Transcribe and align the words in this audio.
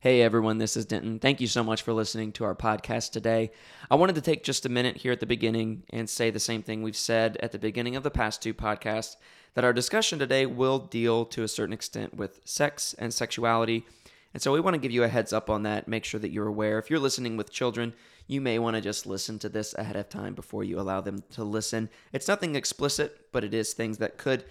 Hey 0.00 0.22
everyone, 0.22 0.58
this 0.58 0.76
is 0.76 0.86
Denton. 0.86 1.18
Thank 1.18 1.40
you 1.40 1.48
so 1.48 1.64
much 1.64 1.82
for 1.82 1.92
listening 1.92 2.30
to 2.34 2.44
our 2.44 2.54
podcast 2.54 3.10
today. 3.10 3.50
I 3.90 3.96
wanted 3.96 4.14
to 4.14 4.20
take 4.20 4.44
just 4.44 4.64
a 4.64 4.68
minute 4.68 4.98
here 4.98 5.10
at 5.10 5.18
the 5.18 5.26
beginning 5.26 5.82
and 5.90 6.08
say 6.08 6.30
the 6.30 6.38
same 6.38 6.62
thing 6.62 6.84
we've 6.84 6.94
said 6.94 7.36
at 7.38 7.50
the 7.50 7.58
beginning 7.58 7.96
of 7.96 8.04
the 8.04 8.10
past 8.12 8.40
two 8.40 8.54
podcasts 8.54 9.16
that 9.54 9.64
our 9.64 9.72
discussion 9.72 10.20
today 10.20 10.46
will 10.46 10.78
deal 10.78 11.24
to 11.24 11.42
a 11.42 11.48
certain 11.48 11.72
extent 11.72 12.14
with 12.14 12.40
sex 12.44 12.94
and 12.96 13.12
sexuality. 13.12 13.84
And 14.32 14.40
so 14.40 14.52
we 14.52 14.60
want 14.60 14.74
to 14.74 14.80
give 14.80 14.92
you 14.92 15.02
a 15.02 15.08
heads 15.08 15.32
up 15.32 15.50
on 15.50 15.64
that. 15.64 15.88
Make 15.88 16.04
sure 16.04 16.20
that 16.20 16.30
you're 16.30 16.46
aware. 16.46 16.78
If 16.78 16.90
you're 16.90 17.00
listening 17.00 17.36
with 17.36 17.50
children, 17.50 17.92
you 18.28 18.40
may 18.40 18.60
want 18.60 18.76
to 18.76 18.80
just 18.80 19.04
listen 19.04 19.40
to 19.40 19.48
this 19.48 19.74
ahead 19.74 19.96
of 19.96 20.08
time 20.08 20.34
before 20.34 20.62
you 20.62 20.78
allow 20.78 21.00
them 21.00 21.24
to 21.32 21.42
listen. 21.42 21.88
It's 22.12 22.28
nothing 22.28 22.54
explicit, 22.54 23.32
but 23.32 23.42
it 23.42 23.52
is 23.52 23.72
things 23.72 23.98
that 23.98 24.16
could 24.16 24.44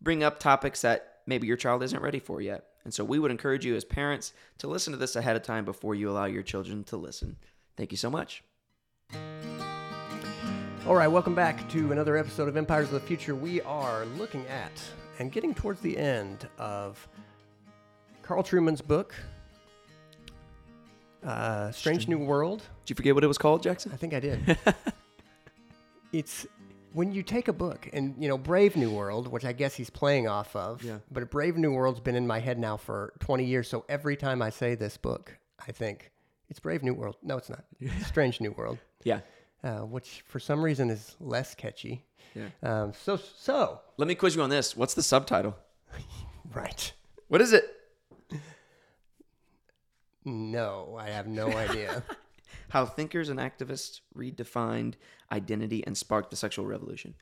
bring 0.00 0.24
up 0.24 0.38
topics 0.38 0.80
that 0.80 1.18
maybe 1.26 1.46
your 1.46 1.58
child 1.58 1.82
isn't 1.82 2.02
ready 2.02 2.20
for 2.20 2.40
yet. 2.40 2.70
And 2.84 2.92
so 2.92 3.02
we 3.02 3.18
would 3.18 3.30
encourage 3.30 3.64
you 3.64 3.74
as 3.76 3.84
parents 3.84 4.32
to 4.58 4.66
listen 4.66 4.92
to 4.92 4.98
this 4.98 5.16
ahead 5.16 5.36
of 5.36 5.42
time 5.42 5.64
before 5.64 5.94
you 5.94 6.10
allow 6.10 6.26
your 6.26 6.42
children 6.42 6.84
to 6.84 6.96
listen. 6.98 7.36
Thank 7.76 7.92
you 7.92 7.96
so 7.96 8.10
much. 8.10 8.44
All 10.86 10.94
right, 10.94 11.08
welcome 11.08 11.34
back 11.34 11.66
to 11.70 11.92
another 11.92 12.18
episode 12.18 12.46
of 12.46 12.58
Empires 12.58 12.88
of 12.88 12.92
the 12.92 13.00
Future. 13.00 13.34
We 13.34 13.62
are 13.62 14.04
looking 14.18 14.46
at 14.48 14.70
and 15.18 15.32
getting 15.32 15.54
towards 15.54 15.80
the 15.80 15.96
end 15.96 16.46
of 16.58 17.08
Carl 18.20 18.42
Trueman's 18.42 18.82
book, 18.82 19.14
uh, 21.24 21.70
Strange 21.70 22.06
New 22.06 22.18
World. 22.18 22.64
Did 22.84 22.90
you 22.90 22.96
forget 22.96 23.14
what 23.14 23.24
it 23.24 23.28
was 23.28 23.38
called, 23.38 23.62
Jackson? 23.62 23.92
I 23.94 23.96
think 23.96 24.12
I 24.12 24.20
did. 24.20 24.58
it's 26.12 26.46
when 26.94 27.12
you 27.12 27.22
take 27.22 27.48
a 27.48 27.52
book 27.52 27.88
and 27.92 28.14
you 28.18 28.28
know 28.28 28.38
Brave 28.38 28.76
New 28.76 28.90
World, 28.90 29.28
which 29.28 29.44
I 29.44 29.52
guess 29.52 29.74
he's 29.74 29.90
playing 29.90 30.26
off 30.28 30.54
of. 30.56 30.82
Yeah. 30.82 30.98
But 31.12 31.30
Brave 31.30 31.56
New 31.56 31.72
World's 31.72 32.00
been 32.00 32.14
in 32.16 32.26
my 32.26 32.38
head 32.40 32.58
now 32.58 32.76
for 32.76 33.12
20 33.18 33.44
years, 33.44 33.68
so 33.68 33.84
every 33.88 34.16
time 34.16 34.40
I 34.40 34.50
say 34.50 34.74
this 34.74 34.96
book, 34.96 35.36
I 35.68 35.72
think 35.72 36.12
it's 36.48 36.60
Brave 36.60 36.82
New 36.82 36.94
World. 36.94 37.16
No, 37.22 37.36
it's 37.36 37.50
not. 37.50 37.64
Strange 38.06 38.40
New 38.40 38.52
World, 38.52 38.78
Yeah. 39.04 39.20
uh, 39.62 39.80
which 39.80 40.22
for 40.26 40.38
some 40.40 40.62
reason 40.62 40.88
is 40.88 41.16
less 41.20 41.54
catchy. 41.54 42.04
Yeah. 42.34 42.48
Um, 42.62 42.92
so 42.92 43.16
so 43.16 43.80
Let 43.96 44.08
me 44.08 44.14
quiz 44.14 44.34
you 44.36 44.42
on 44.42 44.50
this. 44.50 44.76
What's 44.76 44.94
the 44.94 45.02
subtitle? 45.02 45.56
right. 46.54 46.92
What 47.28 47.40
is 47.40 47.52
it? 47.52 47.64
No, 50.24 50.96
I 50.98 51.10
have 51.10 51.26
no 51.26 51.48
idea. 51.48 52.02
How 52.74 52.84
thinkers 52.84 53.28
and 53.28 53.38
activists 53.38 54.00
redefined 54.16 54.94
identity 55.30 55.86
and 55.86 55.96
sparked 55.96 56.30
the 56.30 56.36
sexual 56.36 56.66
revolution. 56.66 57.14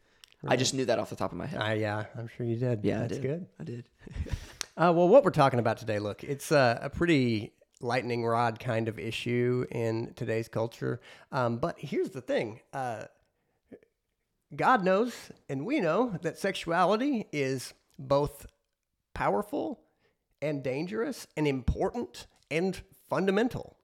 I 0.49 0.57
just 0.57 0.73
knew 0.73 0.87
that 0.87 0.99
off 0.99 1.11
the 1.11 1.17
top 1.17 1.31
of 1.31 1.37
my 1.37 1.45
head. 1.45 1.61
uh, 1.61 1.75
yeah, 1.75 2.07
I'm 2.17 2.27
sure 2.27 2.47
you 2.47 2.57
did. 2.57 2.83
yeah, 2.83 3.01
that's 3.01 3.13
I 3.13 3.17
did. 3.17 3.23
good. 3.23 3.47
I 3.61 3.65
did. 3.65 3.85
Uh, 4.75 4.91
well, 4.97 5.07
what 5.07 5.23
we're 5.23 5.31
talking 5.31 5.59
about 5.59 5.77
today, 5.77 5.99
look, 5.99 6.25
it's 6.25 6.51
a, 6.51 6.81
a 6.85 6.89
pretty 6.89 7.53
lightning 7.83 8.25
rod 8.25 8.59
kind 8.59 8.89
of 8.89 8.99
issue 8.99 9.67
in 9.71 10.15
today's 10.17 10.49
culture. 10.49 10.99
Um, 11.31 11.59
but 11.59 11.79
here's 11.79 12.09
the 12.09 12.23
thing 12.23 12.61
uh, 12.73 13.05
God 14.57 14.83
knows, 14.83 15.13
and 15.51 15.67
we 15.67 15.79
know, 15.79 16.19
that 16.23 16.39
sexuality 16.39 17.27
is 17.33 17.75
both 17.99 18.47
powerful 19.13 19.83
and 20.41 20.63
dangerous 20.63 21.27
and 21.37 21.47
important 21.47 22.27
and 22.51 22.81
fundamental. 23.11 23.77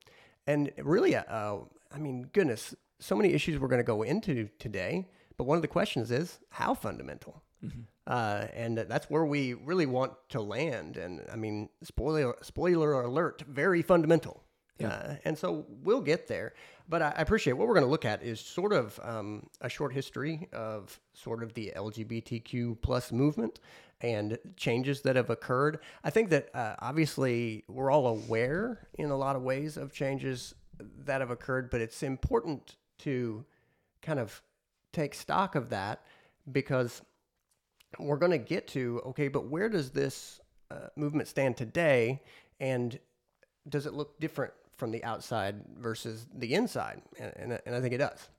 And 0.49 0.71
really, 0.81 1.15
uh, 1.15 1.23
uh, 1.29 1.59
I 1.93 1.99
mean, 1.99 2.27
goodness, 2.33 2.73
so 2.99 3.15
many 3.15 3.33
issues 3.33 3.59
we're 3.59 3.67
going 3.67 3.79
to 3.79 3.83
go 3.83 4.01
into 4.01 4.49
today. 4.57 5.07
But 5.37 5.43
one 5.43 5.57
of 5.57 5.61
the 5.61 5.67
questions 5.67 6.09
is 6.09 6.39
how 6.49 6.73
fundamental? 6.73 7.43
Uh, 8.07 8.47
and 8.55 8.77
that's 8.79 9.09
where 9.11 9.25
we 9.25 9.53
really 9.53 9.85
want 9.85 10.13
to 10.29 10.41
land. 10.41 10.97
And 10.97 11.21
I 11.31 11.35
mean, 11.35 11.69
spoiler 11.83 12.35
spoiler 12.41 13.01
alert, 13.01 13.43
very 13.47 13.83
fundamental. 13.83 14.43
Uh, 14.87 15.15
and 15.25 15.37
so 15.37 15.65
we'll 15.83 16.01
get 16.01 16.27
there. 16.27 16.53
But 16.87 17.01
I, 17.01 17.13
I 17.17 17.21
appreciate 17.21 17.53
what 17.53 17.67
we're 17.67 17.75
going 17.75 17.85
to 17.85 17.91
look 17.91 18.05
at 18.05 18.23
is 18.23 18.39
sort 18.39 18.73
of 18.73 18.99
um, 19.03 19.47
a 19.61 19.69
short 19.69 19.93
history 19.93 20.47
of 20.53 20.99
sort 21.13 21.43
of 21.43 21.53
the 21.53 21.73
LGBTQ 21.75 22.81
plus 22.81 23.11
movement 23.11 23.59
and 24.01 24.37
changes 24.55 25.01
that 25.01 25.15
have 25.15 25.29
occurred. 25.29 25.79
I 26.03 26.09
think 26.09 26.29
that 26.29 26.53
uh, 26.55 26.75
obviously 26.79 27.65
we're 27.67 27.91
all 27.91 28.07
aware 28.07 28.87
in 28.93 29.09
a 29.09 29.17
lot 29.17 29.35
of 29.35 29.41
ways 29.41 29.77
of 29.77 29.91
changes 29.91 30.55
that 31.05 31.21
have 31.21 31.31
occurred, 31.31 31.69
but 31.69 31.81
it's 31.81 32.01
important 32.03 32.77
to 32.99 33.45
kind 34.01 34.19
of 34.19 34.41
take 34.93 35.13
stock 35.13 35.55
of 35.55 35.69
that 35.69 36.01
because 36.51 37.01
we're 37.97 38.17
going 38.17 38.31
to 38.31 38.37
get 38.37 38.67
to 38.69 39.01
okay, 39.07 39.27
but 39.27 39.47
where 39.47 39.69
does 39.69 39.91
this 39.91 40.39
uh, 40.71 40.87
movement 40.95 41.27
stand 41.27 41.57
today, 41.57 42.21
and 42.59 42.99
does 43.67 43.85
it 43.85 43.93
look 43.93 44.19
different 44.19 44.53
from 44.79 44.91
the 44.91 45.03
outside 45.03 45.55
versus 45.77 46.25
the 46.33 46.53
inside? 46.55 47.01
And, 47.19 47.33
and, 47.35 47.59
and 47.65 47.75
I 47.75 47.81
think 47.81 47.93
it 47.93 47.97
does. 47.99 48.29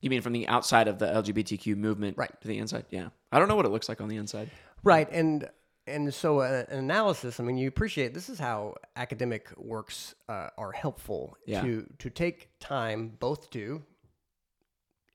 You 0.00 0.10
mean 0.10 0.20
from 0.20 0.34
the 0.34 0.46
outside 0.48 0.86
of 0.88 0.98
the 0.98 1.06
LGBTQ 1.06 1.76
movement 1.76 2.18
Right. 2.18 2.30
to 2.42 2.48
the 2.48 2.58
inside? 2.58 2.84
Yeah. 2.90 3.08
I 3.32 3.38
don't 3.38 3.48
know 3.48 3.56
what 3.56 3.64
it 3.64 3.70
looks 3.70 3.88
like 3.88 4.00
on 4.02 4.08
the 4.08 4.16
inside. 4.16 4.50
Right, 4.82 5.08
and 5.10 5.48
and 5.86 6.12
so 6.12 6.40
uh, 6.40 6.64
an 6.68 6.78
analysis. 6.78 7.40
I 7.40 7.42
mean, 7.42 7.56
you 7.56 7.68
appreciate 7.68 8.12
this 8.14 8.28
is 8.28 8.38
how 8.38 8.74
academic 8.96 9.48
works 9.56 10.14
uh, 10.28 10.48
are 10.58 10.72
helpful 10.72 11.36
Yeah. 11.46 11.62
to 11.62 11.86
to 12.00 12.10
take 12.10 12.50
time 12.60 13.16
both 13.18 13.48
to 13.50 13.82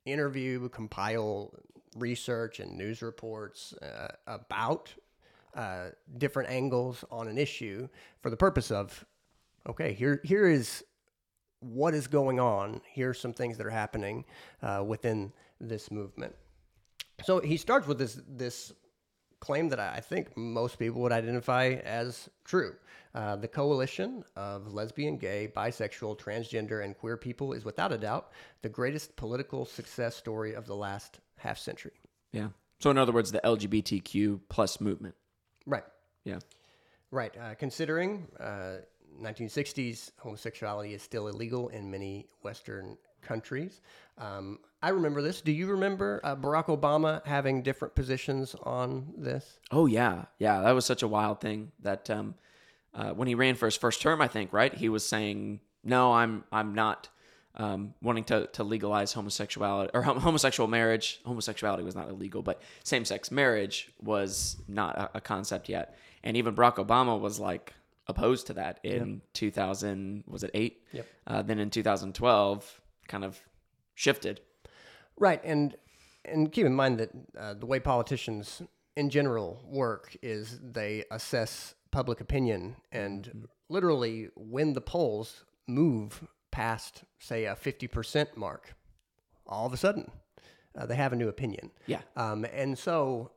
interview, 0.04 0.68
compile 0.70 1.52
research 1.96 2.60
and 2.60 2.76
news 2.76 3.02
reports 3.02 3.72
uh, 3.74 4.08
about 4.26 4.92
uh, 5.54 5.88
different 6.18 6.48
angles 6.50 7.04
on 7.10 7.28
an 7.28 7.38
issue 7.38 7.88
for 8.22 8.30
the 8.30 8.36
purpose 8.36 8.70
of 8.70 9.04
okay, 9.68 9.92
here 9.92 10.20
here 10.24 10.48
is 10.48 10.84
what 11.60 11.94
is 11.94 12.06
going 12.06 12.40
on. 12.40 12.80
Here 12.90 13.10
are 13.10 13.14
some 13.14 13.32
things 13.32 13.56
that 13.58 13.66
are 13.66 13.70
happening 13.70 14.24
uh, 14.62 14.84
within 14.86 15.32
this 15.60 15.90
movement. 15.90 16.34
So 17.24 17.40
he 17.40 17.56
starts 17.56 17.86
with 17.86 17.98
this 17.98 18.20
this 18.26 18.72
claim 19.40 19.68
that 19.70 19.80
I 19.80 20.00
think 20.00 20.36
most 20.36 20.78
people 20.78 21.00
would 21.02 21.12
identify 21.12 21.80
as 21.84 22.28
true. 22.44 22.74
Uh, 23.12 23.34
the 23.34 23.48
coalition 23.48 24.22
of 24.36 24.72
lesbian, 24.72 25.16
gay, 25.16 25.50
bisexual, 25.54 26.18
transgender, 26.18 26.84
and 26.84 26.96
queer 26.96 27.16
people 27.16 27.52
is 27.52 27.64
without 27.64 27.90
a 27.92 27.98
doubt 27.98 28.30
the 28.62 28.68
greatest 28.68 29.16
political 29.16 29.64
success 29.64 30.14
story 30.14 30.54
of 30.54 30.66
the 30.66 30.76
last 30.76 31.18
half 31.36 31.58
century. 31.58 31.98
Yeah. 32.32 32.48
So 32.78 32.90
in 32.90 32.98
other 32.98 33.12
words, 33.12 33.32
the 33.32 33.40
LGBTQ 33.42 34.40
plus 34.48 34.80
movement. 34.80 35.14
Right. 35.66 35.84
Yeah. 36.24 36.38
Right. 37.10 37.36
Uh, 37.36 37.54
considering 37.54 38.28
uh, 38.38 38.76
1960s, 39.20 40.12
homosexuality 40.18 40.94
is 40.94 41.02
still 41.02 41.28
illegal 41.28 41.68
in 41.68 41.90
many 41.90 42.26
Western 42.42 42.96
countries. 43.22 43.80
Um, 44.18 44.58
I 44.82 44.90
remember 44.90 45.22
this. 45.22 45.40
Do 45.40 45.52
you 45.52 45.66
remember 45.66 46.20
uh, 46.24 46.36
Barack 46.36 46.66
Obama 46.66 47.24
having 47.26 47.62
different 47.62 47.94
positions 47.94 48.54
on 48.62 49.12
this? 49.16 49.58
Oh 49.70 49.86
yeah, 49.86 50.24
yeah. 50.38 50.60
That 50.62 50.72
was 50.72 50.84
such 50.84 51.02
a 51.02 51.08
wild 51.08 51.40
thing 51.40 51.72
that 51.80 52.08
um, 52.10 52.34
uh, 52.94 53.10
when 53.10 53.28
he 53.28 53.34
ran 53.34 53.54
for 53.54 53.66
his 53.66 53.76
first 53.76 54.00
term, 54.00 54.20
I 54.20 54.28
think 54.28 54.52
right, 54.52 54.72
he 54.72 54.88
was 54.88 55.06
saying, 55.06 55.60
"No, 55.84 56.12
I'm 56.12 56.44
I'm 56.50 56.74
not 56.74 57.08
um, 57.56 57.94
wanting 58.02 58.24
to 58.24 58.46
to 58.48 58.64
legalize 58.64 59.12
homosexuality 59.12 59.90
or 59.92 60.02
hom- 60.02 60.20
homosexual 60.20 60.66
marriage. 60.66 61.20
Homosexuality 61.24 61.82
was 61.82 61.94
not 61.94 62.08
illegal, 62.08 62.42
but 62.42 62.62
same 62.84 63.04
sex 63.04 63.30
marriage 63.30 63.92
was 64.02 64.56
not 64.66 64.96
a, 64.96 65.10
a 65.18 65.20
concept 65.20 65.68
yet." 65.68 65.96
And 66.22 66.36
even 66.36 66.54
Barack 66.54 66.76
Obama 66.76 67.18
was 67.18 67.38
like 67.38 67.74
opposed 68.10 68.46
to 68.48 68.54
that 68.54 68.80
in 68.82 69.22
2000 69.32 70.24
was 70.26 70.42
it 70.42 70.50
eight? 70.54 70.82
Yep. 70.92 71.06
Uh, 71.26 71.42
then 71.42 71.58
in 71.58 71.70
2012, 71.70 72.80
kind 73.08 73.24
of 73.24 73.40
shifted. 73.94 74.40
Right, 75.16 75.40
and 75.44 75.76
and 76.24 76.52
keep 76.52 76.66
in 76.66 76.74
mind 76.74 76.98
that 76.98 77.10
uh, 77.38 77.54
the 77.54 77.66
way 77.66 77.80
politicians 77.80 78.62
in 78.96 79.10
general 79.10 79.62
work 79.66 80.16
is 80.22 80.58
they 80.62 81.04
assess 81.10 81.74
public 81.90 82.20
opinion, 82.20 82.76
and 82.92 83.48
literally 83.68 84.28
when 84.36 84.74
the 84.74 84.80
polls 84.80 85.44
move 85.66 86.26
past, 86.50 87.04
say, 87.18 87.44
a 87.44 87.56
fifty 87.56 87.86
percent 87.86 88.36
mark, 88.36 88.74
all 89.46 89.66
of 89.66 89.72
a 89.72 89.76
sudden 89.76 90.10
uh, 90.76 90.86
they 90.86 90.96
have 90.96 91.12
a 91.12 91.16
new 91.16 91.28
opinion. 91.28 91.70
Yeah. 91.86 92.00
Um, 92.16 92.46
and 92.52 92.78
so 92.78 93.32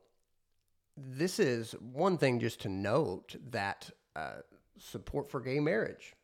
this 0.96 1.38
is 1.38 1.72
one 1.80 2.18
thing 2.18 2.40
just 2.40 2.60
to 2.62 2.68
note 2.68 3.36
that 3.50 3.90
uh, 4.14 4.36
support 4.78 5.30
for 5.30 5.40
gay 5.40 5.60
marriage 5.60 6.14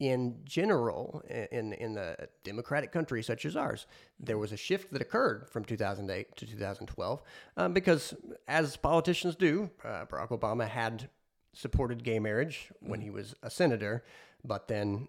in 0.00 0.34
general 0.44 1.22
in 1.28 1.74
in 1.74 1.96
a 1.98 2.16
democratic 2.42 2.90
country 2.90 3.22
such 3.22 3.44
as 3.44 3.54
ours. 3.54 3.86
There 4.18 4.38
was 4.38 4.50
a 4.50 4.56
shift 4.56 4.92
that 4.92 5.02
occurred 5.02 5.48
from 5.50 5.64
2008 5.64 6.36
to 6.36 6.46
2012 6.46 7.22
um, 7.56 7.72
because 7.72 8.14
as 8.48 8.76
politicians 8.76 9.36
do 9.36 9.70
uh, 9.84 10.06
barack 10.06 10.28
obama 10.28 10.66
had 10.66 11.08
supported 11.52 12.02
gay 12.02 12.18
marriage 12.18 12.70
when 12.80 13.00
he 13.00 13.10
was 13.10 13.34
a 13.42 13.50
senator 13.50 14.04
but 14.44 14.68
then 14.68 15.08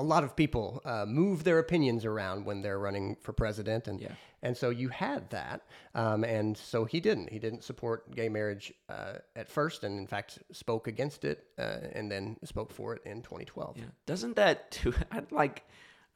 a 0.00 0.06
lot 0.14 0.24
of 0.24 0.34
people 0.34 0.80
uh, 0.84 1.04
move 1.06 1.44
their 1.44 1.58
opinions 1.58 2.04
around 2.04 2.44
when 2.44 2.62
they're 2.62 2.78
running 2.78 3.16
for 3.20 3.32
president, 3.32 3.86
and 3.88 4.00
Yeah. 4.00 4.14
and 4.42 4.56
so 4.56 4.70
you 4.70 4.88
had 4.88 5.30
that, 5.30 5.58
um, 5.94 6.24
and 6.24 6.56
so 6.56 6.84
he 6.84 7.00
didn't. 7.00 7.28
He 7.30 7.38
didn't 7.38 7.62
support 7.64 7.98
gay 8.14 8.28
marriage 8.28 8.72
uh, 8.88 9.14
at 9.36 9.48
first, 9.48 9.84
and 9.84 9.98
in 9.98 10.06
fact 10.06 10.38
spoke 10.52 10.86
against 10.88 11.24
it, 11.24 11.38
uh, 11.58 11.78
and 11.92 12.10
then 12.10 12.36
spoke 12.44 12.72
for 12.72 12.94
it 12.94 13.02
in 13.04 13.22
2012. 13.22 13.76
Yeah. 13.76 13.84
Doesn't 14.06 14.36
that 14.36 14.70
too? 14.70 14.94
I'd 15.10 15.30
like, 15.32 15.64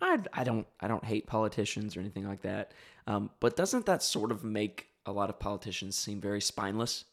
I, 0.01 0.19
I 0.33 0.45
don't 0.45 0.67
I 0.81 0.89
don't 0.89 1.05
hate 1.05 1.27
politicians 1.27 1.97
or 1.97 2.01
anything 2.01 2.27
like 2.27 2.43
that. 2.43 2.73
Um, 3.07 3.31
but 3.41 3.55
doesn't 3.57 3.87
that 3.87 4.03
sort 4.03 4.33
of 4.33 4.43
make 4.45 4.89
a 5.07 5.13
lot 5.13 5.29
of 5.31 5.39
politicians 5.39 5.97
seem 5.97 6.21
very 6.21 6.41
spineless? 6.41 7.05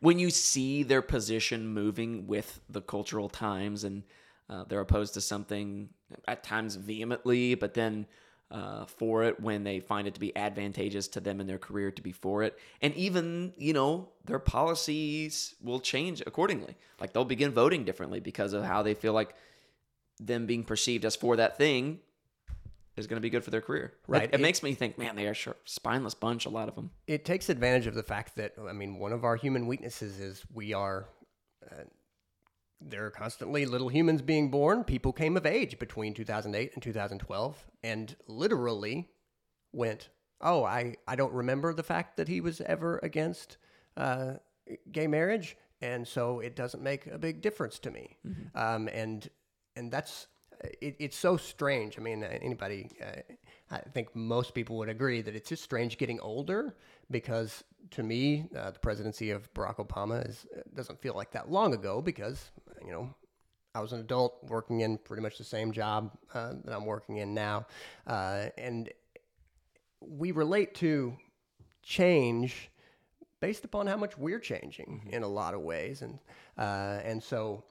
When 0.00 0.18
you 0.18 0.30
see 0.30 0.82
their 0.82 1.02
position 1.02 1.68
moving 1.68 2.26
with 2.26 2.60
the 2.68 2.80
cultural 2.82 3.28
times 3.28 3.82
and 3.84 4.02
uh, 4.48 4.64
they're 4.68 4.80
opposed 4.80 5.14
to 5.14 5.20
something 5.20 5.88
at 6.26 6.42
times 6.42 6.76
vehemently, 6.76 7.54
but 7.54 7.74
then 7.74 8.06
uh, 8.50 8.84
for 8.86 9.24
it 9.24 9.40
when 9.40 9.64
they 9.64 9.80
find 9.80 10.06
it 10.06 10.14
to 10.14 10.20
be 10.20 10.36
advantageous 10.36 11.08
to 11.08 11.20
them 11.20 11.40
in 11.40 11.46
their 11.48 11.58
career 11.58 11.90
to 11.90 12.00
be 12.02 12.12
for 12.12 12.44
it. 12.44 12.56
And 12.80 12.94
even, 12.94 13.52
you 13.56 13.72
know, 13.72 14.08
their 14.24 14.38
policies 14.38 15.54
will 15.62 15.80
change 15.80 16.22
accordingly. 16.26 16.76
Like 17.00 17.12
they'll 17.12 17.24
begin 17.24 17.50
voting 17.50 17.84
differently 17.84 18.20
because 18.20 18.52
of 18.52 18.62
how 18.62 18.82
they 18.82 18.94
feel 18.94 19.12
like 19.12 19.34
them 20.20 20.46
being 20.46 20.62
perceived 20.64 21.04
as 21.04 21.16
for 21.16 21.36
that 21.36 21.58
thing 21.58 21.98
is 22.96 23.06
going 23.06 23.16
to 23.18 23.20
be 23.20 23.28
good 23.30 23.44
for 23.44 23.50
their 23.50 23.60
career. 23.60 23.92
Right. 24.06 24.22
It, 24.22 24.30
it 24.30 24.34
It- 24.34 24.40
makes 24.40 24.62
me 24.62 24.74
think, 24.74 24.96
man, 24.96 25.16
they 25.16 25.26
are 25.26 25.34
sure, 25.34 25.56
spineless 25.64 26.14
bunch, 26.14 26.46
a 26.46 26.48
lot 26.50 26.68
of 26.68 26.74
them. 26.76 26.90
it 27.08 27.24
takes 27.24 27.48
advantage 27.48 27.86
of 27.88 27.94
the 27.94 28.02
fact 28.02 28.36
that 28.36 28.54
I 28.66 28.72
mean, 28.72 28.98
one 28.98 29.12
of 29.12 29.24
our 29.24 29.36
human 29.36 29.66
weaknesses 29.66 30.18
is 30.20 30.42
we 30.54 30.72
are. 30.72 31.06
Uh, 31.68 31.82
there 32.80 33.06
are 33.06 33.10
constantly 33.10 33.66
little 33.66 33.88
humans 33.88 34.22
being 34.22 34.50
born. 34.50 34.84
People 34.84 35.12
came 35.12 35.36
of 35.36 35.46
age 35.46 35.78
between 35.78 36.14
2008 36.14 36.72
and 36.74 36.82
2012, 36.82 37.66
and 37.82 38.16
literally 38.26 39.08
went, 39.72 40.10
"Oh, 40.40 40.64
I 40.64 40.96
I 41.06 41.16
don't 41.16 41.32
remember 41.32 41.72
the 41.72 41.82
fact 41.82 42.16
that 42.16 42.28
he 42.28 42.40
was 42.40 42.60
ever 42.60 42.98
against 43.02 43.56
uh, 43.96 44.34
gay 44.92 45.06
marriage, 45.06 45.56
and 45.80 46.06
so 46.06 46.40
it 46.40 46.54
doesn't 46.56 46.82
make 46.82 47.06
a 47.06 47.18
big 47.18 47.40
difference 47.40 47.78
to 47.80 47.90
me." 47.90 48.18
Um, 48.54 48.88
and 48.88 49.28
and 49.74 49.90
that's 49.90 50.26
it, 50.80 50.96
it's 50.98 51.16
so 51.16 51.36
strange. 51.36 51.98
I 51.98 52.02
mean, 52.02 52.22
anybody, 52.22 52.90
uh, 53.02 53.20
I 53.70 53.78
think 53.78 54.14
most 54.14 54.54
people 54.54 54.76
would 54.78 54.88
agree 54.88 55.22
that 55.22 55.34
it's 55.34 55.48
just 55.48 55.62
strange 55.62 55.98
getting 55.98 56.20
older 56.20 56.76
because 57.10 57.64
to 57.92 58.02
me, 58.02 58.48
uh, 58.56 58.70
the 58.70 58.78
presidency 58.78 59.30
of 59.30 59.52
Barack 59.54 59.76
Obama 59.76 60.28
is 60.28 60.46
uh, 60.56 60.60
doesn't 60.74 61.00
feel 61.00 61.14
like 61.14 61.30
that 61.32 61.50
long 61.50 61.74
ago 61.74 62.00
because 62.00 62.50
you 62.86 62.92
know 62.92 63.14
I 63.74 63.80
was 63.80 63.92
an 63.92 64.00
adult 64.00 64.38
working 64.44 64.80
in 64.80 64.96
pretty 64.96 65.22
much 65.22 65.36
the 65.36 65.44
same 65.44 65.70
job 65.72 66.16
uh, 66.32 66.54
that 66.64 66.74
I'm 66.74 66.86
working 66.86 67.18
in 67.18 67.34
now, 67.34 67.66
uh, 68.06 68.46
and 68.56 68.88
we 70.00 70.30
relate 70.30 70.74
to 70.76 71.14
change 71.82 72.70
based 73.40 73.64
upon 73.66 73.86
how 73.86 73.96
much 73.98 74.16
we're 74.16 74.38
changing 74.40 75.08
in 75.12 75.22
a 75.22 75.28
lot 75.28 75.52
of 75.52 75.60
ways, 75.60 76.00
and 76.02 76.18
uh, 76.56 77.00
and 77.04 77.22
so 77.22 77.64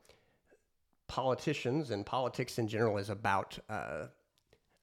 politicians 1.07 1.91
and 1.91 2.05
politics 2.05 2.57
in 2.59 2.67
general 2.67 2.97
is 2.97 3.09
about. 3.09 3.57
Uh, 3.69 4.07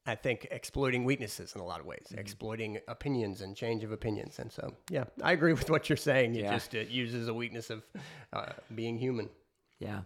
I 0.04 0.16
think 0.16 0.48
exploiting 0.50 1.04
weaknesses 1.04 1.54
in 1.54 1.60
a 1.60 1.64
lot 1.64 1.78
of 1.78 1.86
ways, 1.86 2.08
exploiting 2.18 2.80
opinions 2.88 3.40
and 3.40 3.54
change 3.54 3.84
of 3.84 3.92
opinions, 3.92 4.40
and 4.40 4.50
so 4.50 4.74
yeah, 4.90 5.04
I 5.22 5.30
agree 5.30 5.52
with 5.60 5.70
what 5.70 5.88
you're 5.88 5.96
saying. 5.96 6.34
It 6.34 6.42
Yeah. 6.42 6.54
just 6.54 6.74
it 6.74 6.88
uses 6.88 7.28
a 7.28 7.34
weakness 7.34 7.70
of 7.70 7.84
uh, 8.32 8.46
being 8.74 8.98
human. 8.98 9.28
Yeah. 9.78 10.00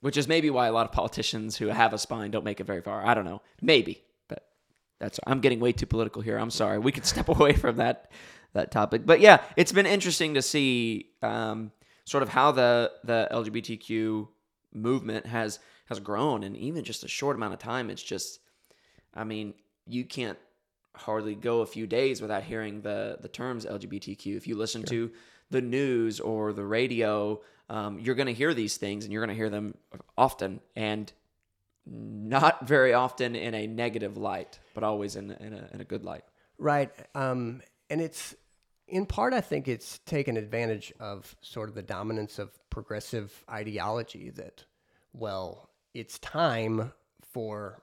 Which 0.00 0.16
is 0.16 0.28
maybe 0.28 0.48
why 0.50 0.68
a 0.68 0.72
lot 0.72 0.86
of 0.86 0.92
politicians 0.92 1.56
who 1.56 1.66
have 1.66 1.92
a 1.92 1.98
spine 1.98 2.30
don't 2.30 2.44
make 2.44 2.60
it 2.60 2.64
very 2.64 2.82
far. 2.82 3.04
I 3.04 3.14
don't 3.14 3.24
know. 3.24 3.42
Maybe. 3.60 4.02
But 4.28 4.46
that's 5.00 5.18
I'm 5.26 5.40
getting 5.40 5.58
way 5.60 5.72
too 5.72 5.86
political 5.86 6.22
here. 6.22 6.38
I'm 6.38 6.50
sorry. 6.50 6.78
We 6.78 6.92
could 6.92 7.06
step 7.06 7.28
away 7.36 7.54
from 7.54 7.76
that 7.76 8.10
that 8.54 8.70
topic. 8.70 9.04
But 9.04 9.20
yeah, 9.20 9.40
it's 9.56 9.72
been 9.72 9.86
interesting 9.86 10.34
to 10.34 10.42
see 10.42 11.10
um, 11.22 11.72
sort 12.04 12.22
of 12.22 12.28
how 12.28 12.52
the 12.52 12.92
the 13.04 13.28
LGBTQ 13.32 14.28
movement 14.72 15.26
has 15.26 15.58
has 15.86 16.00
grown 16.00 16.42
and 16.42 16.56
even 16.56 16.84
just 16.84 17.04
a 17.04 17.08
short 17.08 17.36
amount 17.36 17.54
of 17.54 17.58
time. 17.58 17.90
It's 17.90 18.02
just 18.02 18.40
I 19.14 19.24
mean, 19.24 19.54
you 19.86 20.04
can't 20.04 20.38
hardly 20.94 21.34
go 21.34 21.60
a 21.60 21.66
few 21.66 21.86
days 21.86 22.20
without 22.20 22.42
hearing 22.42 22.82
the 22.82 23.18
the 23.20 23.28
terms 23.28 23.64
LGBTQ. 23.66 24.36
If 24.36 24.46
you 24.46 24.56
listen 24.56 24.82
to 24.84 25.10
the 25.50 25.60
news 25.60 26.20
or 26.20 26.52
the 26.52 26.64
radio, 26.64 27.40
um, 27.68 27.98
you're 27.98 28.14
going 28.14 28.26
to 28.26 28.34
hear 28.34 28.54
these 28.54 28.76
things, 28.76 29.04
and 29.04 29.12
you're 29.12 29.24
going 29.24 29.34
to 29.34 29.40
hear 29.40 29.50
them 29.50 29.74
often, 30.16 30.60
and 30.76 31.12
not 31.86 32.66
very 32.66 32.92
often 32.92 33.34
in 33.34 33.54
a 33.54 33.66
negative 33.66 34.16
light, 34.16 34.58
but 34.74 34.84
always 34.84 35.16
in 35.16 35.30
in 35.30 35.52
a, 35.52 35.68
in 35.72 35.80
a 35.80 35.84
good 35.84 36.04
light. 36.04 36.24
Right. 36.58 36.90
Um, 37.14 37.62
and 37.88 38.00
it's 38.00 38.34
in 38.88 39.06
part, 39.06 39.34
I 39.34 39.40
think 39.40 39.68
it's 39.68 39.98
taken 40.00 40.36
advantage 40.36 40.92
of 40.98 41.36
sort 41.40 41.68
of 41.68 41.74
the 41.74 41.82
dominance 41.82 42.38
of 42.38 42.50
progressive 42.70 43.44
ideology 43.50 44.30
that, 44.30 44.64
well, 45.12 45.68
it's 45.94 46.18
time 46.18 46.92
for 47.32 47.82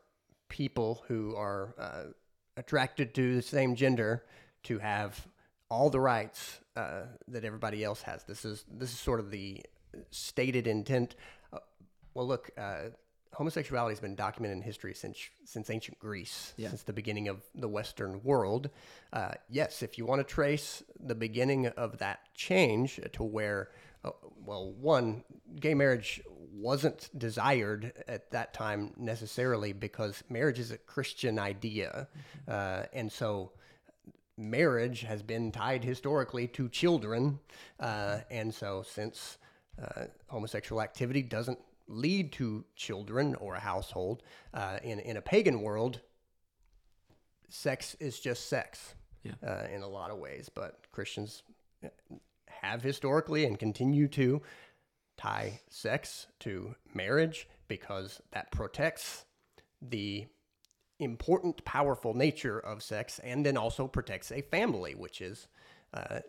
people 0.50 1.04
who 1.08 1.36
are 1.36 1.76
uh, 1.78 2.04
attracted 2.58 3.14
to 3.16 3.36
the 3.36 3.42
same 3.42 3.76
gender 3.76 4.24
to 4.64 4.80
have 4.80 5.28
all 5.70 5.90
the 5.90 6.00
rights 6.00 6.60
uh, 6.76 7.04
that 7.28 7.44
everybody 7.44 7.84
else 7.84 8.02
has. 8.04 8.24
This 8.24 8.46
is 8.46 8.66
this 8.72 8.92
is 8.92 9.00
sort 9.00 9.20
of 9.20 9.32
the 9.32 9.64
stated 10.12 10.68
intent. 10.68 11.16
Uh, 11.54 11.60
well, 12.14 12.28
look, 12.28 12.52
uh, 12.58 12.90
homosexuality 13.34 13.92
has 13.92 14.00
been 14.00 14.16
documented 14.16 14.58
in 14.58 14.64
history 14.64 14.94
since 14.94 15.18
since 15.44 15.70
ancient 15.70 16.00
Greece, 16.00 16.54
since 16.70 16.84
the 16.84 16.94
beginning 16.94 17.28
of 17.28 17.42
the 17.56 17.68
Western 17.68 18.22
world. 18.24 18.70
Uh, 19.14 19.32
yes, 19.50 19.84
if 19.84 19.98
you 19.98 20.06
want 20.06 20.20
to 20.20 20.34
trace 20.34 20.84
the 21.00 21.16
beginning 21.16 21.68
of 21.68 21.98
that 22.00 22.20
change 22.34 23.00
to 23.14 23.24
where, 23.24 23.70
uh, 24.04 24.12
well, 24.46 24.72
one, 24.74 25.24
gay 25.60 25.74
marriage 25.74 26.22
wasn't 26.54 27.10
desired 27.18 27.92
at 28.08 28.32
that 28.32 28.54
time 28.54 28.94
necessarily 28.98 29.74
because 29.74 30.24
marriage 30.30 30.60
is 30.60 30.72
a 30.72 30.78
Christian 30.78 31.38
idea, 31.38 32.08
uh, 32.48 32.84
and 32.94 33.12
so 33.12 33.52
marriage 34.38 35.02
has 35.02 35.22
been 35.24 35.52
tied 35.52 35.84
historically 35.84 36.48
to 36.50 36.70
children, 36.70 37.40
uh, 37.80 38.20
and 38.30 38.54
so 38.54 38.84
since 38.84 39.38
uh, 39.82 40.06
homosexual 40.28 40.82
activity 40.82 41.22
doesn't 41.22 41.60
lead 41.88 42.32
to 42.34 42.66
children 42.76 43.36
or 43.36 43.56
a 43.56 43.60
household 43.60 44.24
uh, 44.54 44.80
in 44.84 45.00
in 45.00 45.18
a 45.18 45.22
pagan 45.22 45.62
world, 45.62 46.02
sex 47.50 47.96
is 48.00 48.20
just 48.20 48.48
sex 48.50 48.96
Yeah. 49.24 49.34
uh, 49.46 49.68
in 49.74 49.82
a 49.82 49.88
lot 49.88 50.12
of 50.12 50.18
ways. 50.18 50.50
But 50.54 50.80
Christians 50.92 51.44
have 52.48 52.82
historically 52.82 53.46
and 53.46 53.58
continue 53.60 54.08
to 54.10 54.42
tie 55.18 55.62
sex 55.70 56.28
to 56.40 56.76
marriage 56.94 57.48
because 57.68 58.22
that 58.32 58.52
protects 58.52 59.26
the 59.82 60.28
important, 61.00 61.64
powerful 61.66 62.14
nature 62.14 62.60
of 62.60 62.82
sex 62.82 63.20
and 63.20 63.46
then 63.46 63.58
also 63.58 63.88
protects 63.88 64.32
a 64.32 64.42
family, 64.42 64.96
which 64.96 65.22
is, 65.22 65.48
uh, 65.94 66.20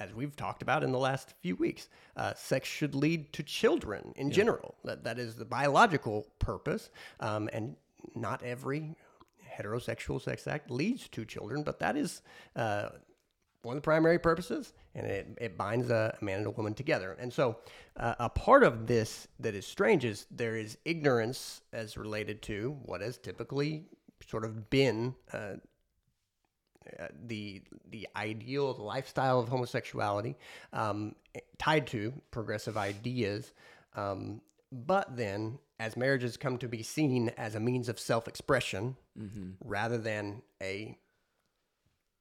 as 0.00 0.12
we've 0.12 0.34
talked 0.34 0.62
about 0.62 0.82
in 0.82 0.92
the 0.92 0.98
last 0.98 1.34
few 1.40 1.56
weeks, 1.56 1.88
uh, 2.16 2.34
sex 2.34 2.68
should 2.68 2.94
lead 2.94 3.32
to 3.32 3.42
children 3.42 4.12
in 4.16 4.30
general. 4.30 4.74
That, 4.84 5.04
that 5.04 5.18
is 5.18 5.36
the 5.36 5.44
biological 5.44 6.26
purpose. 6.38 6.90
Um, 7.20 7.48
and 7.52 7.76
not 8.14 8.42
every 8.42 8.96
heterosexual 9.58 10.20
sex 10.20 10.46
act 10.46 10.70
leads 10.70 11.08
to 11.08 11.24
children, 11.24 11.62
but 11.62 11.78
that 11.80 11.96
is 11.96 12.22
uh, 12.56 12.90
one 13.62 13.76
of 13.76 13.82
the 13.82 13.84
primary 13.84 14.18
purposes, 14.18 14.72
and 14.94 15.06
it, 15.06 15.26
it 15.40 15.58
binds 15.58 15.90
a, 15.90 16.16
man 16.20 16.38
and 16.38 16.46
a 16.46 16.50
woman 16.50 16.74
together. 16.74 17.16
And 17.18 17.32
so, 17.32 17.58
uh, 17.96 18.14
a 18.18 18.28
part 18.28 18.62
of 18.62 18.86
this 18.86 19.26
that 19.40 19.54
is 19.54 19.66
strange 19.66 20.04
is 20.04 20.26
there 20.30 20.56
is 20.56 20.78
ignorance 20.84 21.62
as 21.72 21.96
related 21.96 22.40
to 22.42 22.76
what 22.84 23.00
has 23.00 23.18
typically 23.18 23.86
sort 24.26 24.44
of 24.44 24.70
been 24.70 25.14
uh, 25.32 25.54
uh, 26.98 27.08
the 27.26 27.62
the 27.90 28.08
ideal, 28.16 28.72
the 28.74 28.82
lifestyle 28.82 29.40
of 29.40 29.48
homosexuality, 29.48 30.36
um, 30.72 31.14
tied 31.58 31.86
to 31.88 32.12
progressive 32.30 32.76
ideas. 32.76 33.52
Um, 33.94 34.40
but 34.70 35.16
then, 35.16 35.58
as 35.78 35.96
marriages 35.96 36.36
come 36.36 36.58
to 36.58 36.68
be 36.68 36.82
seen 36.82 37.30
as 37.36 37.54
a 37.54 37.60
means 37.60 37.88
of 37.88 37.98
self-expression 37.98 38.96
rather 39.64 39.98
than 39.98 40.42
a 40.62 40.98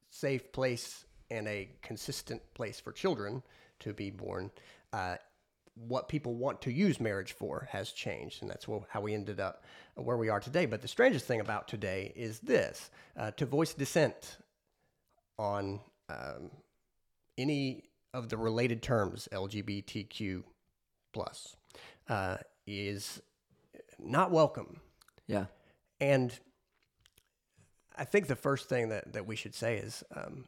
safe 0.09 0.51
place 0.51 1.05
and 1.29 1.47
a 1.47 1.69
consistent 1.81 2.41
place 2.53 2.79
for 2.79 2.91
children 2.91 3.43
to 3.79 3.93
be 3.93 4.09
born, 4.09 4.49
uh, 4.93 5.17
what 5.87 6.09
people 6.09 6.35
want 6.35 6.61
to 6.63 6.71
use 6.71 6.99
marriage 6.99 7.33
for 7.33 7.67
has 7.71 7.91
changed, 7.91 8.41
and 8.41 8.49
that's 8.49 8.65
how 8.89 9.01
we 9.01 9.13
ended 9.13 9.39
up 9.39 9.63
where 9.95 10.17
we 10.17 10.29
are 10.29 10.39
today. 10.39 10.65
But 10.65 10.81
the 10.81 10.87
strangest 10.87 11.25
thing 11.25 11.39
about 11.39 11.67
today 11.67 12.13
is 12.15 12.39
this: 12.39 12.89
uh, 13.17 13.31
to 13.31 13.45
voice 13.45 13.73
dissent 13.73 14.37
on 15.37 15.79
um, 16.09 16.51
any 17.37 17.83
of 18.13 18.29
the 18.29 18.37
related 18.37 18.81
terms 18.81 19.27
LGBTQ 19.31 20.43
plus 21.13 21.55
uh, 22.09 22.37
is 22.65 23.21
not 23.99 24.31
welcome. 24.31 24.79
Yeah. 25.27 25.45
And 25.99 26.37
I 27.95 28.05
think 28.05 28.27
the 28.27 28.35
first 28.35 28.69
thing 28.69 28.89
that, 28.89 29.13
that 29.13 29.27
we 29.27 29.35
should 29.35 29.55
say 29.55 29.77
is 29.77 30.03
um, 30.15 30.45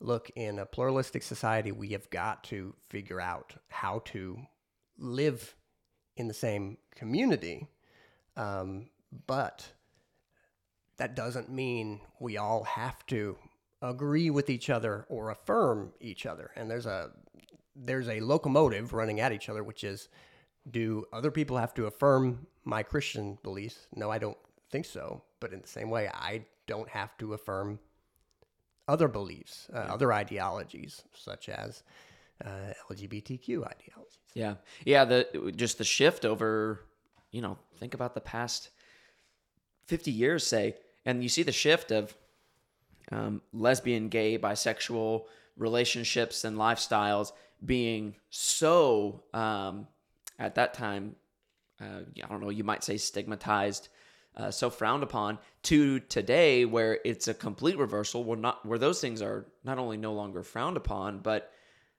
look, 0.00 0.30
in 0.36 0.58
a 0.58 0.66
pluralistic 0.66 1.22
society, 1.22 1.72
we 1.72 1.88
have 1.88 2.08
got 2.10 2.44
to 2.44 2.74
figure 2.88 3.20
out 3.20 3.54
how 3.68 4.02
to 4.06 4.38
live 4.98 5.54
in 6.16 6.28
the 6.28 6.34
same 6.34 6.78
community. 6.94 7.68
Um, 8.36 8.86
but 9.26 9.66
that 10.96 11.14
doesn't 11.16 11.50
mean 11.50 12.00
we 12.20 12.36
all 12.36 12.64
have 12.64 13.04
to 13.06 13.36
agree 13.82 14.30
with 14.30 14.48
each 14.48 14.70
other 14.70 15.04
or 15.08 15.30
affirm 15.30 15.92
each 16.00 16.26
other. 16.26 16.50
And 16.56 16.70
there's 16.70 16.86
a 16.86 17.10
there's 17.76 18.08
a 18.08 18.20
locomotive 18.20 18.92
running 18.92 19.20
at 19.20 19.32
each 19.32 19.48
other, 19.48 19.64
which 19.64 19.82
is 19.82 20.08
do 20.70 21.04
other 21.12 21.30
people 21.30 21.56
have 21.56 21.74
to 21.74 21.86
affirm 21.86 22.46
my 22.64 22.82
Christian 22.82 23.38
beliefs? 23.42 23.88
No, 23.94 24.10
I 24.10 24.18
don't 24.18 24.38
think 24.70 24.86
so. 24.86 25.22
But 25.40 25.52
in 25.52 25.60
the 25.60 25.68
same 25.68 25.90
way, 25.90 26.08
I 26.08 26.46
don't 26.66 26.88
have 26.88 27.16
to 27.18 27.34
affirm 27.34 27.78
other 28.88 29.08
beliefs, 29.08 29.68
uh, 29.74 29.78
other 29.78 30.12
ideologies, 30.12 31.02
such 31.14 31.48
as 31.48 31.82
uh, 32.44 32.72
LGBTQ 32.90 33.66
ideologies. 33.66 34.18
Yeah, 34.34 34.54
yeah. 34.84 35.04
The 35.04 35.52
just 35.54 35.78
the 35.78 35.84
shift 35.84 36.24
over, 36.24 36.80
you 37.30 37.42
know, 37.42 37.58
think 37.76 37.94
about 37.94 38.14
the 38.14 38.20
past 38.20 38.70
fifty 39.86 40.10
years, 40.10 40.46
say, 40.46 40.76
and 41.04 41.22
you 41.22 41.28
see 41.28 41.42
the 41.42 41.52
shift 41.52 41.90
of 41.90 42.16
um, 43.12 43.42
lesbian, 43.52 44.08
gay, 44.08 44.38
bisexual 44.38 45.24
relationships 45.56 46.44
and 46.44 46.56
lifestyles 46.56 47.32
being 47.64 48.16
so 48.30 49.22
um, 49.32 49.86
at 50.38 50.56
that 50.56 50.74
time, 50.74 51.16
uh, 51.80 52.00
I 52.22 52.26
don't 52.28 52.40
know, 52.40 52.50
you 52.50 52.64
might 52.64 52.84
say 52.84 52.96
stigmatized, 52.96 53.88
uh, 54.36 54.50
so 54.50 54.68
frowned 54.68 55.02
upon, 55.02 55.38
to 55.62 56.00
today 56.00 56.64
where 56.64 56.98
it's 57.04 57.28
a 57.28 57.34
complete 57.34 57.78
reversal. 57.78 58.24
Where 58.24 58.36
not 58.36 58.66
where 58.66 58.78
those 58.78 59.00
things 59.00 59.22
are 59.22 59.46
not 59.62 59.78
only 59.78 59.96
no 59.96 60.12
longer 60.12 60.42
frowned 60.42 60.76
upon, 60.76 61.20
but 61.20 61.52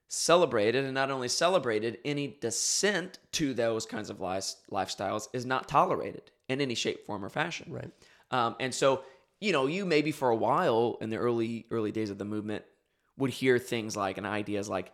celebrated, 0.07 0.85
and 0.85 0.93
not 0.93 1.11
only 1.11 1.27
celebrated, 1.27 1.97
any 2.05 2.37
dissent 2.39 3.19
to 3.33 3.53
those 3.53 3.85
kinds 3.85 4.09
of 4.09 4.17
lifestyles 4.17 5.27
is 5.33 5.45
not 5.45 5.67
tolerated 5.67 6.31
in 6.47 6.61
any 6.61 6.75
shape, 6.75 7.05
form, 7.05 7.25
or 7.25 7.29
fashion. 7.29 7.71
Right. 7.71 7.91
Um, 8.31 8.55
and 8.59 8.73
so, 8.73 9.03
you 9.39 9.51
know, 9.51 9.67
you 9.67 9.85
maybe 9.85 10.11
for 10.11 10.29
a 10.29 10.35
while 10.35 10.97
in 11.01 11.09
the 11.09 11.17
early 11.17 11.65
early 11.71 11.91
days 11.91 12.09
of 12.09 12.17
the 12.17 12.25
movement 12.25 12.63
would 13.17 13.31
hear 13.31 13.57
things 13.57 13.95
like 13.95 14.17
and 14.17 14.27
ideas 14.27 14.69
like, 14.69 14.91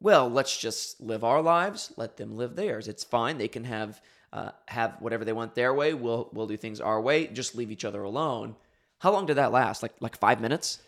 well, 0.00 0.28
let's 0.28 0.58
just 0.58 1.00
live 1.00 1.24
our 1.24 1.42
lives, 1.42 1.92
let 1.96 2.16
them 2.16 2.36
live 2.36 2.56
theirs. 2.56 2.88
It's 2.88 3.04
fine. 3.04 3.38
They 3.38 3.48
can 3.48 3.64
have 3.64 4.00
uh, 4.32 4.50
have 4.66 4.96
whatever 5.00 5.24
they 5.24 5.32
want 5.32 5.54
their 5.54 5.74
way. 5.74 5.94
We'll 5.94 6.30
we'll 6.32 6.46
do 6.46 6.56
things 6.56 6.80
our 6.80 7.00
way. 7.00 7.26
Just 7.26 7.54
leave 7.54 7.70
each 7.70 7.84
other 7.84 8.02
alone. 8.02 8.56
How 8.98 9.12
long 9.12 9.26
did 9.26 9.36
that 9.36 9.52
last? 9.52 9.82
Like 9.82 9.94
like 10.00 10.16
five 10.16 10.40
minutes, 10.40 10.80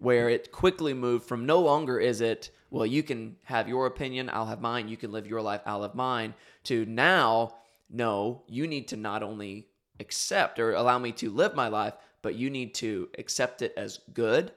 where 0.00 0.28
it 0.28 0.50
quickly 0.50 0.92
moved 0.92 1.26
from 1.26 1.46
no 1.46 1.60
longer 1.60 1.98
is 1.98 2.20
it 2.20 2.50
well 2.70 2.86
you 2.86 3.02
can 3.02 3.36
have 3.44 3.68
your 3.68 3.86
opinion, 3.86 4.28
I'll 4.32 4.46
have 4.46 4.60
mine. 4.60 4.88
You 4.88 4.96
can 4.96 5.12
live 5.12 5.26
your 5.26 5.42
life, 5.42 5.60
I'll 5.64 5.82
have 5.82 5.94
mine. 5.94 6.34
To 6.64 6.84
now, 6.86 7.54
no, 7.88 8.42
you 8.48 8.66
need 8.66 8.88
to 8.88 8.96
not 8.96 9.22
only 9.22 9.68
accept 10.00 10.58
or 10.58 10.72
allow 10.72 10.98
me 10.98 11.12
to 11.12 11.30
live 11.30 11.54
my 11.54 11.68
life, 11.68 11.94
but 12.22 12.34
you 12.34 12.50
need 12.50 12.74
to 12.74 13.08
accept 13.18 13.62
it 13.62 13.72
as 13.76 14.00
good 14.12 14.52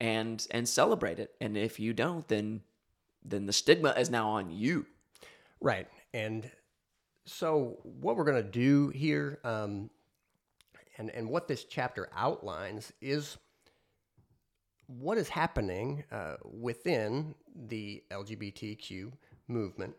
and 0.00 0.46
and 0.50 0.68
celebrate 0.68 1.18
it. 1.18 1.34
And 1.40 1.56
if 1.56 1.80
you 1.80 1.92
don't, 1.92 2.26
then 2.28 2.62
then 3.24 3.46
the 3.46 3.52
stigma 3.52 3.94
is 3.98 4.10
now 4.10 4.28
on 4.30 4.50
you. 4.50 4.86
Right. 5.60 5.88
And 6.14 6.50
so, 7.24 7.78
what 7.82 8.16
we're 8.16 8.24
going 8.24 8.42
to 8.42 8.50
do 8.50 8.88
here, 8.88 9.38
um, 9.44 9.90
and, 10.96 11.10
and 11.10 11.28
what 11.28 11.46
this 11.46 11.64
chapter 11.64 12.08
outlines, 12.16 12.92
is 13.02 13.36
what 14.88 15.18
is 15.18 15.28
happening 15.28 16.02
uh, 16.10 16.36
within 16.44 17.34
the 17.54 18.02
LGBTQ 18.10 19.12
movement, 19.46 19.94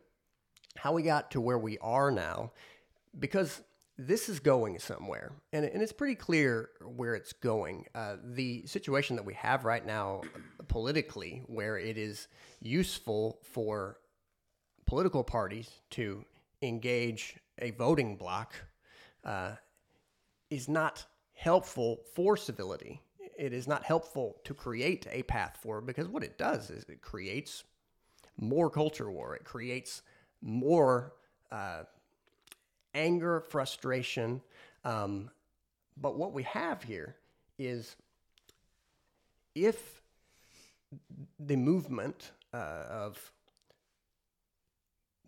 how 0.75 0.93
we 0.93 1.03
got 1.03 1.31
to 1.31 1.41
where 1.41 1.59
we 1.59 1.77
are 1.77 2.11
now, 2.11 2.51
because 3.17 3.61
this 3.97 4.29
is 4.29 4.39
going 4.39 4.79
somewhere, 4.79 5.31
and, 5.53 5.65
and 5.65 5.81
it's 5.81 5.91
pretty 5.91 6.15
clear 6.15 6.69
where 6.95 7.15
it's 7.15 7.33
going. 7.33 7.85
Uh, 7.93 8.15
the 8.23 8.65
situation 8.65 9.15
that 9.15 9.25
we 9.25 9.33
have 9.35 9.65
right 9.65 9.85
now, 9.85 10.21
politically, 10.67 11.43
where 11.47 11.77
it 11.77 11.97
is 11.97 12.27
useful 12.61 13.39
for 13.43 13.97
political 14.85 15.23
parties 15.23 15.69
to 15.91 16.23
engage 16.61 17.37
a 17.59 17.71
voting 17.71 18.15
bloc, 18.15 18.53
uh, 19.23 19.51
is 20.49 20.67
not 20.67 21.05
helpful 21.33 21.99
for 22.15 22.35
civility. 22.35 23.01
It 23.39 23.53
is 23.53 23.69
not 23.69 23.85
helpful 23.85 24.35
to 24.43 24.53
create 24.53 25.07
a 25.09 25.23
path 25.23 25.57
forward 25.61 25.85
because 25.85 26.09
what 26.09 26.25
it 26.25 26.37
does 26.37 26.69
is 26.69 26.83
it 26.89 27.01
creates 27.01 27.63
more 28.37 28.69
culture 28.69 29.09
war. 29.09 29.33
It 29.33 29.45
creates 29.45 30.01
more 30.41 31.13
uh, 31.49 31.83
anger, 32.93 33.39
frustration. 33.39 34.41
Um, 34.83 35.31
but 35.95 36.17
what 36.17 36.33
we 36.33 36.43
have 36.43 36.83
here 36.83 37.15
is 37.57 37.95
if 39.55 40.01
the 41.39 41.55
movement 41.55 42.31
uh, 42.53 42.83
of 42.89 43.31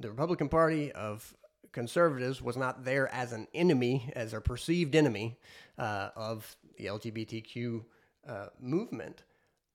the 0.02 0.10
Republican 0.10 0.50
Party, 0.50 0.92
of 0.92 1.34
conservatives, 1.72 2.42
was 2.42 2.58
not 2.58 2.84
there 2.84 3.08
as 3.14 3.32
an 3.32 3.48
enemy, 3.54 4.12
as 4.18 4.34
a 4.34 4.42
perceived 4.42 4.96
enemy 4.96 5.38
uh, 5.78 6.10
of 6.18 6.58
the 6.76 6.88
LGBTQ 6.88 7.86
uh, 8.28 8.48
movement, 8.60 9.24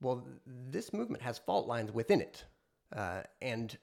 well, 0.01 0.27
this 0.47 0.93
movement 0.93 1.23
has 1.23 1.39
fault 1.39 1.67
lines 1.67 1.93
within 1.93 2.21
it. 2.21 2.45
Uh, 2.95 3.23
and 3.43 3.77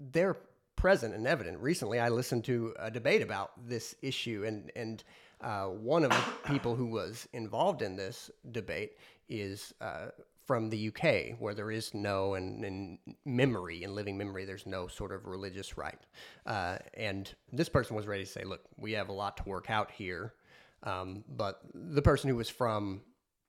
they're 0.00 0.36
present 0.76 1.14
and 1.14 1.26
evident. 1.26 1.58
Recently, 1.60 2.00
I 2.00 2.08
listened 2.08 2.44
to 2.44 2.74
a 2.78 2.90
debate 2.90 3.22
about 3.22 3.52
this 3.68 3.94
issue, 4.02 4.44
and 4.46 4.70
and 4.74 5.04
uh, 5.40 5.66
one 5.66 6.04
of 6.04 6.10
the 6.10 6.24
people 6.44 6.74
who 6.74 6.86
was 6.86 7.28
involved 7.32 7.82
in 7.82 7.96
this 7.96 8.30
debate 8.50 8.96
is 9.28 9.72
uh, 9.80 10.08
from 10.46 10.70
the 10.70 10.88
UK, 10.88 11.38
where 11.38 11.54
there 11.54 11.70
is 11.70 11.94
no 11.94 12.34
and 12.34 12.64
in 12.64 12.98
memory 13.24 13.84
in 13.84 13.94
living 13.94 14.18
memory, 14.18 14.44
there's 14.44 14.66
no 14.66 14.88
sort 14.88 15.12
of 15.12 15.26
religious 15.26 15.78
right. 15.78 16.00
Uh, 16.46 16.78
and 16.94 17.32
this 17.52 17.68
person 17.68 17.94
was 17.94 18.06
ready 18.06 18.24
to 18.24 18.30
say, 18.30 18.44
"Look, 18.44 18.62
we 18.76 18.92
have 18.92 19.08
a 19.08 19.12
lot 19.12 19.36
to 19.38 19.44
work 19.44 19.70
out 19.70 19.90
here." 19.90 20.34
Um, 20.82 21.22
but 21.28 21.60
the 21.74 22.02
person 22.02 22.28
who 22.28 22.34
was 22.34 22.48
from 22.48 23.02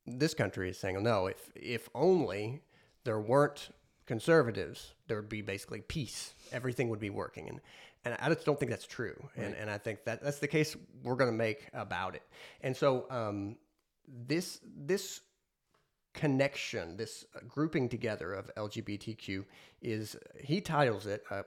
this 0.06 0.34
country 0.34 0.70
is 0.70 0.78
saying, 0.78 1.02
"No, 1.02 1.28
if 1.28 1.52
if 1.56 1.90
only 1.96 2.62
there 3.04 3.20
weren't 3.20 3.70
conservatives, 4.06 4.94
there 5.08 5.18
would 5.18 5.30
be 5.30 5.42
basically 5.42 5.82
peace. 5.82 6.34
Everything 6.52 6.90
would 6.90 7.00
be 7.00 7.10
working. 7.10 7.48
And 7.48 7.60
and 8.06 8.18
I 8.20 8.28
just 8.34 8.46
don't 8.46 8.60
think 8.60 8.70
that's 8.70 8.88
true. 8.88 9.16
Right. 9.38 9.46
And 9.46 9.56
and 9.56 9.70
I 9.70 9.78
think 9.78 10.04
that 10.06 10.22
that's 10.22 10.40
the 10.40 10.48
case 10.48 10.76
we're 11.04 11.16
going 11.16 11.32
to 11.32 11.38
make 11.38 11.70
about 11.74 12.16
it. 12.16 12.24
And 12.62 12.76
so 12.76 13.06
um, 13.10 13.56
this 14.28 14.60
this 14.64 15.22
connection, 16.14 16.98
this 16.98 17.26
grouping 17.48 17.90
together 17.90 18.34
of 18.34 18.52
LGBTQ 18.56 19.46
is 19.82 20.16
he 20.44 20.62
titles 20.62 21.06
it. 21.06 21.24
Uh, 21.30 21.44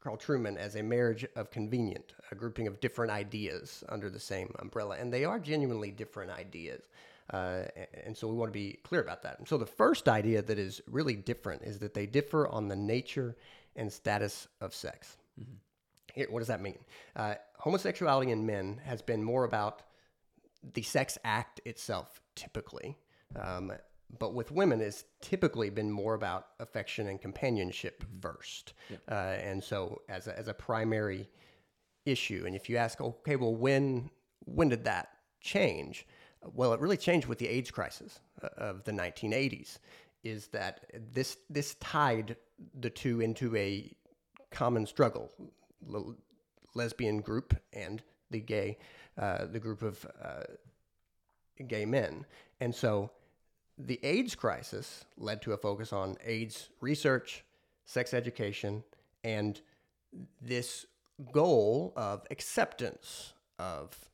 Carl 0.00 0.16
Trueman 0.16 0.56
as 0.56 0.76
a 0.76 0.82
marriage 0.84 1.26
of 1.34 1.50
convenient, 1.50 2.14
a 2.30 2.36
grouping 2.36 2.68
of 2.68 2.78
different 2.78 3.10
ideas 3.10 3.82
under 3.88 4.08
the 4.08 4.20
same 4.20 4.54
umbrella. 4.60 4.96
And 5.00 5.12
they 5.12 5.24
are 5.24 5.40
genuinely 5.40 5.90
different 5.90 6.30
ideas. 6.30 6.84
Uh, 7.30 7.62
and 8.04 8.16
so 8.16 8.28
we 8.28 8.34
want 8.34 8.48
to 8.52 8.58
be 8.58 8.78
clear 8.84 9.00
about 9.00 9.22
that. 9.22 9.38
And 9.38 9.48
so 9.48 9.58
the 9.58 9.66
first 9.66 10.08
idea 10.08 10.42
that 10.42 10.58
is 10.58 10.80
really 10.86 11.14
different 11.14 11.62
is 11.62 11.78
that 11.80 11.94
they 11.94 12.06
differ 12.06 12.46
on 12.48 12.68
the 12.68 12.76
nature 12.76 13.36
and 13.74 13.92
status 13.92 14.48
of 14.60 14.74
sex. 14.74 15.16
Mm-hmm. 15.40 15.54
Here, 16.14 16.26
what 16.30 16.38
does 16.38 16.48
that 16.48 16.62
mean? 16.62 16.78
Uh, 17.14 17.34
homosexuality 17.58 18.30
in 18.30 18.46
men 18.46 18.80
has 18.84 19.02
been 19.02 19.22
more 19.22 19.44
about 19.44 19.82
the 20.74 20.82
sex 20.82 21.18
act 21.24 21.60
itself, 21.64 22.20
typically. 22.34 22.96
Um, 23.34 23.72
but 24.18 24.34
with 24.34 24.52
women, 24.52 24.80
it's 24.80 25.04
typically 25.20 25.68
been 25.68 25.90
more 25.90 26.14
about 26.14 26.46
affection 26.60 27.08
and 27.08 27.20
companionship 27.20 28.02
mm-hmm. 28.02 28.20
first. 28.20 28.72
Uh, 29.10 29.14
and 29.14 29.62
so, 29.62 30.00
as 30.08 30.26
a, 30.26 30.38
as 30.38 30.48
a 30.48 30.54
primary 30.54 31.28
issue, 32.04 32.44
and 32.46 32.54
if 32.54 32.70
you 32.70 32.76
ask, 32.76 33.00
okay, 33.00 33.36
well, 33.36 33.54
when 33.54 34.10
when 34.44 34.68
did 34.68 34.84
that 34.84 35.08
change? 35.40 36.06
Well, 36.54 36.72
it 36.72 36.80
really 36.80 36.96
changed 36.96 37.26
with 37.26 37.38
the 37.38 37.48
AIDS 37.48 37.70
crisis 37.70 38.20
uh, 38.42 38.48
of 38.56 38.84
the 38.84 38.92
1980s. 38.92 39.78
Is 40.24 40.48
that 40.48 40.84
this 41.12 41.36
this 41.48 41.76
tied 41.76 42.36
the 42.80 42.90
two 42.90 43.20
into 43.20 43.54
a 43.56 43.92
common 44.50 44.86
struggle, 44.86 45.30
the 45.88 46.16
lesbian 46.74 47.20
group 47.20 47.54
and 47.72 48.02
the 48.30 48.40
gay, 48.40 48.78
uh, 49.18 49.46
the 49.46 49.60
group 49.60 49.82
of 49.82 50.04
uh, 50.20 50.42
gay 51.68 51.84
men, 51.84 52.26
and 52.60 52.74
so 52.74 53.10
the 53.78 54.00
AIDS 54.02 54.34
crisis 54.34 55.04
led 55.16 55.42
to 55.42 55.52
a 55.52 55.56
focus 55.56 55.92
on 55.92 56.16
AIDS 56.24 56.70
research, 56.80 57.44
sex 57.84 58.14
education, 58.14 58.82
and 59.22 59.60
this 60.40 60.86
goal 61.32 61.92
of 61.96 62.24
acceptance 62.30 63.34
of 63.58 64.08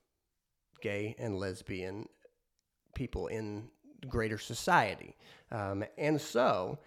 gay 0.81 1.15
and 1.19 1.39
lesbian 1.39 2.09
people 3.03 3.27
in 3.27 3.65
greater 4.09 4.39
society. 4.39 5.17
Um, 5.51 5.85
and 5.99 6.21
so, 6.21 6.79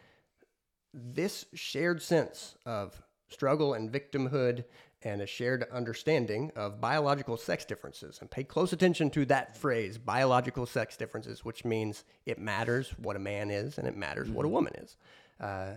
this 0.94 1.46
shared 1.54 2.02
sense 2.02 2.56
of 2.66 3.02
struggle 3.28 3.74
and 3.74 3.92
victimhood 3.92 4.64
and 5.02 5.22
a 5.22 5.28
shared 5.28 5.66
understanding 5.74 6.54
of 6.56 6.80
biological 6.80 7.36
sex 7.36 7.66
differences. 7.66 8.20
And 8.22 8.32
pay 8.32 8.46
close 8.46 8.72
attention 8.72 9.10
to 9.10 9.26
that 9.26 9.58
phrase, 9.58 9.98
biological 9.98 10.66
sex 10.66 10.96
differences, 10.96 11.44
which 11.44 11.66
means 11.66 12.06
it 12.26 12.40
matters 12.40 12.94
what 12.98 13.18
a 13.18 13.20
man 13.20 13.52
is 13.52 13.78
and 13.78 13.86
it 13.86 13.98
matters 13.98 14.30
what 14.30 14.46
a 14.46 14.50
woman 14.50 14.74
is. 14.78 14.96
Uh, 15.42 15.74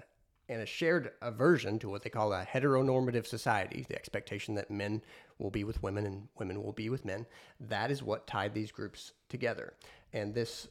and 0.48 0.62
a 0.62 0.66
shared 0.66 1.12
aversion 1.20 1.78
to 1.78 1.88
what 1.88 2.02
they 2.02 2.10
call 2.10 2.32
a 2.32 2.44
heteronormative 2.44 3.26
society, 3.26 3.84
the 3.88 3.96
expectation 3.96 4.54
that 4.54 4.70
men 4.70 5.02
will 5.38 5.50
be 5.50 5.64
with 5.64 5.82
women 5.82 6.06
and 6.06 6.28
women 6.38 6.62
will 6.62 6.72
be 6.72 6.88
with 6.88 7.04
men. 7.04 7.26
That 7.60 7.90
is 7.90 8.02
what 8.02 8.26
tied 8.26 8.54
these 8.54 8.72
groups 8.72 9.12
together. 9.28 9.74
And 10.12 10.34
this 10.34 10.68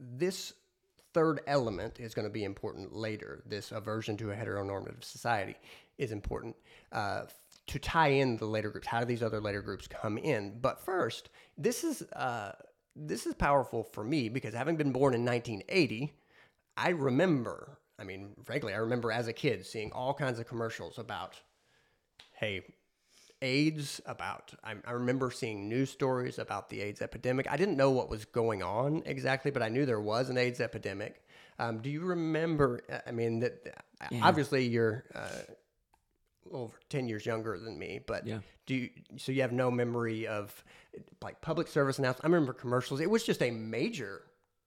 this 0.00 0.52
third 1.14 1.40
element 1.46 1.98
is 1.98 2.14
going 2.14 2.26
to 2.26 2.32
be 2.32 2.44
important 2.44 2.94
later. 2.94 3.42
This 3.46 3.72
aversion 3.72 4.16
to 4.18 4.30
a 4.30 4.36
heteronormative 4.36 5.02
society 5.02 5.56
is 5.96 6.12
important 6.12 6.54
uh, 6.92 7.22
to 7.66 7.78
tie 7.78 8.08
in 8.08 8.36
the 8.36 8.46
later 8.46 8.70
groups. 8.70 8.86
How 8.86 9.00
do 9.00 9.06
these 9.06 9.22
other 9.22 9.40
later 9.40 9.62
groups 9.62 9.88
come 9.88 10.18
in? 10.18 10.58
But 10.60 10.80
first, 10.80 11.30
this 11.56 11.84
is 11.84 12.02
uh, 12.12 12.52
this 12.94 13.26
is 13.26 13.34
powerful 13.34 13.82
for 13.82 14.04
me 14.04 14.28
because 14.28 14.54
having 14.54 14.76
been 14.76 14.92
born 14.92 15.14
in 15.14 15.24
1980, 15.24 16.12
I 16.76 16.90
remember. 16.90 17.77
I 17.98 18.04
mean, 18.04 18.30
frankly, 18.44 18.74
I 18.74 18.78
remember 18.78 19.10
as 19.10 19.26
a 19.26 19.32
kid 19.32 19.66
seeing 19.66 19.90
all 19.92 20.14
kinds 20.14 20.38
of 20.38 20.46
commercials 20.46 20.98
about, 20.98 21.36
hey, 22.32 22.62
AIDS, 23.42 24.00
about, 24.06 24.52
I, 24.62 24.74
I, 24.86 24.92
remember 24.92 25.30
seeing 25.30 25.68
news 25.68 25.90
stories 25.90 26.38
about 26.38 26.68
the 26.68 26.80
AIDS 26.80 27.02
epidemic. 27.02 27.50
I 27.50 27.56
didn't 27.56 27.76
know 27.76 27.90
what 27.90 28.08
was 28.08 28.24
going 28.24 28.62
on 28.62 29.02
exactly, 29.06 29.50
but 29.50 29.62
I 29.62 29.68
knew 29.68 29.86
there 29.86 30.00
was 30.00 30.28
an 30.28 30.38
AIDS 30.38 30.60
epidemic. 30.60 31.24
Um, 31.58 31.78
do 31.78 31.90
you 31.90 32.00
remember? 32.00 32.80
I 33.06 33.10
mean, 33.10 33.40
that 33.40 33.84
yeah. 34.10 34.20
obviously 34.22 34.66
you're 34.66 35.04
uh, 35.14 35.52
over 36.52 36.74
10 36.88 37.08
years 37.08 37.26
younger 37.26 37.58
than 37.58 37.78
me, 37.78 38.00
but 38.06 38.26
yeah. 38.26 38.38
do 38.66 38.74
you, 38.74 38.90
so 39.16 39.32
you 39.32 39.42
have 39.42 39.52
no 39.52 39.70
memory 39.70 40.26
of 40.26 40.64
like 41.22 41.40
public 41.40 41.68
service 41.68 41.98
announcements? 41.98 42.24
I 42.24 42.28
remember 42.28 42.52
commercials. 42.52 43.00
It 43.00 43.10
was 43.10 43.24
just 43.24 43.42
a 43.42 43.50
major 43.50 44.22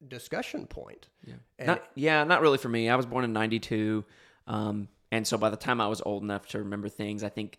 discussion 0.08 0.68
point. 0.68 1.08
Yeah. 1.26 1.66
Not, 1.66 1.84
yeah, 1.96 2.24
not 2.24 2.42
really 2.42 2.58
for 2.58 2.70
me. 2.70 2.90
I 2.90 2.96
was 2.96 3.06
born 3.06 3.24
in 3.24 3.34
92. 3.34 4.04
Um, 4.48 4.88
and 5.12 5.28
so 5.28 5.38
by 5.38 5.50
the 5.50 5.58
time 5.58 5.82
I 5.82 5.88
was 5.88 6.02
old 6.02 6.24
enough 6.24 6.48
to 6.50 6.60
remember 6.60 6.90
things, 6.90 7.24
I 7.24 7.30
think 7.30 7.58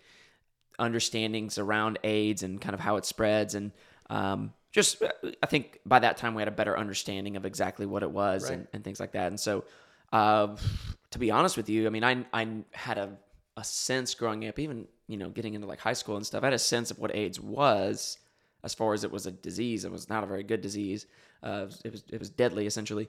understandings 0.79 1.59
around 1.59 1.99
AIDS 2.03 2.43
and 2.43 2.61
kind 2.61 2.75
of 2.75 2.81
how 2.81 2.97
it 2.97 3.05
spreads 3.05 3.55
and 3.55 3.73
um, 4.11 4.53
just 4.73 5.03
I 5.43 5.47
think 5.47 5.81
by 5.87 5.99
that 6.01 6.17
time 6.17 6.35
we 6.35 6.41
had 6.41 6.49
a 6.49 6.53
better 6.53 6.77
understanding 6.77 7.37
of 7.37 7.45
exactly 7.45 7.87
what 7.87 8.03
it 8.03 8.11
was 8.11 8.45
right. 8.45 8.55
and, 8.55 8.69
and, 8.73 8.83
things 8.83 8.99
like 8.99 9.13
that. 9.13 9.29
And 9.29 9.39
so, 9.39 9.65
uh, 10.13 10.57
to 11.11 11.19
be 11.19 11.31
honest 11.31 11.57
with 11.57 11.69
you, 11.69 11.87
I 11.87 11.91
mean, 11.91 12.05
I 12.05 12.25
I 12.33 12.49
had 12.73 12.99
a 12.99 13.17
a 13.57 13.65
sense 13.65 14.15
growing 14.15 14.49
up, 14.49 14.59
even 14.59 14.87
you 15.09 15.19
know, 15.19 15.29
getting 15.29 15.55
into 15.55 15.67
like 15.67 15.79
high 15.79 15.93
school 15.93 16.17
and 16.17 16.27
stuff. 16.27 16.43
I 16.43 16.47
had 16.47 16.55
a 16.55 16.59
sense 16.59 16.91
of 16.91 16.99
what 16.99 17.15
AIDS 17.15 17.39
was, 17.39 18.19
as 18.65 18.75
far 18.75 18.95
as 18.95 19.05
it 19.05 19.13
was 19.13 19.27
a 19.27 19.31
disease. 19.31 19.85
It 19.85 19.93
was 19.93 20.09
not 20.09 20.25
a 20.25 20.27
very 20.27 20.43
good 20.43 20.63
disease. 20.63 21.07
Uh, 21.43 21.67
it 21.85 21.93
was 21.93 22.05
it 22.13 22.19
was 22.19 22.31
deadly 22.31 22.67
essentially. 22.67 23.09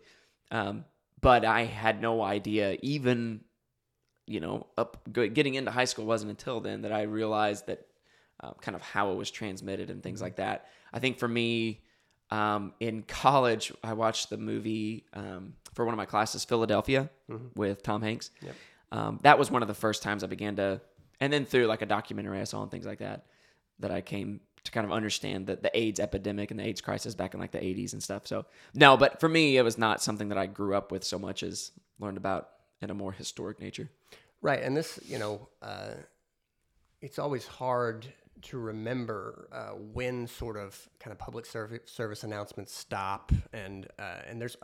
Um, 0.52 0.86
but 1.22 1.46
I 1.46 1.64
had 1.64 2.02
no 2.02 2.22
idea, 2.22 2.78
even 2.82 3.42
you 4.26 4.40
know, 4.40 4.68
up 4.78 4.98
getting 5.12 5.56
into 5.56 5.72
high 5.72 5.86
school 5.86 6.06
wasn't 6.06 6.30
until 6.30 6.62
then 6.62 6.84
that 6.84 6.92
I 6.92 7.04
realized 7.04 7.68
that 7.68 7.88
uh, 8.40 8.54
kind 8.62 8.76
of 8.76 8.82
how 8.82 9.12
it 9.12 9.16
was 9.16 9.30
transmitted 9.30 9.90
and 9.90 10.02
things 10.02 10.20
mm-hmm. 10.20 10.26
like 10.26 10.36
that. 10.38 10.68
I 10.94 11.00
think 11.00 11.18
for 11.18 11.28
me, 11.28 11.82
um, 12.32 12.74
in 12.80 13.04
college, 13.04 13.72
I 13.84 13.94
watched 13.94 14.30
the 14.30 14.38
movie 14.38 15.06
um, 15.14 15.54
for 15.74 15.86
one 15.86 15.94
of 15.94 15.98
my 15.98 16.06
classes, 16.06 16.46
Philadelphia, 16.46 17.10
mm-hmm. 17.30 17.48
with 17.56 17.84
Tom 17.84 18.02
Hanks. 18.02 18.32
Yep. 18.42 18.56
Um, 18.92 19.20
that 19.24 19.38
was 19.38 19.52
one 19.52 19.62
of 19.62 19.68
the 19.68 19.74
first 19.74 20.04
times 20.04 20.24
I 20.24 20.28
began 20.28 20.56
to, 20.56 20.82
and 21.20 21.34
then 21.34 21.46
through 21.46 21.66
like 21.68 21.82
a 21.82 21.86
documentary 21.86 22.40
I 22.40 22.44
saw 22.46 22.62
and 22.62 22.72
things 22.72 22.86
like 22.86 23.00
that, 23.00 23.26
that 23.80 23.92
I 23.92 24.02
came 24.02 24.40
to 24.64 24.72
kind 24.72 24.86
of 24.86 24.92
understand 24.92 25.48
the, 25.48 25.58
the 25.58 25.78
AIDS 25.78 26.00
epidemic 26.00 26.52
and 26.52 26.60
the 26.60 26.66
AIDS 26.66 26.82
crisis 26.82 27.16
back 27.16 27.34
in 27.34 27.40
like 27.40 27.52
the 27.52 27.60
80s 27.60 27.94
and 27.94 28.02
stuff. 28.02 28.28
So, 28.28 28.46
no, 28.74 28.96
but 28.96 29.20
for 29.20 29.28
me, 29.28 29.58
it 29.58 29.62
was 29.62 29.78
not 29.78 30.02
something 30.02 30.30
that 30.30 30.38
I 30.38 30.46
grew 30.46 30.76
up 30.76 30.92
with 30.92 31.04
so 31.04 31.20
much 31.20 31.44
as 31.44 31.72
learned 32.00 32.18
about 32.18 32.50
in 32.82 32.90
a 32.90 32.94
more 32.94 33.12
historic 33.12 33.60
nature. 33.60 33.90
Right. 34.42 34.62
And 34.62 34.76
this, 34.76 35.00
you 35.06 35.20
know, 35.20 35.48
uh, 35.62 35.94
it's 37.02 37.20
always 37.20 37.46
hard 37.46 38.08
to 38.44 38.58
remember 38.58 39.48
uh, 39.52 39.70
when 39.94 40.28
sort 40.28 40.58
of 40.58 40.90
kind 41.00 41.12
of 41.12 41.18
public 41.18 41.46
service 41.46 41.80
service 41.86 42.24
announcements 42.24 42.76
stop 42.76 43.32
and 43.54 43.88
uh, 43.98 44.18
and 44.28 44.42
there's 44.42 44.58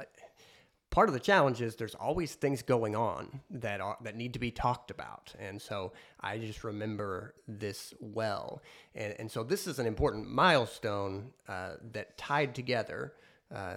part 0.91 1.10
of 1.10 1.13
the 1.13 1.19
challenge 1.19 1.62
is 1.62 1.75
there's 1.75 1.95
always 1.95 2.34
things 2.34 2.62
going 2.62 2.95
on 2.95 3.41
that 3.49 3.80
are 3.82 3.97
that 4.02 4.15
need 4.15 4.34
to 4.34 4.39
be 4.39 4.52
talked 4.52 4.91
about 4.91 5.34
and 5.39 5.62
so 5.62 5.91
i 6.21 6.38
just 6.38 6.63
remember 6.63 7.34
this 7.47 7.93
well 7.99 8.62
and 8.95 9.15
and 9.19 9.32
so 9.32 9.43
this 9.43 9.67
is 9.67 9.80
an 9.80 9.86
important 9.86 10.28
milestone 10.30 11.32
uh, 11.47 11.73
that 11.91 12.17
tied 12.17 12.56
together 12.56 13.13
uh, 13.54 13.75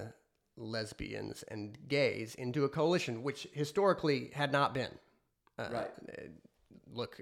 lesbians 0.57 1.45
and 1.49 1.77
gays 1.89 2.35
into 2.37 2.65
a 2.65 2.69
coalition 2.69 3.23
which 3.23 3.47
historically 3.53 4.31
had 4.35 4.53
not 4.53 4.73
been 4.75 4.93
uh, 5.59 5.69
right 5.71 5.91
look 6.93 7.21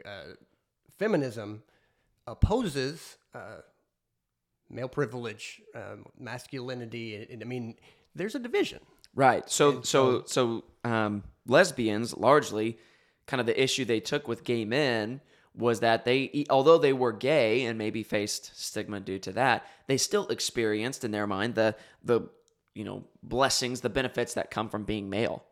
feminism 0.98 1.62
opposes 2.26 3.16
uh, 3.35 3.61
male 4.70 4.88
privilege, 4.88 5.61
um, 5.74 6.07
masculinity. 6.18 7.26
I 7.40 7.44
mean, 7.44 7.74
there's 8.14 8.35
a 8.35 8.38
division. 8.38 8.81
Right. 9.14 9.49
So, 9.51 9.83
so, 9.83 10.25
so, 10.27 10.64
um, 10.85 11.25
lesbians 11.46 12.16
largely, 12.16 12.79
kind 13.27 13.40
of 13.40 13.46
the 13.46 13.61
issue 13.61 13.85
they 13.85 14.01
took 14.01 14.29
with 14.29 14.44
gay 14.44 14.64
men 14.64 15.20
was 15.55 15.81
that 15.81 16.05
they, 16.05 16.44
although 16.49 16.79
they 16.79 16.92
were 16.92 17.12
gay 17.12 17.64
and 17.64 17.77
maybe 17.77 18.03
faced 18.03 18.59
stigma 18.59 19.01
due 19.01 19.18
to 19.18 19.33
that, 19.33 19.66
they 19.88 19.96
still 19.96 20.29
experienced 20.29 21.05
in 21.05 21.11
their 21.11 21.27
mind 21.27 21.55
the 21.55 21.75
the 22.05 22.20
you 22.75 22.85
know 22.85 23.05
blessings, 23.23 23.81
the 23.81 23.90
benefits 23.90 24.35
that 24.35 24.51
come 24.51 24.68
from 24.68 24.85
being 24.85 25.11
male. 25.11 25.44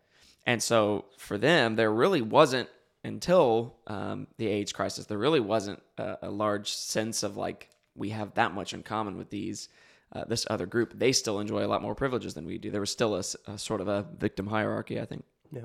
And 0.47 0.63
so 0.63 1.07
for 1.19 1.37
them, 1.37 1.77
there 1.77 1.93
really 1.93 2.23
wasn't 2.23 2.69
until 3.05 3.77
um, 3.87 4.27
the 4.39 4.47
AIDS 4.47 4.73
crisis, 4.73 5.07
there 5.07 5.19
really 5.19 5.41
wasn't 5.41 5.83
a, 5.99 6.19
a, 6.23 6.31
large 6.31 6.73
sense 6.73 7.23
of 7.23 7.37
like 7.37 7.69
we 7.95 8.11
have 8.11 8.35
that 8.35 8.53
much 8.53 8.75
in 8.75 8.83
common 8.83 9.17
with 9.17 9.31
these 9.31 9.69
uh, 10.13 10.25
this 10.25 10.47
other 10.49 10.67
group. 10.67 10.99
They 10.99 11.13
still 11.13 11.41
enjoy 11.41 11.65
a 11.65 11.69
lot 11.69 11.83
more 11.83 11.95
privileges 11.95 12.35
than 12.35 12.47
we 12.47 12.59
do. 12.59 12.71
There 12.71 12.81
was 12.81 12.91
still 12.91 13.15
a, 13.15 13.23
a 13.47 13.59
sort 13.59 13.81
of 13.81 13.89
a 13.89 14.07
victim 14.19 14.47
hierarchy, 14.47 15.01
I 15.01 15.05
think. 15.05 15.25
Yeah. 15.53 15.65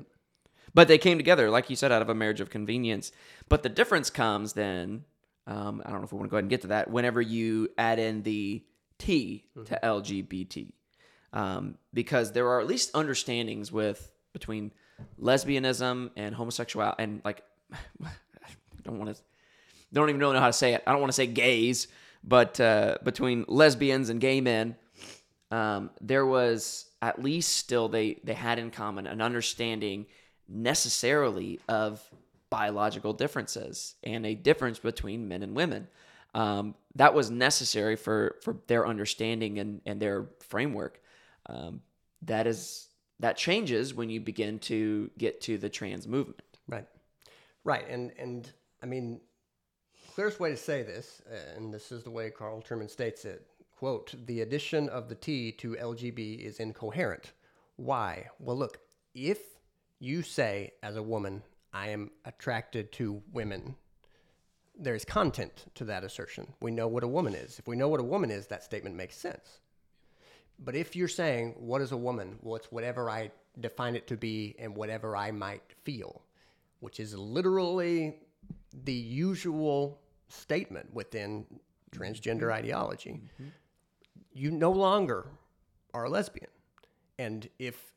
But 0.74 0.88
they 0.88 0.98
came 0.98 1.18
together, 1.18 1.50
like 1.50 1.70
you 1.70 1.76
said, 1.76 1.92
out 1.92 2.02
of 2.02 2.08
a 2.08 2.14
marriage 2.14 2.40
of 2.40 2.50
convenience. 2.50 3.12
But 3.48 3.62
the 3.62 3.68
difference 3.68 4.10
comes 4.10 4.52
then. 4.54 5.04
Um, 5.46 5.82
I 5.84 5.90
don't 5.90 6.00
know 6.00 6.04
if 6.04 6.12
we 6.12 6.18
want 6.18 6.28
to 6.28 6.30
go 6.30 6.36
ahead 6.36 6.44
and 6.44 6.50
get 6.50 6.62
to 6.62 6.68
that. 6.68 6.90
Whenever 6.90 7.20
you 7.20 7.68
add 7.76 7.98
in 7.98 8.22
the 8.22 8.64
T 8.98 9.44
mm-hmm. 9.56 9.64
to 9.66 9.80
LGBT, 9.82 10.72
um, 11.32 11.76
because 11.92 12.32
there 12.32 12.48
are 12.48 12.60
at 12.60 12.66
least 12.66 12.94
understandings 12.94 13.70
with 13.70 14.10
between 14.32 14.72
lesbianism 15.20 16.10
and 16.16 16.34
homosexuality 16.34 17.02
and 17.02 17.20
like 17.24 17.42
I 17.72 18.10
don't 18.84 18.98
want 18.98 19.14
to 19.14 19.22
don't 19.92 20.08
even 20.08 20.20
really 20.20 20.34
know 20.34 20.40
how 20.40 20.48
to 20.48 20.52
say 20.52 20.74
it. 20.74 20.82
I 20.86 20.92
don't 20.92 21.00
want 21.00 21.12
to 21.12 21.16
say 21.16 21.26
gays, 21.26 21.88
but 22.26 22.58
uh, 22.58 22.96
between 23.04 23.44
lesbians 23.48 24.08
and 24.08 24.20
gay 24.20 24.40
men, 24.40 24.76
um, 25.50 25.90
there 26.00 26.26
was 26.26 26.86
at 27.02 27.22
least 27.22 27.56
still 27.56 27.88
they 27.88 28.20
they 28.24 28.34
had 28.34 28.58
in 28.58 28.70
common 28.70 29.06
an 29.06 29.20
understanding 29.20 30.06
necessarily 30.48 31.60
of 31.68 32.02
biological 32.50 33.12
differences 33.12 33.94
and 34.02 34.24
a 34.24 34.34
difference 34.34 34.78
between 34.78 35.28
men 35.28 35.42
and 35.42 35.54
women. 35.54 35.86
Um, 36.34 36.74
that 36.96 37.14
was 37.14 37.30
necessary 37.30 37.96
for 37.96 38.36
for 38.42 38.56
their 38.66 38.86
understanding 38.86 39.58
and 39.58 39.80
and 39.84 40.00
their 40.00 40.26
framework. 40.40 41.00
Um, 41.46 41.82
that 42.22 42.46
is 42.46 42.88
that 43.20 43.36
changes 43.36 43.94
when 43.94 44.08
you 44.08 44.20
begin 44.20 44.58
to 44.60 45.10
get 45.18 45.40
to 45.42 45.58
the 45.58 45.68
trans 45.68 46.08
movement. 46.08 46.42
Right. 46.66 46.86
Right. 47.64 47.88
And 47.88 48.12
and 48.18 48.50
I 48.82 48.86
mean, 48.86 49.20
clearest 50.14 50.38
way 50.38 50.50
to 50.50 50.56
say 50.56 50.82
this, 50.82 51.22
and 51.56 51.74
this 51.74 51.90
is 51.90 52.04
the 52.04 52.10
way 52.10 52.30
Carl 52.30 52.62
Trueman 52.62 52.88
states 52.88 53.24
it, 53.24 53.46
quote, 53.76 54.14
the 54.26 54.42
addition 54.42 54.88
of 54.88 55.08
the 55.08 55.16
T 55.16 55.50
to 55.52 55.74
LGB 55.74 56.38
is 56.38 56.60
incoherent. 56.60 57.32
Why? 57.76 58.28
Well, 58.38 58.56
look, 58.56 58.78
if 59.14 59.40
you 59.98 60.22
say 60.22 60.72
as 60.84 60.94
a 60.94 61.02
woman, 61.02 61.42
I 61.72 61.88
am 61.88 62.12
attracted 62.24 62.92
to 62.92 63.22
women, 63.32 63.74
there's 64.78 65.04
content 65.04 65.64
to 65.74 65.84
that 65.86 66.04
assertion. 66.04 66.46
We 66.60 66.70
know 66.70 66.86
what 66.86 67.02
a 67.02 67.08
woman 67.08 67.34
is. 67.34 67.58
If 67.58 67.66
we 67.66 67.74
know 67.74 67.88
what 67.88 68.00
a 68.00 68.04
woman 68.04 68.30
is, 68.30 68.46
that 68.46 68.62
statement 68.62 68.94
makes 68.94 69.16
sense. 69.16 69.58
But 70.60 70.76
if 70.76 70.94
you're 70.94 71.08
saying, 71.08 71.56
what 71.58 71.82
is 71.82 71.90
a 71.90 71.96
woman? 71.96 72.38
Well, 72.40 72.54
it's 72.54 72.70
whatever 72.70 73.10
I 73.10 73.32
define 73.58 73.96
it 73.96 74.06
to 74.06 74.16
be 74.16 74.54
and 74.60 74.76
whatever 74.76 75.16
I 75.16 75.32
might 75.32 75.72
feel, 75.82 76.22
which 76.78 77.00
is 77.00 77.16
literally 77.16 78.18
the 78.84 78.92
usual 78.92 80.00
statement 80.28 80.92
within 80.92 81.46
transgender 81.94 82.42
mm-hmm. 82.42 82.52
ideology. 82.64 83.20
Mm-hmm. 83.34 83.48
you 84.32 84.50
no 84.50 84.70
longer 84.72 85.26
are 85.92 86.04
a 86.04 86.10
lesbian. 86.10 86.50
And 87.18 87.48
if 87.58 87.92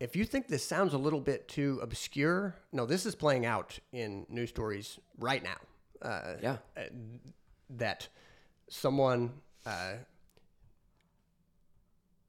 if 0.00 0.14
you 0.14 0.24
think 0.24 0.46
this 0.46 0.64
sounds 0.64 0.94
a 0.94 0.98
little 0.98 1.20
bit 1.20 1.48
too 1.48 1.80
obscure, 1.82 2.54
no, 2.72 2.86
this 2.86 3.04
is 3.04 3.16
playing 3.16 3.44
out 3.44 3.80
in 3.92 4.26
news 4.28 4.50
stories 4.50 5.00
right 5.18 5.42
now. 5.42 5.56
Uh, 6.00 6.36
Yeah. 6.40 6.58
uh, 6.76 6.82
that 7.70 8.08
someone 8.68 9.32
uh, 9.66 9.94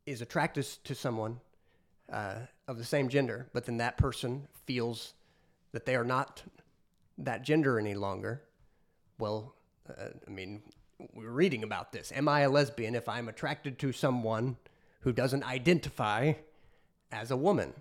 is 0.08 0.22
attracted 0.22 0.66
to 0.84 0.96
someone 0.96 1.40
uh, 2.12 2.40
of 2.68 2.80
the 2.80 2.84
same 2.84 3.08
gender, 3.10 3.48
but 3.54 3.66
then 3.66 3.78
that 3.78 3.98
person 3.98 4.48
feels 4.66 5.14
that 5.72 5.86
they 5.86 5.96
are 5.96 6.04
not 6.04 6.44
that 7.20 7.44
gender 7.44 7.78
any 7.80 7.94
longer. 7.94 8.42
Well, 9.20 9.54
uh, 9.90 10.06
I 10.26 10.30
mean, 10.30 10.64
we're 11.14 11.30
reading 11.30 11.64
about 11.64 11.92
this. 11.92 12.12
Am 12.14 12.28
I 12.28 12.42
a 12.42 12.50
lesbian 12.50 12.96
if 12.96 13.08
I'm 13.08 13.28
attracted 13.28 13.78
to 13.80 13.92
someone 13.92 14.58
who 15.02 15.12
doesn't 15.12 15.44
identify 15.44 16.34
as 17.12 17.30
a 17.30 17.38
woman? 17.38 17.74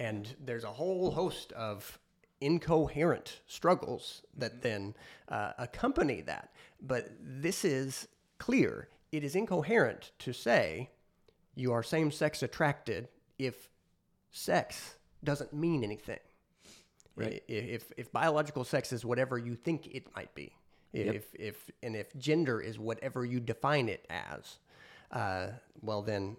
And 0.00 0.34
there's 0.42 0.64
a 0.64 0.72
whole 0.72 1.10
host 1.10 1.52
of 1.52 1.98
incoherent 2.40 3.40
struggles 3.46 4.22
that 4.36 4.62
then 4.62 4.94
uh, 5.28 5.52
accompany 5.58 6.22
that. 6.22 6.52
But 6.80 7.10
this 7.20 7.64
is 7.64 8.08
clear. 8.38 8.88
It 9.12 9.24
is 9.24 9.34
incoherent 9.34 10.12
to 10.20 10.32
say 10.32 10.90
you 11.54 11.72
are 11.72 11.82
same 11.82 12.10
sex 12.10 12.42
attracted 12.42 13.08
if 13.38 13.68
sex 14.30 14.96
doesn't 15.24 15.52
mean 15.52 15.84
anything. 15.84 16.20
Right. 17.16 17.42
If, 17.48 17.92
if 17.96 18.12
biological 18.12 18.62
sex 18.62 18.92
is 18.92 19.04
whatever 19.04 19.38
you 19.38 19.56
think 19.56 19.88
it 19.88 20.06
might 20.14 20.32
be, 20.36 20.52
if, 20.92 21.34
if 21.34 21.70
and 21.82 21.94
if 21.96 22.16
gender 22.16 22.60
is 22.60 22.78
whatever 22.78 23.24
you 23.24 23.40
define 23.40 23.88
it 23.88 24.06
as, 24.10 24.58
uh, 25.12 25.48
well 25.82 26.02
then 26.02 26.36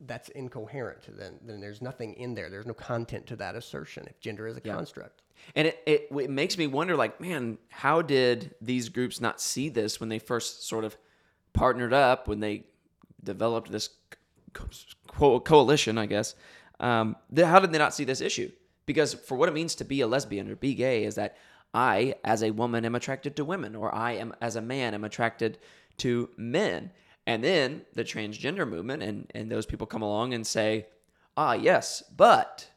that's 0.00 0.28
incoherent. 0.30 1.02
Then 1.16 1.38
then 1.42 1.60
there's 1.60 1.80
nothing 1.80 2.14
in 2.14 2.34
there. 2.34 2.50
There's 2.50 2.66
no 2.66 2.74
content 2.74 3.26
to 3.28 3.36
that 3.36 3.54
assertion. 3.54 4.06
If 4.08 4.20
gender 4.20 4.46
is 4.46 4.56
a 4.56 4.60
construct, 4.60 5.22
And 5.54 5.68
it, 5.68 5.82
it, 5.86 6.08
it 6.10 6.30
makes 6.30 6.56
me 6.56 6.66
wonder, 6.66 6.96
like, 6.96 7.20
man, 7.20 7.58
how 7.68 8.02
did 8.02 8.54
these 8.60 8.88
groups 8.88 9.20
not 9.20 9.40
see 9.40 9.68
this 9.68 10.00
when 10.00 10.08
they 10.08 10.18
first 10.18 10.66
sort 10.66 10.84
of 10.84 10.96
partnered 11.52 11.92
up, 11.92 12.28
when 12.28 12.40
they 12.40 12.64
developed 13.22 13.70
this 13.70 13.90
co- 15.06 15.40
coalition, 15.40 15.98
I 15.98 16.06
guess? 16.06 16.34
Um, 16.80 17.16
how 17.36 17.60
did 17.60 17.72
they 17.72 17.78
not 17.78 17.94
see 17.94 18.04
this 18.04 18.20
issue? 18.20 18.50
Because 18.86 19.14
for 19.14 19.36
what 19.36 19.48
it 19.48 19.52
means 19.52 19.74
to 19.76 19.84
be 19.84 20.00
a 20.00 20.06
lesbian 20.06 20.50
or 20.50 20.56
be 20.56 20.74
gay 20.74 21.04
is 21.04 21.14
that 21.14 21.36
I, 21.74 22.14
as 22.24 22.42
a 22.42 22.50
woman, 22.50 22.84
am 22.84 22.94
attracted 22.94 23.36
to 23.36 23.44
women, 23.44 23.74
or 23.74 23.94
I 23.94 24.12
am, 24.12 24.34
as 24.40 24.56
a 24.56 24.60
man, 24.60 24.94
am 24.94 25.04
attracted 25.04 25.58
to 25.98 26.28
men. 26.36 26.90
And 27.26 27.42
then 27.42 27.82
the 27.94 28.04
transgender 28.04 28.68
movement 28.68 29.02
and, 29.02 29.30
and 29.34 29.50
those 29.50 29.66
people 29.66 29.86
come 29.86 30.02
along 30.02 30.34
and 30.34 30.46
say, 30.46 30.86
ah, 31.36 31.52
yes, 31.52 32.02
but 32.16 32.68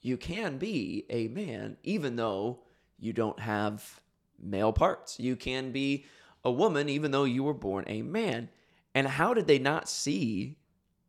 you 0.00 0.16
can 0.16 0.56
be 0.58 1.04
a 1.10 1.28
man 1.28 1.76
even 1.82 2.16
though 2.16 2.60
you 2.98 3.12
don't 3.12 3.38
have 3.40 4.00
male 4.42 4.72
parts. 4.72 5.20
You 5.20 5.36
can 5.36 5.72
be 5.72 6.06
a 6.44 6.50
woman 6.50 6.88
even 6.88 7.10
though 7.10 7.24
you 7.24 7.42
were 7.42 7.54
born 7.54 7.84
a 7.86 8.02
man. 8.02 8.48
And 8.94 9.06
how 9.06 9.34
did 9.34 9.46
they 9.46 9.58
not 9.58 9.88
see 9.88 10.56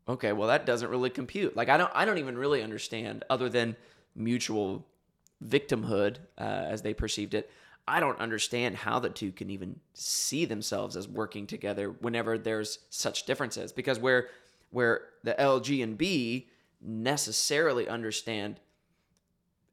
okay, 0.08 0.34
well 0.34 0.50
that 0.50 0.66
doesn't 0.66 0.90
really 0.90 1.10
compute. 1.10 1.56
Like 1.56 1.70
I 1.70 1.78
don't 1.78 1.92
I 1.94 2.06
don't 2.06 2.18
even 2.18 2.38
really 2.38 2.62
understand 2.62 3.24
other 3.30 3.48
than 3.48 3.76
mutual 4.16 4.86
victimhood 5.46 6.18
uh, 6.38 6.44
as 6.44 6.82
they 6.82 6.94
perceived 6.94 7.34
it. 7.34 7.50
I 7.88 8.00
don't 8.00 8.20
understand 8.20 8.76
how 8.76 9.00
the 9.00 9.10
two 9.10 9.32
can 9.32 9.50
even 9.50 9.80
see 9.94 10.46
themselves 10.46 10.96
as 10.96 11.08
working 11.08 11.48
together 11.48 11.90
whenever 11.90 12.38
there's 12.38 12.80
such 12.90 13.26
differences 13.26 13.72
because 13.72 14.00
where 14.00 14.30
where 14.70 15.02
the 15.24 15.40
L, 15.40 15.60
G, 15.60 15.82
and 15.82 15.98
B 15.98 16.48
necessarily 16.82 17.88
understand 17.88 18.60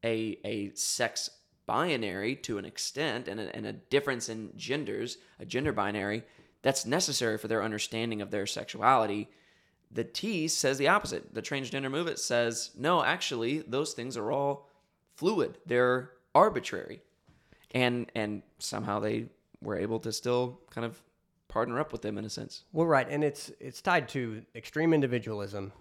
a 0.05 0.39
a 0.45 0.71
sex 0.75 1.31
binary 1.67 2.35
to 2.35 2.57
an 2.57 2.65
extent 2.65 3.29
and 3.29 3.39
a, 3.39 3.55
and 3.55 3.67
a 3.67 3.73
difference 3.73 4.29
in 4.29 4.51
genders, 4.57 5.19
a 5.39 5.45
gender 5.45 5.73
binary 5.73 6.25
that's 6.63 6.87
necessary 6.87 7.39
for 7.39 7.47
their 7.47 7.63
understanding 7.63 8.23
of 8.23 8.31
their 8.31 8.47
sexuality. 8.47 9.29
The 9.91 10.05
T 10.05 10.49
says 10.49 10.79
the 10.79 10.89
opposite. 10.89 11.35
The 11.35 11.43
transgender 11.43 11.91
movement 11.91 12.19
says 12.19 12.71
no, 12.77 13.05
actually, 13.05 13.61
those 13.61 13.93
things 13.93 14.17
are 14.17 14.33
all 14.33 14.68
fluid. 15.19 15.59
They're 15.67 16.13
arbitrary, 16.35 17.03
and 17.73 18.11
and 18.15 18.43
somehow 18.59 19.01
they 19.01 19.27
were 19.61 19.77
able 19.77 19.99
to 20.01 20.13
still 20.13 20.61
kind 20.71 20.85
of 20.85 21.03
partner 21.49 21.81
up 21.81 21.93
with 21.93 22.03
them 22.03 22.19
in 22.19 22.25
a 22.25 22.31
sense. 22.31 22.65
well, 22.73 22.87
right, 22.87 23.09
and 23.11 23.25
it's 23.25 23.51
it's 23.59 23.83
tied 23.83 24.09
to 24.11 24.43
extreme 24.55 24.95
individualism, 24.95 25.73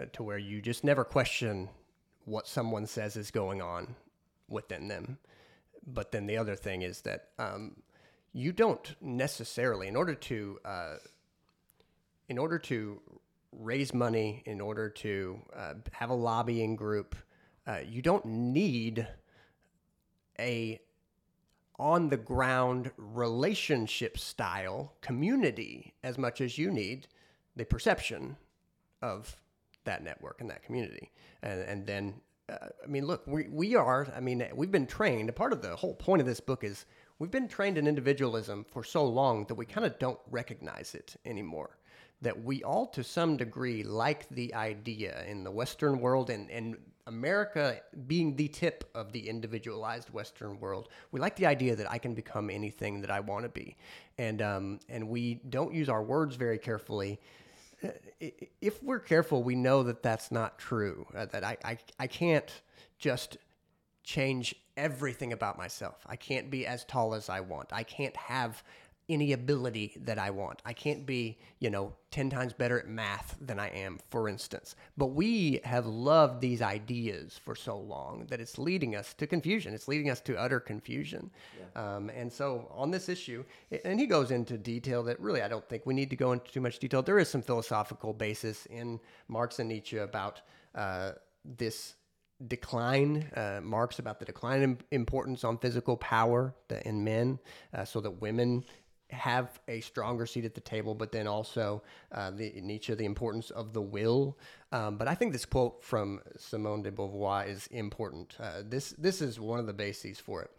uh, 0.00 0.04
to 0.12 0.22
where 0.22 0.38
you 0.38 0.62
just 0.62 0.84
never 0.84 1.04
question 1.04 1.68
what 2.26 2.46
someone 2.46 2.86
says 2.86 3.16
is 3.16 3.30
going 3.30 3.60
on 3.60 3.96
within 4.48 4.88
them. 4.88 5.18
But 5.86 6.12
then 6.12 6.26
the 6.26 6.36
other 6.36 6.54
thing 6.54 6.82
is 6.82 7.00
that 7.02 7.28
um, 7.38 7.82
you 8.32 8.52
don't 8.52 8.94
necessarily, 9.00 9.88
in 9.88 9.96
order 9.96 10.14
to 10.14 10.58
uh, 10.64 10.94
in 12.28 12.38
order 12.38 12.58
to 12.58 13.00
raise 13.52 13.92
money, 13.92 14.42
in 14.46 14.60
order 14.60 14.88
to 14.88 15.40
uh, 15.54 15.74
have 15.92 16.10
a 16.10 16.14
lobbying 16.14 16.76
group, 16.76 17.16
uh, 17.66 17.78
you 17.86 18.02
don't 18.02 18.24
need 18.24 19.06
a 20.38 20.80
on 21.78 22.08
the 22.08 22.16
ground 22.16 22.90
relationship 22.96 24.16
style 24.16 24.92
community 25.00 25.92
as 26.04 26.16
much 26.16 26.40
as 26.40 26.56
you 26.56 26.70
need 26.70 27.08
the 27.56 27.64
perception 27.64 28.36
of 29.02 29.36
that 29.84 30.02
network 30.02 30.40
and 30.40 30.48
that 30.50 30.62
community. 30.62 31.10
And, 31.42 31.60
and 31.62 31.86
then, 31.86 32.14
uh, 32.48 32.68
I 32.82 32.86
mean, 32.86 33.06
look, 33.06 33.26
we, 33.26 33.48
we 33.48 33.74
are, 33.74 34.06
I 34.14 34.20
mean, 34.20 34.46
we've 34.54 34.70
been 34.70 34.86
trained. 34.86 35.28
A 35.28 35.32
part 35.32 35.52
of 35.52 35.62
the 35.62 35.74
whole 35.74 35.94
point 35.94 36.20
of 36.20 36.26
this 36.26 36.40
book 36.40 36.62
is 36.62 36.86
we've 37.18 37.30
been 37.30 37.48
trained 37.48 37.76
in 37.76 37.86
individualism 37.86 38.64
for 38.70 38.84
so 38.84 39.04
long 39.04 39.44
that 39.46 39.56
we 39.56 39.66
kind 39.66 39.86
of 39.86 39.98
don't 39.98 40.20
recognize 40.30 40.94
it 40.94 41.16
anymore. 41.24 41.78
That 42.22 42.44
we 42.44 42.62
all, 42.62 42.86
to 42.88 43.02
some 43.02 43.36
degree, 43.36 43.82
like 43.82 44.28
the 44.28 44.54
idea 44.54 45.24
in 45.26 45.44
the 45.44 45.50
Western 45.50 46.00
world 46.00 46.30
and, 46.30 46.50
and 46.50 46.76
America 47.06 47.80
being 48.06 48.36
the 48.36 48.48
tip 48.48 48.90
of 48.94 49.12
the 49.12 49.28
individualized 49.28 50.10
Western 50.10 50.58
world, 50.58 50.88
we 51.12 51.20
like 51.20 51.36
the 51.36 51.46
idea 51.46 51.76
that 51.76 51.90
I 51.90 51.98
can 51.98 52.14
become 52.14 52.48
anything 52.50 53.00
that 53.02 53.10
I 53.10 53.20
want 53.20 53.44
to 53.44 53.50
be, 53.50 53.76
and 54.18 54.40
um, 54.40 54.80
and 54.88 55.08
we 55.08 55.34
don't 55.34 55.74
use 55.74 55.88
our 55.88 56.02
words 56.02 56.36
very 56.36 56.58
carefully. 56.58 57.20
If 58.60 58.82
we're 58.82 59.00
careful, 59.00 59.42
we 59.42 59.54
know 59.54 59.82
that 59.82 60.02
that's 60.02 60.32
not 60.32 60.58
true. 60.58 61.06
Uh, 61.14 61.26
that 61.26 61.44
I, 61.44 61.56
I 61.64 61.78
I 61.98 62.06
can't 62.06 62.50
just 62.98 63.36
change 64.02 64.54
everything 64.76 65.32
about 65.32 65.58
myself. 65.58 66.04
I 66.06 66.16
can't 66.16 66.50
be 66.50 66.66
as 66.66 66.84
tall 66.84 67.14
as 67.14 67.28
I 67.28 67.40
want. 67.40 67.72
I 67.72 67.82
can't 67.82 68.16
have 68.16 68.62
any 69.08 69.32
ability 69.32 69.96
that 70.02 70.18
I 70.18 70.30
want. 70.30 70.62
I 70.64 70.72
can't 70.72 71.04
be, 71.04 71.38
you 71.58 71.68
know, 71.68 71.92
10 72.10 72.30
times 72.30 72.52
better 72.52 72.78
at 72.78 72.88
math 72.88 73.36
than 73.40 73.58
I 73.58 73.68
am, 73.68 73.98
for 74.08 74.28
instance. 74.28 74.76
But 74.96 75.08
we 75.08 75.60
have 75.64 75.86
loved 75.86 76.40
these 76.40 76.62
ideas 76.62 77.38
for 77.44 77.54
so 77.54 77.78
long 77.78 78.26
that 78.30 78.40
it's 78.40 78.58
leading 78.58 78.96
us 78.96 79.12
to 79.14 79.26
confusion. 79.26 79.74
It's 79.74 79.88
leading 79.88 80.10
us 80.10 80.20
to 80.22 80.36
utter 80.36 80.58
confusion. 80.58 81.30
Um, 81.76 82.10
and 82.10 82.32
so 82.32 82.70
on 82.74 82.90
this 82.90 83.08
issue, 83.08 83.44
and 83.84 84.00
he 84.00 84.06
goes 84.06 84.30
into 84.30 84.56
detail 84.56 85.02
that 85.04 85.20
really 85.20 85.42
I 85.42 85.48
don't 85.48 85.68
think 85.68 85.84
we 85.84 85.94
need 85.94 86.10
to 86.10 86.16
go 86.16 86.32
into 86.32 86.50
too 86.50 86.60
much 86.60 86.78
detail. 86.78 87.02
There 87.02 87.18
is 87.18 87.28
some 87.28 87.42
philosophical 87.42 88.12
basis 88.12 88.66
in 88.66 89.00
Marx 89.28 89.58
and 89.58 89.68
Nietzsche 89.68 89.98
about 89.98 90.40
uh, 90.74 91.12
this 91.44 91.94
decline. 92.48 93.30
Uh, 93.36 93.60
Marx 93.62 93.98
about 93.98 94.18
the 94.18 94.24
decline 94.24 94.62
in 94.62 94.78
importance 94.90 95.44
on 95.44 95.58
physical 95.58 95.96
power 95.96 96.54
in 96.84 97.04
men, 97.04 97.38
uh, 97.72 97.84
so 97.84 98.00
that 98.00 98.10
women 98.10 98.64
have 99.14 99.60
a 99.68 99.80
stronger 99.80 100.26
seat 100.26 100.44
at 100.44 100.54
the 100.54 100.60
table. 100.60 100.94
But 100.94 101.12
then 101.12 101.26
also 101.26 101.82
uh, 102.12 102.30
the 102.30 102.52
Nietzsche, 102.60 102.94
the 102.94 103.04
importance 103.04 103.50
of 103.50 103.72
the 103.72 103.82
will. 103.82 104.36
Um, 104.72 104.96
but 104.96 105.08
I 105.08 105.14
think 105.14 105.32
this 105.32 105.44
quote 105.44 105.82
from 105.82 106.20
Simone 106.36 106.82
de 106.82 106.90
Beauvoir 106.90 107.48
is 107.48 107.66
important. 107.68 108.36
Uh, 108.40 108.62
this 108.64 108.94
this 108.98 109.22
is 109.22 109.40
one 109.40 109.58
of 109.58 109.66
the 109.66 109.72
bases 109.72 110.18
for 110.18 110.42
it. 110.42 110.50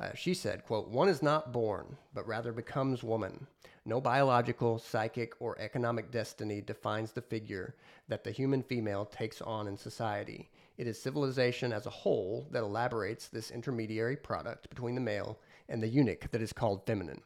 Uh, 0.00 0.14
she 0.14 0.32
said, 0.32 0.64
quote, 0.64 0.88
one 0.88 1.10
is 1.10 1.22
not 1.22 1.52
born, 1.52 1.96
but 2.14 2.26
rather 2.26 2.52
becomes 2.52 3.02
woman. 3.02 3.46
No 3.84 4.00
biological, 4.00 4.78
psychic, 4.78 5.34
or 5.40 5.58
economic 5.58 6.10
destiny 6.10 6.62
defines 6.62 7.12
the 7.12 7.20
figure 7.20 7.74
that 8.08 8.24
the 8.24 8.30
human 8.30 8.62
female 8.62 9.04
takes 9.04 9.42
on 9.42 9.68
in 9.68 9.76
society. 9.76 10.48
It 10.78 10.86
is 10.86 11.00
civilization 11.00 11.72
as 11.72 11.84
a 11.84 11.90
whole 11.90 12.46
that 12.50 12.62
elaborates 12.62 13.28
this 13.28 13.50
intermediary 13.50 14.16
product 14.16 14.70
between 14.70 14.94
the 14.94 15.00
male 15.02 15.38
and 15.68 15.82
the 15.82 15.88
eunuch 15.88 16.30
that 16.30 16.40
is 16.40 16.52
called 16.52 16.86
feminine. 16.86 17.20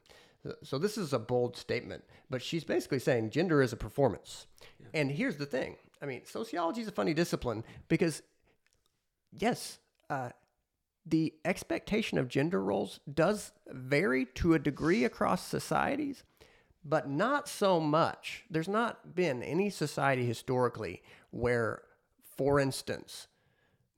So 0.62 0.78
this 0.78 0.98
is 0.98 1.12
a 1.12 1.18
bold 1.18 1.56
statement, 1.56 2.04
but 2.28 2.42
she's 2.42 2.64
basically 2.64 2.98
saying 2.98 3.30
gender 3.30 3.62
is 3.62 3.72
a 3.72 3.76
performance. 3.76 4.46
And 4.92 5.10
here's 5.10 5.36
the 5.36 5.46
thing. 5.46 5.76
I 6.02 6.06
mean, 6.06 6.22
sociology 6.24 6.82
is 6.82 6.88
a 6.88 6.92
funny 6.92 7.14
discipline 7.14 7.64
because 7.88 8.22
yes, 9.32 9.78
uh, 10.10 10.30
the 11.06 11.34
expectation 11.44 12.18
of 12.18 12.28
gender 12.28 12.62
roles 12.62 13.00
does 13.12 13.52
vary 13.68 14.26
to 14.36 14.54
a 14.54 14.58
degree 14.58 15.04
across 15.04 15.46
societies, 15.46 16.24
but 16.84 17.08
not 17.08 17.48
so 17.48 17.80
much. 17.80 18.44
There's 18.50 18.68
not 18.68 19.14
been 19.14 19.42
any 19.42 19.70
society 19.70 20.24
historically 20.26 21.02
where, 21.30 21.82
for 22.36 22.58
instance, 22.58 23.28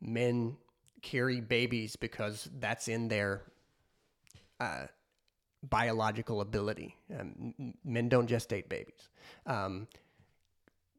men 0.01 0.57
carry 1.03 1.41
babies 1.41 1.97
because 1.97 2.49
that's 2.59 2.89
in 2.89 3.09
their 3.09 3.43
uh, 4.59 4.87
biological 5.70 6.40
ability. 6.40 6.96
Um, 7.18 7.74
men 7.85 8.09
don't 8.09 8.29
gestate 8.29 8.68
babies. 8.68 9.09
Um, 9.46 9.88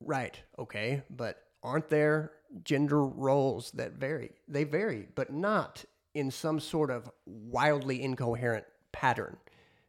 right, 0.02 0.40
okay, 0.60 1.04
but 1.10 1.44
aren't 1.64 1.90
there 1.90 2.32
gender 2.64 3.04
roles 3.04 3.72
that 3.72 3.94
vary? 3.94 4.32
They 4.48 4.64
vary, 4.64 5.08
but 5.16 5.32
not 5.32 5.86
in 6.14 6.32
some 6.32 6.60
sort 6.60 6.90
of 6.90 7.10
wildly 7.26 8.02
incoherent 8.02 8.66
pattern. 8.92 9.38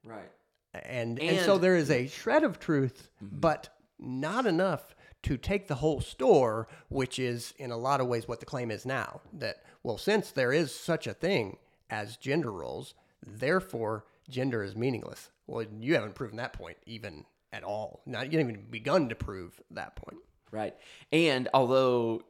Right. 0.04 0.30
And, 0.74 1.18
and, 1.18 1.40
so 1.44 1.58
there 1.58 1.76
is 1.76 1.90
a 1.90 2.06
shred 2.06 2.44
of 2.44 2.58
truth, 2.60 3.10
but 3.20 3.70
not 3.98 4.46
enough 4.46 4.94
to 5.22 5.36
take 5.36 5.66
the 5.66 5.74
whole 5.76 6.00
store, 6.00 6.68
which 6.88 7.18
is 7.18 7.54
in 7.56 7.70
a 7.70 7.76
lot 7.76 8.00
of 8.00 8.06
ways 8.06 8.28
what 8.28 8.40
the 8.40 8.46
claim 8.46 8.70
is 8.70 8.86
now. 8.86 9.20
That, 9.32 9.62
well, 9.82 9.98
since 9.98 10.30
there 10.30 10.52
is 10.52 10.74
such 10.74 11.06
a 11.06 11.14
thing 11.14 11.56
as 11.90 12.16
gender 12.16 12.52
roles, 12.52 12.94
therefore 13.26 14.04
gender 14.28 14.62
is 14.62 14.76
meaningless. 14.76 15.30
Well, 15.46 15.64
you 15.80 15.94
haven't 15.94 16.14
proven 16.14 16.36
that 16.36 16.52
point 16.52 16.76
even 16.86 17.24
at 17.52 17.64
all. 17.64 18.02
Not 18.06 18.32
you 18.32 18.38
haven't 18.38 18.54
even 18.54 18.70
begun 18.70 19.08
to 19.08 19.14
prove 19.14 19.60
that 19.70 19.96
point. 19.96 20.18
Right. 20.50 20.74
And 21.12 21.48
although, 21.52 22.22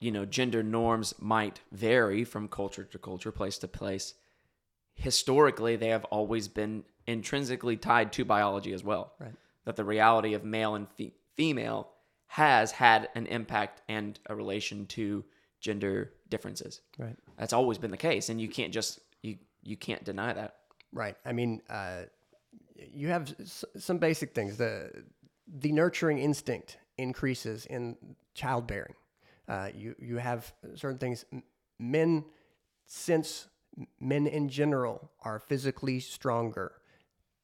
you 0.00 0.10
know, 0.10 0.24
gender 0.24 0.62
norms 0.62 1.14
might 1.18 1.60
vary 1.70 2.24
from 2.24 2.48
culture 2.48 2.84
to 2.84 2.98
culture, 2.98 3.32
place 3.32 3.58
to 3.58 3.68
place, 3.68 4.14
historically 4.94 5.76
they 5.76 5.88
have 5.88 6.04
always 6.06 6.48
been 6.48 6.84
intrinsically 7.06 7.76
tied 7.76 8.12
to 8.12 8.24
biology 8.24 8.72
as 8.72 8.84
well. 8.84 9.12
Right. 9.18 9.34
That 9.64 9.76
the 9.76 9.84
reality 9.84 10.34
of 10.34 10.44
male 10.44 10.74
and 10.74 10.88
fe- 10.90 11.14
female 11.36 11.88
has 12.26 12.72
had 12.72 13.08
an 13.14 13.26
impact 13.26 13.82
and 13.88 14.18
a 14.26 14.34
relation 14.34 14.86
to 14.86 15.24
gender 15.60 16.12
differences. 16.28 16.80
Right. 16.98 17.16
That's 17.36 17.52
always 17.52 17.78
been 17.78 17.90
the 17.90 17.96
case 17.96 18.28
and 18.28 18.40
you 18.40 18.48
can't 18.48 18.72
just 18.72 19.00
you 19.22 19.36
you 19.62 19.76
can't 19.76 20.04
deny 20.04 20.32
that. 20.32 20.56
Right. 20.92 21.16
I 21.24 21.32
mean, 21.32 21.62
uh, 21.70 22.02
you 22.76 23.08
have 23.08 23.34
s- 23.40 23.64
some 23.78 23.98
basic 23.98 24.34
things. 24.34 24.56
The 24.56 25.04
the 25.46 25.72
nurturing 25.72 26.18
instinct 26.18 26.78
increases 26.98 27.66
in 27.66 27.96
childbearing. 28.34 28.94
Uh, 29.48 29.70
you 29.74 29.94
you 29.98 30.16
have 30.18 30.52
certain 30.74 30.98
things. 30.98 31.24
Men, 31.78 32.24
since 32.86 33.48
men 34.00 34.26
in 34.26 34.48
general 34.48 35.10
are 35.22 35.38
physically 35.38 35.98
stronger, 36.00 36.72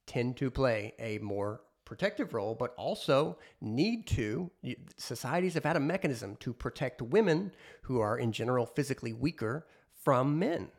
tend 0.05 0.37
to 0.37 0.51
play 0.51 0.93
a 0.99 1.17
more 1.19 1.61
protective 1.85 2.33
role, 2.33 2.55
but 2.55 2.73
also 2.77 3.37
need 3.61 4.05
to. 4.07 4.51
Societies 4.97 5.55
have 5.55 5.63
had 5.63 5.75
a 5.75 5.79
mechanism 5.79 6.35
to 6.37 6.53
protect 6.53 7.01
women 7.01 7.51
who 7.83 7.99
are 7.99 8.17
in 8.17 8.31
general 8.31 8.65
physically 8.65 9.13
weaker 9.13 9.65
from 10.03 10.37
men. 10.39 10.69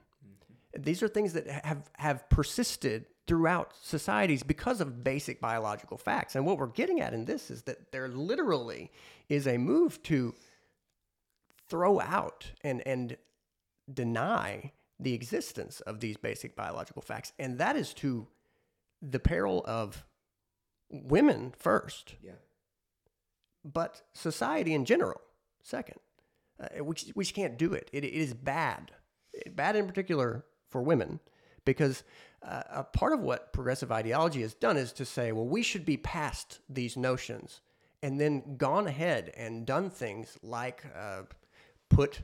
These 0.79 1.03
are 1.03 1.09
things 1.09 1.33
that 1.33 1.49
have 1.65 1.91
have 1.97 2.29
persisted 2.29 3.07
throughout 3.27 3.75
societies 3.81 4.43
because 4.43 4.81
of 4.81 5.05
basic 5.05 5.41
biological 5.41 5.97
facts. 5.97 6.35
And 6.35 6.45
what 6.47 6.59
we're 6.59 6.67
getting 6.67 7.01
at 7.01 7.13
in 7.15 7.25
this 7.25 7.51
is 7.51 7.63
that 7.63 7.93
there 7.93 8.09
literally 8.09 8.91
is 9.29 9.47
a 9.47 9.57
move 9.59 10.03
to 10.05 10.35
throw 11.69 12.01
out 12.01 12.53
and 12.63 12.83
and 12.87 13.17
deny 13.93 14.73
the 14.99 15.15
existence 15.15 15.81
of 15.81 16.01
these 16.01 16.17
basic 16.17 16.55
biological 16.55 17.03
facts. 17.03 17.33
And 17.39 17.59
that 17.59 17.75
is 17.77 17.95
to 17.95 18.29
the 19.01 19.19
peril 19.19 19.65
of 19.67 20.05
women 20.91 21.55
first, 21.57 22.17
Yeah. 22.23 22.33
but 23.65 24.03
society 24.13 24.75
in 24.75 24.85
general 24.85 25.21
second. 25.63 25.99
Uh, 26.61 26.85
we, 26.85 26.95
we 27.15 27.25
just 27.25 27.35
can't 27.35 27.57
do 27.57 27.73
it. 27.73 27.89
it. 27.93 28.05
It 28.05 28.13
is 28.13 28.35
bad. 28.35 28.91
Bad 29.53 29.77
in 29.77 29.87
particular 29.87 30.45
for 30.71 30.81
women 30.83 31.21
because 31.65 32.05
uh, 32.43 32.63
a 32.71 32.85
part 32.85 33.13
of 33.13 33.21
what 33.21 33.53
progressive 33.53 33.93
ideology 33.93 34.41
has 34.41 34.55
done 34.55 34.77
is 34.77 34.93
to 34.95 35.05
say, 35.05 35.33
well, 35.33 35.47
we 35.47 35.63
should 35.63 35.85
be 35.85 35.97
past 35.97 36.61
these 36.69 36.97
notions 36.97 37.61
and 38.03 38.21
then 38.21 38.57
gone 38.57 38.87
ahead 38.87 39.33
and 39.37 39.67
done 39.67 39.91
things 39.91 40.39
like 40.43 40.85
uh, 40.97 41.23
put 41.89 42.23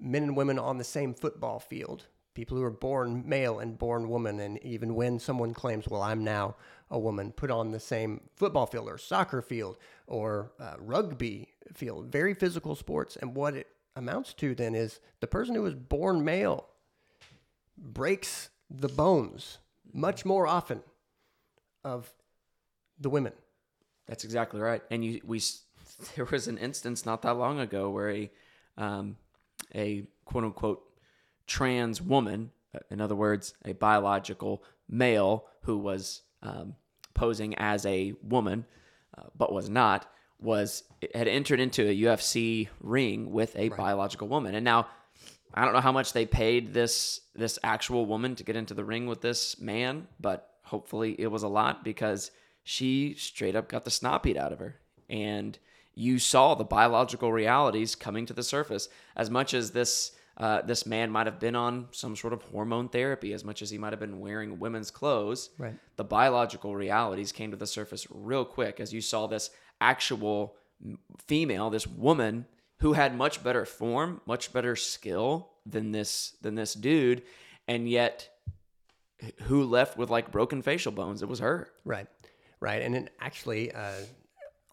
men 0.00 0.24
and 0.24 0.36
women 0.36 0.58
on 0.58 0.78
the 0.78 0.84
same 0.84 1.14
football 1.14 1.60
field. 1.60 2.06
People 2.34 2.56
who 2.56 2.64
are 2.64 2.70
born 2.70 3.22
male 3.28 3.60
and 3.60 3.78
born 3.78 4.08
woman, 4.08 4.40
and 4.40 4.58
even 4.64 4.94
when 4.94 5.18
someone 5.18 5.52
claims, 5.52 5.86
"Well, 5.86 6.00
I'm 6.00 6.24
now 6.24 6.56
a 6.90 6.98
woman," 6.98 7.30
put 7.30 7.50
on 7.50 7.72
the 7.72 7.78
same 7.78 8.22
football 8.34 8.64
field 8.64 8.88
or 8.88 8.96
soccer 8.96 9.42
field 9.42 9.76
or 10.06 10.52
uh, 10.58 10.76
rugby 10.78 11.48
field. 11.74 12.06
Very 12.10 12.32
physical 12.32 12.74
sports, 12.74 13.16
and 13.16 13.36
what 13.36 13.54
it 13.54 13.68
amounts 13.94 14.32
to 14.32 14.54
then 14.54 14.74
is 14.74 14.98
the 15.20 15.26
person 15.26 15.54
who 15.54 15.60
was 15.62 15.74
born 15.74 16.24
male 16.24 16.70
breaks 17.76 18.50
the 18.70 18.88
bones 18.88 19.58
much 19.92 20.24
more 20.24 20.46
often 20.46 20.82
of 21.84 22.12
the 22.98 23.10
women. 23.10 23.32
That's 24.06 24.24
exactly 24.24 24.60
right. 24.60 24.82
And 24.90 25.04
you, 25.04 25.20
we, 25.24 25.40
there 26.16 26.24
was 26.24 26.48
an 26.48 26.58
instance 26.58 27.04
not 27.06 27.22
that 27.22 27.34
long 27.34 27.60
ago 27.60 27.90
where 27.90 28.10
a, 28.10 28.30
um, 28.76 29.16
a 29.74 30.04
quote 30.24 30.44
unquote 30.44 30.82
trans 31.46 32.00
woman, 32.00 32.50
uh, 32.74 32.80
in 32.90 33.00
other 33.00 33.14
words, 33.14 33.54
a 33.64 33.72
biological 33.72 34.62
male 34.88 35.46
who 35.62 35.78
was 35.78 36.22
um, 36.42 36.74
posing 37.14 37.54
as 37.56 37.84
a 37.86 38.14
woman, 38.22 38.64
uh, 39.16 39.24
but 39.36 39.52
was 39.52 39.68
not, 39.68 40.10
was 40.40 40.84
had 41.14 41.28
entered 41.28 41.60
into 41.60 41.82
a 41.88 42.02
UFC 42.02 42.68
ring 42.80 43.30
with 43.30 43.54
a 43.56 43.68
biological 43.70 44.28
woman, 44.28 44.54
and 44.54 44.64
now. 44.64 44.86
I 45.54 45.64
don't 45.64 45.74
know 45.74 45.80
how 45.80 45.92
much 45.92 46.12
they 46.12 46.26
paid 46.26 46.72
this 46.74 47.20
this 47.34 47.58
actual 47.62 48.06
woman 48.06 48.34
to 48.36 48.44
get 48.44 48.56
into 48.56 48.74
the 48.74 48.84
ring 48.84 49.06
with 49.06 49.20
this 49.20 49.60
man, 49.60 50.06
but 50.20 50.48
hopefully 50.64 51.14
it 51.18 51.28
was 51.28 51.42
a 51.42 51.48
lot 51.48 51.84
because 51.84 52.30
she 52.62 53.14
straight 53.14 53.56
up 53.56 53.68
got 53.68 53.84
the 53.84 53.90
snot 53.90 54.22
beat 54.22 54.36
out 54.36 54.52
of 54.52 54.58
her. 54.58 54.76
And 55.10 55.58
you 55.94 56.18
saw 56.18 56.54
the 56.54 56.64
biological 56.64 57.32
realities 57.32 57.94
coming 57.94 58.24
to 58.26 58.32
the 58.32 58.42
surface. 58.42 58.88
As 59.16 59.30
much 59.30 59.52
as 59.54 59.72
this 59.72 60.12
uh, 60.38 60.62
this 60.62 60.86
man 60.86 61.10
might 61.10 61.26
have 61.26 61.38
been 61.38 61.54
on 61.54 61.88
some 61.90 62.16
sort 62.16 62.32
of 62.32 62.40
hormone 62.44 62.88
therapy, 62.88 63.34
as 63.34 63.44
much 63.44 63.60
as 63.60 63.68
he 63.68 63.76
might 63.76 63.92
have 63.92 64.00
been 64.00 64.18
wearing 64.18 64.58
women's 64.58 64.90
clothes, 64.90 65.50
Right. 65.58 65.74
the 65.96 66.04
biological 66.04 66.74
realities 66.74 67.32
came 67.32 67.50
to 67.50 67.56
the 67.56 67.66
surface 67.66 68.06
real 68.10 68.46
quick 68.46 68.80
as 68.80 68.94
you 68.94 69.02
saw 69.02 69.26
this 69.26 69.50
actual 69.82 70.56
female, 71.26 71.68
this 71.68 71.86
woman 71.86 72.46
who 72.82 72.92
had 72.94 73.16
much 73.16 73.42
better 73.44 73.64
form, 73.64 74.20
much 74.26 74.52
better 74.52 74.74
skill 74.74 75.48
than 75.64 75.92
this 75.92 76.32
than 76.42 76.56
this 76.56 76.74
dude, 76.74 77.22
and 77.68 77.88
yet 77.88 78.28
who 79.42 79.62
left 79.62 79.96
with 79.96 80.10
like 80.10 80.32
broken 80.32 80.62
facial 80.62 80.90
bones? 80.90 81.22
It 81.22 81.28
was 81.28 81.38
her. 81.38 81.70
Right, 81.84 82.08
right, 82.58 82.82
and 82.82 82.92
then 82.92 83.08
actually, 83.20 83.70
uh, 83.72 84.02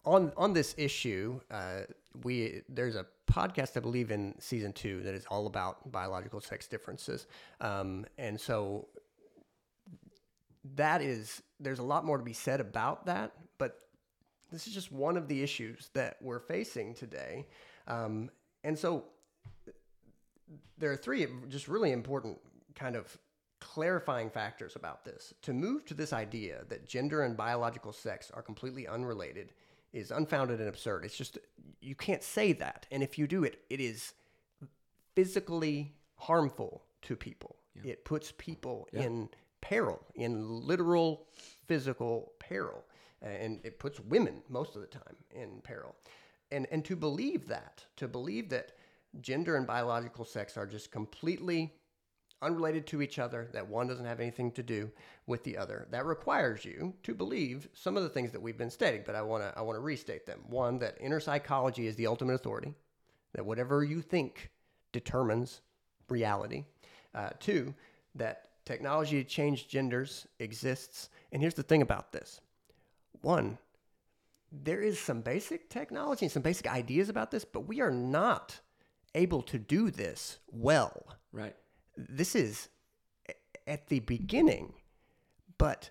on 0.04 0.32
on 0.36 0.52
this 0.52 0.74
issue, 0.76 1.40
uh, 1.52 1.82
we 2.24 2.62
there's 2.68 2.96
a 2.96 3.06
podcast 3.30 3.76
I 3.76 3.80
believe 3.80 4.10
in 4.10 4.34
season 4.40 4.72
two 4.72 5.02
that 5.02 5.14
is 5.14 5.24
all 5.26 5.46
about 5.46 5.92
biological 5.92 6.40
sex 6.40 6.66
differences, 6.66 7.28
um, 7.60 8.06
and 8.18 8.40
so 8.40 8.88
that 10.74 11.00
is 11.00 11.42
there's 11.60 11.78
a 11.78 11.84
lot 11.84 12.04
more 12.04 12.18
to 12.18 12.24
be 12.24 12.32
said 12.32 12.60
about 12.60 13.06
that, 13.06 13.30
but 13.56 13.78
this 14.50 14.66
is 14.66 14.74
just 14.74 14.90
one 14.90 15.16
of 15.16 15.28
the 15.28 15.44
issues 15.44 15.90
that 15.94 16.16
we're 16.20 16.40
facing 16.40 16.92
today, 16.92 17.46
um, 17.86 18.30
and 18.64 18.78
so 18.78 19.04
there 20.78 20.90
are 20.90 20.96
three 20.96 21.26
just 21.48 21.68
really 21.68 21.92
important 21.92 22.38
kind 22.74 22.96
of 22.96 23.16
clarifying 23.60 24.30
factors 24.30 24.74
about 24.76 25.04
this. 25.04 25.34
To 25.42 25.52
move 25.52 25.84
to 25.86 25.94
this 25.94 26.12
idea 26.12 26.64
that 26.68 26.86
gender 26.86 27.22
and 27.22 27.36
biological 27.36 27.92
sex 27.92 28.30
are 28.32 28.42
completely 28.42 28.88
unrelated 28.88 29.52
is 29.92 30.10
unfounded 30.10 30.60
and 30.60 30.68
absurd. 30.68 31.04
It's 31.04 31.16
just 31.16 31.38
you 31.80 31.94
can't 31.94 32.22
say 32.22 32.52
that, 32.54 32.86
and 32.90 33.02
if 33.02 33.18
you 33.18 33.26
do 33.26 33.44
it, 33.44 33.60
it 33.70 33.80
is 33.80 34.14
physically 35.14 35.92
harmful 36.16 36.82
to 37.02 37.16
people. 37.16 37.56
It 37.82 38.04
puts 38.04 38.32
people 38.36 38.88
in 38.92 39.28
peril, 39.60 40.00
in 40.14 40.66
literal 40.66 41.26
physical 41.66 42.32
peril, 42.38 42.84
and 43.22 43.60
it 43.64 43.78
puts 43.78 44.00
women 44.00 44.42
most 44.48 44.76
of 44.76 44.82
the 44.82 44.88
time 44.88 45.16
in 45.30 45.60
peril. 45.62 45.94
And 46.52 46.66
and 46.70 46.84
to 46.84 46.96
believe 46.96 47.48
that, 47.48 47.84
to 47.96 48.08
believe 48.08 48.48
that 48.50 48.72
gender 49.20 49.56
and 49.56 49.66
biological 49.66 50.24
sex 50.24 50.56
are 50.56 50.66
just 50.66 50.90
completely 50.90 51.74
unrelated 52.42 52.86
to 52.86 53.02
each 53.02 53.18
other, 53.18 53.48
that 53.52 53.68
one 53.68 53.86
doesn't 53.86 54.06
have 54.06 54.20
anything 54.20 54.50
to 54.52 54.62
do 54.62 54.90
with 55.26 55.44
the 55.44 55.58
other. 55.58 55.86
That 55.90 56.06
requires 56.06 56.64
you 56.64 56.94
to 57.02 57.14
believe 57.14 57.68
some 57.74 57.96
of 57.96 58.02
the 58.02 58.08
things 58.08 58.32
that 58.32 58.40
we've 58.40 58.56
been 58.56 58.70
stating, 58.70 59.02
but 59.04 59.14
I 59.14 59.22
want 59.22 59.42
to 59.42 59.52
I 59.56 59.62
want 59.62 59.76
to 59.76 59.80
restate 59.80 60.26
them. 60.26 60.40
One, 60.48 60.78
that 60.78 60.96
inner 61.00 61.20
psychology 61.20 61.86
is 61.86 61.96
the 61.96 62.06
ultimate 62.06 62.34
authority, 62.34 62.74
that 63.34 63.44
whatever 63.44 63.84
you 63.84 64.00
think 64.00 64.50
determines 64.92 65.60
reality. 66.08 66.64
Uh, 67.14 67.30
two, 67.38 67.74
that 68.14 68.50
technology 68.64 69.22
to 69.22 69.28
change 69.28 69.68
genders 69.68 70.26
exists. 70.38 71.10
And 71.32 71.42
here's 71.42 71.54
the 71.54 71.62
thing 71.62 71.82
about 71.82 72.12
this 72.12 72.40
one, 73.20 73.58
there 74.52 74.80
is 74.80 74.98
some 74.98 75.20
basic 75.20 75.70
technology 75.70 76.26
and 76.26 76.32
some 76.32 76.42
basic 76.42 76.66
ideas 76.66 77.08
about 77.08 77.30
this, 77.30 77.44
but 77.44 77.68
we 77.68 77.80
are 77.80 77.90
not 77.90 78.60
able 79.14 79.42
to 79.42 79.58
do 79.58 79.90
this 79.90 80.38
well. 80.48 81.16
Right. 81.32 81.54
This 81.96 82.34
is 82.34 82.68
at 83.66 83.86
the 83.88 84.00
beginning, 84.00 84.74
but 85.58 85.90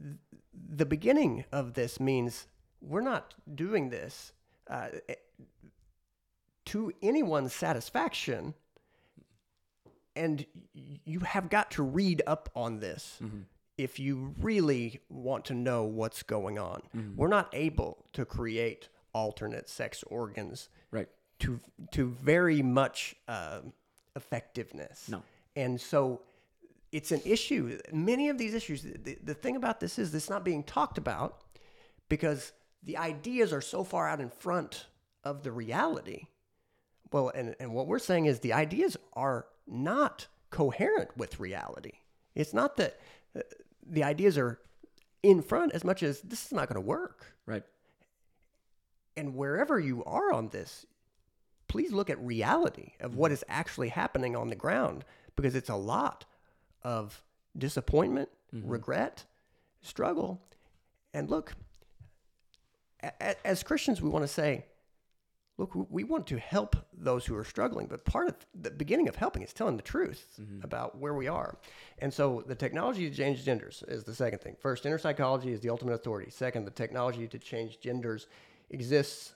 th- 0.00 0.16
the 0.68 0.86
beginning 0.86 1.44
of 1.52 1.74
this 1.74 1.98
means 1.98 2.46
we're 2.80 3.00
not 3.00 3.34
doing 3.54 3.90
this 3.90 4.32
uh, 4.68 4.88
eh, 5.08 5.14
to 6.66 6.92
anyone's 7.02 7.52
satisfaction. 7.52 8.54
And 10.16 10.46
you 10.72 11.20
have 11.20 11.50
got 11.50 11.72
to 11.72 11.82
read 11.82 12.22
up 12.24 12.48
on 12.54 12.78
this 12.78 13.18
if 13.76 13.98
you 13.98 14.34
really 14.40 15.00
want 15.08 15.44
to 15.46 15.54
know 15.54 15.82
what's 15.84 16.22
going 16.22 16.58
on. 16.58 16.82
We're 17.16 17.28
not 17.28 17.48
able 17.52 18.04
to 18.12 18.24
create 18.24 18.88
alternate 19.12 19.68
sex 19.68 20.02
organs 20.08 20.68
Right. 20.90 21.08
to 21.40 21.60
to 21.92 22.08
very 22.08 22.62
much 22.62 23.16
uh, 23.28 23.60
effectiveness. 24.16 25.08
No. 25.08 25.22
and 25.56 25.80
so 25.80 26.22
it's 26.92 27.10
an 27.10 27.20
issue. 27.24 27.78
Many 27.92 28.28
of 28.28 28.38
these 28.38 28.54
issues. 28.54 28.82
The, 28.82 29.18
the 29.22 29.34
thing 29.34 29.56
about 29.56 29.80
this 29.80 29.98
is 29.98 30.12
this 30.12 30.30
not 30.30 30.44
being 30.44 30.62
talked 30.62 30.96
about 30.98 31.42
because 32.08 32.52
the 32.84 32.96
ideas 32.98 33.52
are 33.52 33.60
so 33.60 33.82
far 33.82 34.08
out 34.08 34.20
in 34.20 34.30
front 34.30 34.86
of 35.24 35.42
the 35.42 35.50
reality. 35.50 36.26
Well, 37.10 37.30
and, 37.34 37.56
and 37.58 37.72
what 37.74 37.86
we're 37.88 37.98
saying 37.98 38.26
is 38.26 38.40
the 38.40 38.52
ideas 38.52 38.96
are 39.14 39.46
not 39.66 40.26
coherent 40.50 41.16
with 41.16 41.40
reality. 41.40 41.92
It's 42.36 42.54
not 42.54 42.76
that 42.76 43.00
uh, 43.36 43.40
the 43.88 44.04
ideas 44.04 44.38
are 44.38 44.58
in 45.22 45.42
front 45.42 45.72
as 45.72 45.84
much 45.84 46.02
as 46.02 46.20
this 46.20 46.46
is 46.46 46.52
not 46.52 46.68
going 46.68 46.76
to 46.76 46.86
work. 46.86 47.34
Right. 47.46 47.64
And 49.16 49.34
wherever 49.34 49.78
you 49.78 50.04
are 50.04 50.32
on 50.32 50.48
this, 50.48 50.86
please 51.68 51.92
look 51.92 52.10
at 52.10 52.18
reality 52.20 52.92
of 53.00 53.16
what 53.16 53.32
is 53.32 53.44
actually 53.48 53.88
happening 53.88 54.36
on 54.36 54.48
the 54.48 54.56
ground 54.56 55.04
because 55.36 55.54
it's 55.54 55.68
a 55.68 55.76
lot 55.76 56.24
of 56.82 57.22
disappointment, 57.56 58.28
mm-hmm. 58.54 58.68
regret, 58.68 59.24
struggle. 59.82 60.40
And 61.12 61.30
look, 61.30 61.54
as 63.44 63.62
Christians, 63.62 64.02
we 64.02 64.08
want 64.08 64.24
to 64.24 64.28
say, 64.28 64.66
look, 65.56 65.70
we 65.90 66.02
want 66.02 66.26
to 66.26 66.38
help 66.38 66.76
those 66.92 67.24
who 67.24 67.36
are 67.36 67.44
struggling, 67.44 67.86
but 67.86 68.04
part 68.04 68.28
of 68.28 68.34
the 68.60 68.70
beginning 68.70 69.08
of 69.08 69.14
helping 69.14 69.42
is 69.42 69.52
telling 69.52 69.76
the 69.76 69.82
truth 69.82 70.40
about 70.62 70.98
where 70.98 71.14
we 71.14 71.28
are. 71.28 71.58
And 71.98 72.12
so 72.12 72.42
the 72.46 72.56
technology 72.56 73.08
to 73.08 73.14
change 73.14 73.44
genders 73.44 73.84
is 73.86 74.02
the 74.02 74.14
second 74.14 74.40
thing. 74.40 74.56
First, 74.58 74.84
inner 74.84 74.98
psychology 74.98 75.52
is 75.52 75.60
the 75.60 75.70
ultimate 75.70 75.92
authority. 75.92 76.30
Second, 76.30 76.64
the 76.64 76.72
technology 76.72 77.28
to 77.28 77.38
change 77.38 77.78
genders 77.80 78.26
exists. 78.70 79.34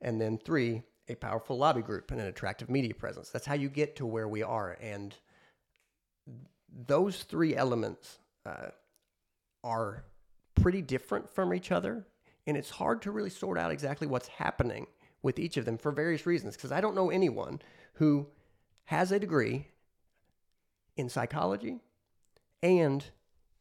And 0.00 0.20
then 0.20 0.38
three, 0.38 0.82
a 1.08 1.16
powerful 1.16 1.58
lobby 1.58 1.82
group 1.82 2.12
and 2.12 2.20
an 2.20 2.28
attractive 2.28 2.70
media 2.70 2.94
presence. 2.94 3.30
That's 3.30 3.46
how 3.46 3.54
you 3.54 3.68
get 3.68 3.96
to 3.96 4.06
where 4.06 4.28
we 4.28 4.44
are. 4.44 4.76
And 4.80 5.14
those 6.86 7.24
three 7.24 7.56
elements 7.56 8.18
uh, 8.44 8.68
are 9.64 10.04
pretty 10.54 10.82
different 10.82 11.28
from 11.28 11.52
each 11.52 11.72
other. 11.72 12.06
And 12.46 12.56
it's 12.56 12.70
hard 12.70 13.02
to 13.02 13.10
really 13.10 13.30
sort 13.30 13.58
out 13.58 13.72
exactly 13.72 14.06
what's 14.06 14.28
happening 14.28 14.86
with 15.26 15.38
each 15.38 15.56
of 15.58 15.64
them 15.66 15.76
for 15.76 15.90
various 15.92 16.24
reasons. 16.24 16.56
Because 16.56 16.72
I 16.72 16.80
don't 16.80 16.94
know 16.94 17.10
anyone 17.10 17.60
who 17.94 18.28
has 18.84 19.12
a 19.12 19.18
degree 19.18 19.66
in 20.96 21.08
psychology 21.10 21.80
and 22.62 23.04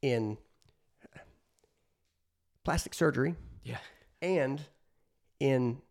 in 0.01 0.37
plastic 2.63 2.93
surgery 2.93 3.35
Yeah. 3.63 3.77
and 4.21 4.61
in 5.39 5.81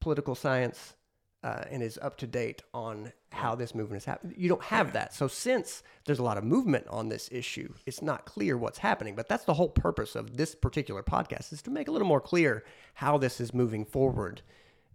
political 0.00 0.34
science 0.34 0.94
uh, 1.42 1.64
and 1.70 1.82
is 1.82 1.98
up 2.00 2.16
to 2.18 2.26
date 2.26 2.62
on 2.72 3.12
how 3.30 3.54
this 3.54 3.74
movement 3.74 4.00
is 4.00 4.04
happening. 4.06 4.34
You 4.38 4.48
don't 4.48 4.62
have 4.64 4.92
that. 4.94 5.12
So, 5.12 5.28
since 5.28 5.82
there's 6.06 6.18
a 6.18 6.22
lot 6.22 6.38
of 6.38 6.44
movement 6.44 6.86
on 6.88 7.08
this 7.10 7.28
issue, 7.30 7.74
it's 7.84 8.00
not 8.00 8.24
clear 8.24 8.56
what's 8.56 8.78
happening. 8.78 9.14
But 9.14 9.28
that's 9.28 9.44
the 9.44 9.52
whole 9.54 9.68
purpose 9.68 10.14
of 10.14 10.36
this 10.38 10.54
particular 10.54 11.02
podcast 11.02 11.52
is 11.52 11.60
to 11.62 11.70
make 11.70 11.88
a 11.88 11.90
little 11.90 12.08
more 12.08 12.20
clear 12.20 12.64
how 12.94 13.18
this 13.18 13.40
is 13.40 13.52
moving 13.52 13.84
forward 13.84 14.40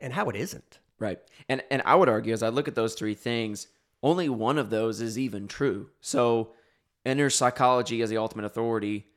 and 0.01 0.13
how 0.13 0.29
it 0.29 0.35
isn't. 0.35 0.79
Right. 0.99 1.19
And 1.47 1.63
and 1.71 1.81
I 1.85 1.95
would 1.95 2.09
argue 2.09 2.33
as 2.33 2.43
I 2.43 2.49
look 2.49 2.67
at 2.67 2.75
those 2.75 2.93
three 2.93 3.13
things, 3.13 3.67
only 4.03 4.29
one 4.29 4.57
of 4.57 4.69
those 4.69 5.01
is 5.01 5.17
even 5.17 5.47
true. 5.47 5.89
So 6.01 6.53
inner 7.05 7.29
psychology 7.29 8.01
as 8.01 8.09
the 8.09 8.17
ultimate 8.17 8.45
authority, 8.45 9.07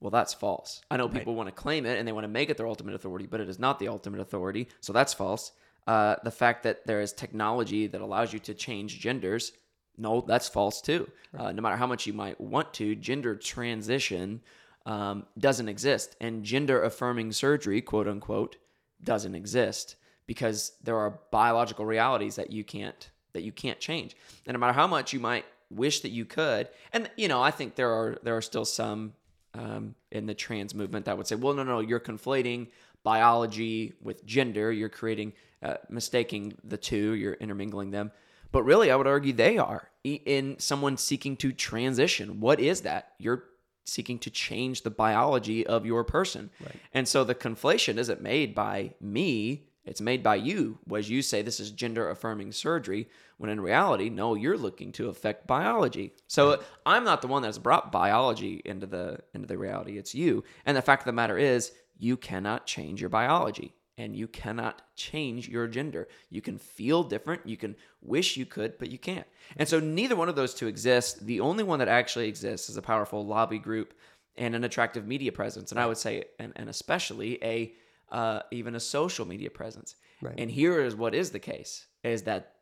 well, 0.00 0.10
that's 0.10 0.34
false. 0.34 0.80
I 0.90 0.96
know 0.96 1.08
people 1.08 1.34
want 1.34 1.48
to 1.48 1.54
claim 1.54 1.86
it 1.86 1.98
and 1.98 2.06
they 2.06 2.12
want 2.12 2.24
to 2.24 2.28
make 2.28 2.50
it 2.50 2.56
their 2.56 2.66
ultimate 2.66 2.94
authority, 2.94 3.26
but 3.26 3.40
it 3.40 3.48
is 3.48 3.58
not 3.58 3.78
the 3.78 3.88
ultimate 3.88 4.20
authority. 4.20 4.68
So 4.80 4.92
that's 4.92 5.14
false. 5.14 5.52
Uh, 5.86 6.16
the 6.22 6.30
fact 6.30 6.62
that 6.62 6.86
there 6.86 7.00
is 7.00 7.12
technology 7.12 7.86
that 7.88 8.00
allows 8.00 8.32
you 8.32 8.38
to 8.40 8.54
change 8.54 9.00
genders, 9.00 9.52
no, 9.96 10.20
that's 10.20 10.48
false 10.48 10.80
too. 10.80 11.10
Uh, 11.36 11.52
no 11.52 11.60
matter 11.60 11.76
how 11.76 11.86
much 11.86 12.06
you 12.06 12.12
might 12.12 12.40
want 12.40 12.72
to, 12.74 12.94
gender 12.94 13.36
transition 13.36 14.40
um, 14.86 15.26
doesn't 15.38 15.68
exist. 15.68 16.16
And 16.20 16.44
gender 16.44 16.82
affirming 16.82 17.32
surgery, 17.32 17.80
quote 17.80 18.08
unquote, 18.08 18.56
doesn't 19.02 19.34
exist 19.34 19.96
because 20.26 20.72
there 20.82 20.96
are 20.96 21.20
biological 21.30 21.84
realities 21.84 22.36
that 22.36 22.50
you 22.50 22.64
can't 22.64 23.10
that 23.32 23.42
you 23.42 23.52
can't 23.52 23.80
change. 23.80 24.14
And 24.46 24.54
no 24.54 24.58
matter 24.58 24.74
how 24.74 24.86
much 24.86 25.12
you 25.12 25.20
might 25.20 25.46
wish 25.70 26.00
that 26.00 26.10
you 26.10 26.24
could, 26.24 26.68
and 26.92 27.10
you 27.16 27.28
know, 27.28 27.42
I 27.42 27.50
think 27.50 27.74
there 27.74 27.90
are 27.90 28.18
there 28.22 28.36
are 28.36 28.42
still 28.42 28.64
some 28.64 29.14
um, 29.54 29.94
in 30.10 30.26
the 30.26 30.34
trans 30.34 30.74
movement 30.74 31.06
that 31.06 31.16
would 31.16 31.26
say, 31.26 31.36
well, 31.36 31.54
no, 31.54 31.62
no, 31.62 31.80
you're 31.80 32.00
conflating 32.00 32.68
biology 33.02 33.94
with 34.00 34.24
gender. 34.24 34.70
You're 34.72 34.88
creating 34.88 35.32
uh, 35.62 35.76
mistaking 35.88 36.54
the 36.64 36.76
two. 36.76 37.14
You're 37.14 37.34
intermingling 37.34 37.90
them. 37.90 38.12
But 38.52 38.64
really, 38.64 38.90
I 38.90 38.96
would 38.96 39.06
argue 39.06 39.32
they 39.32 39.56
are 39.56 39.90
in 40.04 40.56
someone 40.58 40.96
seeking 40.98 41.36
to 41.38 41.52
transition. 41.52 42.40
What 42.40 42.60
is 42.60 42.82
that? 42.82 43.12
You're 43.18 43.44
seeking 43.84 44.18
to 44.20 44.30
change 44.30 44.82
the 44.82 44.90
biology 44.90 45.66
of 45.66 45.86
your 45.86 46.04
person. 46.04 46.50
And 46.92 47.08
so 47.08 47.24
the 47.24 47.34
conflation 47.34 47.96
isn't 47.98 48.20
made 48.20 48.54
by 48.54 48.94
me, 49.00 49.64
it's 49.84 50.00
made 50.00 50.22
by 50.22 50.36
you. 50.36 50.78
As 50.94 51.10
you 51.10 51.22
say, 51.22 51.42
this 51.42 51.60
is 51.60 51.70
gender 51.70 52.08
affirming 52.08 52.52
surgery, 52.52 53.08
when 53.38 53.50
in 53.50 53.60
reality, 53.60 54.08
no, 54.08 54.34
you're 54.34 54.58
looking 54.58 54.92
to 54.92 55.08
affect 55.08 55.46
biology. 55.46 56.14
So 56.28 56.62
I'm 56.86 57.04
not 57.04 57.22
the 57.22 57.28
one 57.28 57.42
that's 57.42 57.58
brought 57.58 57.90
biology 57.90 58.62
into 58.64 58.86
the 58.86 59.18
into 59.34 59.48
the 59.48 59.58
reality. 59.58 59.98
It's 59.98 60.14
you. 60.14 60.44
And 60.64 60.76
the 60.76 60.82
fact 60.82 61.02
of 61.02 61.06
the 61.06 61.12
matter 61.12 61.36
is, 61.36 61.72
you 61.98 62.16
cannot 62.16 62.66
change 62.66 63.00
your 63.00 63.10
biology 63.10 63.74
and 63.98 64.16
you 64.16 64.26
cannot 64.26 64.82
change 64.96 65.48
your 65.48 65.66
gender. 65.66 66.08
You 66.30 66.40
can 66.40 66.58
feel 66.58 67.02
different, 67.02 67.46
you 67.46 67.56
can 67.56 67.76
wish 68.00 68.36
you 68.36 68.46
could, 68.46 68.78
but 68.78 68.90
you 68.90 68.98
can't. 68.98 69.26
And 69.56 69.68
so 69.68 69.80
neither 69.80 70.16
one 70.16 70.28
of 70.28 70.36
those 70.36 70.54
two 70.54 70.66
exist. 70.66 71.26
The 71.26 71.40
only 71.40 71.62
one 71.62 71.78
that 71.80 71.88
actually 71.88 72.28
exists 72.28 72.70
is 72.70 72.76
a 72.76 72.82
powerful 72.82 73.26
lobby 73.26 73.58
group 73.58 73.94
and 74.36 74.54
an 74.54 74.64
attractive 74.64 75.06
media 75.06 75.30
presence. 75.30 75.70
And 75.70 75.78
I 75.78 75.86
would 75.86 75.98
say, 75.98 76.24
and, 76.38 76.52
and 76.56 76.68
especially 76.68 77.42
a 77.44 77.74
uh, 78.12 78.42
even 78.50 78.74
a 78.74 78.80
social 78.80 79.26
media 79.26 79.50
presence. 79.50 79.96
Right. 80.20 80.34
And 80.38 80.50
here 80.50 80.80
is 80.80 80.94
what 80.94 81.14
is 81.14 81.30
the 81.30 81.40
case: 81.40 81.86
is 82.04 82.22
that 82.22 82.54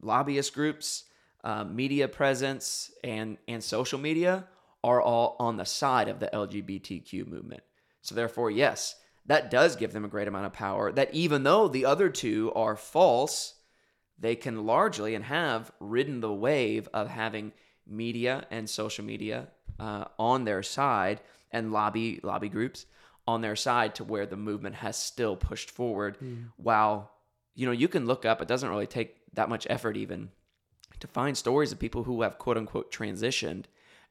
lobbyist 0.00 0.54
groups, 0.54 1.04
uh, 1.42 1.64
media 1.64 2.06
presence, 2.06 2.92
and 3.02 3.38
and 3.48 3.64
social 3.64 3.98
media 3.98 4.44
are 4.84 5.02
all 5.02 5.36
on 5.40 5.56
the 5.56 5.64
side 5.64 6.08
of 6.08 6.20
the 6.20 6.28
LGBTQ 6.32 7.26
movement. 7.26 7.62
So 8.02 8.14
therefore, 8.14 8.50
yes, 8.50 8.94
that 9.26 9.50
does 9.50 9.76
give 9.76 9.92
them 9.92 10.04
a 10.04 10.08
great 10.08 10.28
amount 10.28 10.46
of 10.46 10.52
power. 10.52 10.92
That 10.92 11.12
even 11.12 11.42
though 11.42 11.68
the 11.68 11.84
other 11.84 12.08
two 12.08 12.52
are 12.54 12.76
false, 12.76 13.54
they 14.18 14.36
can 14.36 14.66
largely 14.66 15.14
and 15.14 15.24
have 15.24 15.72
ridden 15.80 16.20
the 16.20 16.32
wave 16.32 16.88
of 16.94 17.08
having 17.08 17.52
media 17.86 18.46
and 18.50 18.68
social 18.68 19.04
media 19.04 19.48
uh, 19.78 20.04
on 20.18 20.44
their 20.44 20.62
side 20.62 21.20
and 21.50 21.72
lobby 21.72 22.20
lobby 22.22 22.48
groups 22.48 22.86
on 23.28 23.42
their 23.42 23.54
side 23.54 23.94
to 23.94 24.02
where 24.02 24.24
the 24.24 24.36
movement 24.36 24.74
has 24.74 24.96
still 24.96 25.36
pushed 25.36 25.70
forward 25.70 26.16
hmm. 26.16 26.44
while 26.56 27.10
you 27.54 27.66
know 27.66 27.72
you 27.72 27.86
can 27.86 28.06
look 28.06 28.24
up 28.24 28.40
it 28.40 28.48
doesn't 28.48 28.70
really 28.70 28.86
take 28.86 29.16
that 29.34 29.50
much 29.50 29.66
effort 29.68 29.96
even 29.98 30.30
to 30.98 31.06
find 31.06 31.36
stories 31.36 31.70
of 31.70 31.78
people 31.78 32.04
who 32.04 32.22
have 32.22 32.38
quote 32.38 32.56
unquote 32.56 32.90
transitioned 32.90 33.64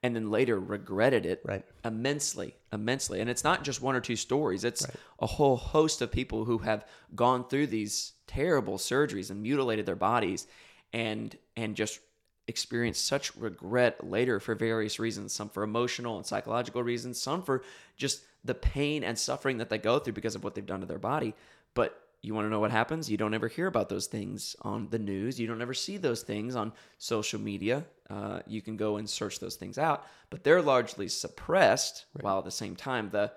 and 0.04 0.16
then 0.16 0.30
later 0.30 0.60
regretted 0.60 1.26
it 1.26 1.42
Right. 1.44 1.66
immensely 1.84 2.56
immensely. 2.72 3.20
And 3.20 3.30
it's 3.30 3.44
not 3.44 3.64
just 3.64 3.82
one 3.82 3.96
or 3.96 4.02
two 4.02 4.16
stories. 4.16 4.64
It's 4.64 4.86
a 5.20 5.26
whole 5.26 5.56
host 5.56 6.02
of 6.02 6.12
people 6.12 6.46
who 6.46 6.60
have 6.60 6.86
gone 7.16 7.48
through 7.48 7.68
these 7.68 8.14
terrible 8.28 8.78
surgeries 8.78 9.32
and 9.32 9.42
mutilated 9.42 9.86
their 9.86 9.96
bodies 9.96 10.46
and 10.94 11.36
and 11.56 11.76
just 11.76 12.00
experienced 12.48 13.06
such 13.06 13.36
regret 13.36 14.08
later 14.08 14.40
for 14.40 14.56
various 14.56 15.00
reasons 15.00 15.34
some 15.34 15.50
for 15.50 15.64
emotional 15.64 16.16
and 16.16 16.26
psychological 16.26 16.82
reasons 16.82 17.22
some 17.22 17.44
for 17.44 17.62
just 17.98 18.22
the 18.44 18.54
pain 18.54 19.04
and 19.04 19.18
suffering 19.18 19.58
that 19.58 19.70
they 19.70 19.78
go 19.78 20.00
through 20.00 20.14
because 20.14 20.36
of 20.36 20.44
what 20.44 20.56
they've 20.56 20.66
done 20.66 20.80
to 20.80 20.86
their 20.86 21.00
body 21.00 21.34
but 21.74 22.02
you 22.22 22.34
want 22.34 22.46
to 22.46 22.50
know 22.50 22.60
what 22.60 22.72
happens? 22.72 23.10
You 23.10 23.18
don't 23.18 23.34
ever 23.34 23.48
hear 23.48 23.68
about 23.68 23.90
those 23.90 24.08
things 24.08 24.56
on 24.62 24.90
the 24.90 25.00
news. 25.00 25.40
You 25.40 25.48
don't 25.48 25.62
ever 25.62 25.74
see 25.74 25.98
those 25.98 26.24
things 26.24 26.56
on 26.56 26.74
social 26.98 27.40
media. 27.40 27.86
Uh, 28.10 28.40
you 28.48 28.62
can 28.62 28.76
go 28.76 28.98
and 28.98 29.10
search 29.10 29.40
those 29.40 29.56
things 29.56 29.78
out, 29.78 30.06
but 30.30 30.44
they're 30.44 30.62
largely 30.62 31.08
suppressed. 31.08 32.06
While 32.20 32.40
at 32.40 32.46
the 32.46 32.52
same 32.52 32.76
time, 32.76 33.10
the 33.12 33.32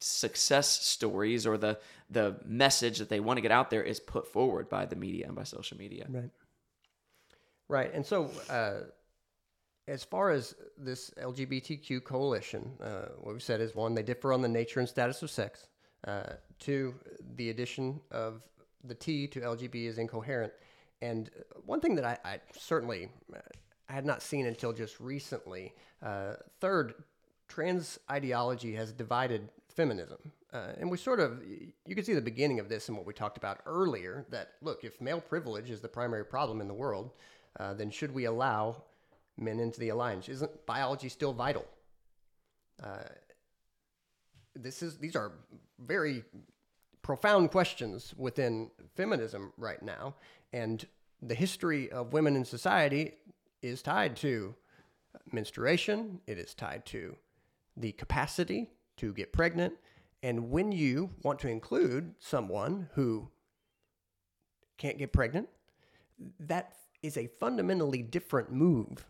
success 0.00 0.68
stories 0.68 1.46
or 1.46 1.58
the 1.58 1.78
the 2.08 2.36
message 2.46 2.98
that 2.98 3.10
they 3.10 3.20
want 3.20 3.36
to 3.36 3.42
get 3.42 3.52
out 3.52 3.68
there 3.70 3.82
is 3.82 4.00
put 4.00 4.26
forward 4.26 4.68
by 4.68 4.86
the 4.86 4.96
media 4.96 5.26
and 5.26 5.36
by 5.36 5.44
social 5.44 5.76
media. 5.76 6.06
Right. 6.08 6.30
Right. 7.68 7.94
And 7.94 8.04
so, 8.04 8.30
uh, 8.48 8.86
as 9.88 10.04
far 10.04 10.30
as 10.30 10.54
this 10.78 11.10
LGBTQ 11.22 12.04
coalition, 12.04 12.70
uh, 12.82 13.06
what 13.20 13.34
we 13.34 13.40
said 13.40 13.60
is 13.60 13.74
one, 13.74 13.94
they 13.94 14.02
differ 14.02 14.32
on 14.32 14.42
the 14.42 14.48
nature 14.48 14.80
and 14.80 14.88
status 14.88 15.22
of 15.22 15.30
sex. 15.30 15.68
Uh, 16.06 16.34
two, 16.58 16.94
the 17.36 17.50
addition 17.50 18.00
of 18.10 18.42
the 18.84 18.94
T 18.94 19.26
to 19.28 19.40
LGB 19.40 19.86
is 19.86 19.98
incoherent. 19.98 20.52
And 21.02 21.30
one 21.66 21.80
thing 21.80 21.94
that 21.96 22.04
I, 22.04 22.18
I 22.24 22.40
certainly 22.56 23.10
uh, 23.34 23.38
had 23.88 24.06
not 24.06 24.22
seen 24.22 24.46
until 24.46 24.72
just 24.72 25.00
recently. 25.00 25.74
Uh, 26.02 26.34
third, 26.60 26.94
trans 27.48 27.98
ideology 28.10 28.74
has 28.74 28.92
divided 28.92 29.48
feminism. 29.68 30.18
Uh, 30.52 30.72
and 30.78 30.90
we 30.90 30.96
sort 30.96 31.20
of, 31.20 31.42
you 31.86 31.94
can 31.94 32.04
see 32.04 32.14
the 32.14 32.20
beginning 32.20 32.60
of 32.60 32.68
this 32.68 32.88
in 32.88 32.96
what 32.96 33.06
we 33.06 33.12
talked 33.12 33.36
about 33.36 33.60
earlier 33.66 34.26
that, 34.30 34.52
look, 34.62 34.84
if 34.84 35.00
male 35.00 35.20
privilege 35.20 35.70
is 35.70 35.80
the 35.80 35.88
primary 35.88 36.24
problem 36.24 36.60
in 36.60 36.68
the 36.68 36.74
world, 36.74 37.10
uh, 37.58 37.74
then 37.74 37.90
should 37.90 38.12
we 38.12 38.24
allow 38.24 38.82
men 39.40 39.58
into 39.58 39.80
the 39.80 39.88
alliance? 39.88 40.28
Isn't 40.28 40.66
biology 40.66 41.08
still 41.08 41.32
vital? 41.32 41.64
Uh, 42.82 43.04
this 44.54 44.82
is 44.82 44.98
these 44.98 45.16
are 45.16 45.32
very 45.78 46.24
profound 47.02 47.50
questions 47.50 48.14
within 48.16 48.70
feminism 48.94 49.52
right 49.56 49.82
now, 49.82 50.14
and 50.52 50.86
the 51.22 51.34
history 51.34 51.90
of 51.90 52.12
women 52.12 52.36
in 52.36 52.44
society 52.44 53.14
is 53.62 53.82
tied 53.82 54.16
to 54.16 54.54
menstruation. 55.32 56.20
It 56.26 56.38
is 56.38 56.54
tied 56.54 56.86
to 56.86 57.16
the 57.76 57.92
capacity 57.92 58.70
to 58.96 59.12
get 59.12 59.32
pregnant, 59.32 59.74
and 60.22 60.50
when 60.50 60.72
you 60.72 61.10
want 61.22 61.38
to 61.40 61.48
include 61.48 62.14
someone 62.18 62.88
who 62.94 63.30
can't 64.76 64.98
get 64.98 65.12
pregnant, 65.12 65.48
that 66.38 66.76
is 67.02 67.16
a 67.16 67.26
fundamentally 67.38 68.02
different 68.02 68.52
move 68.52 69.06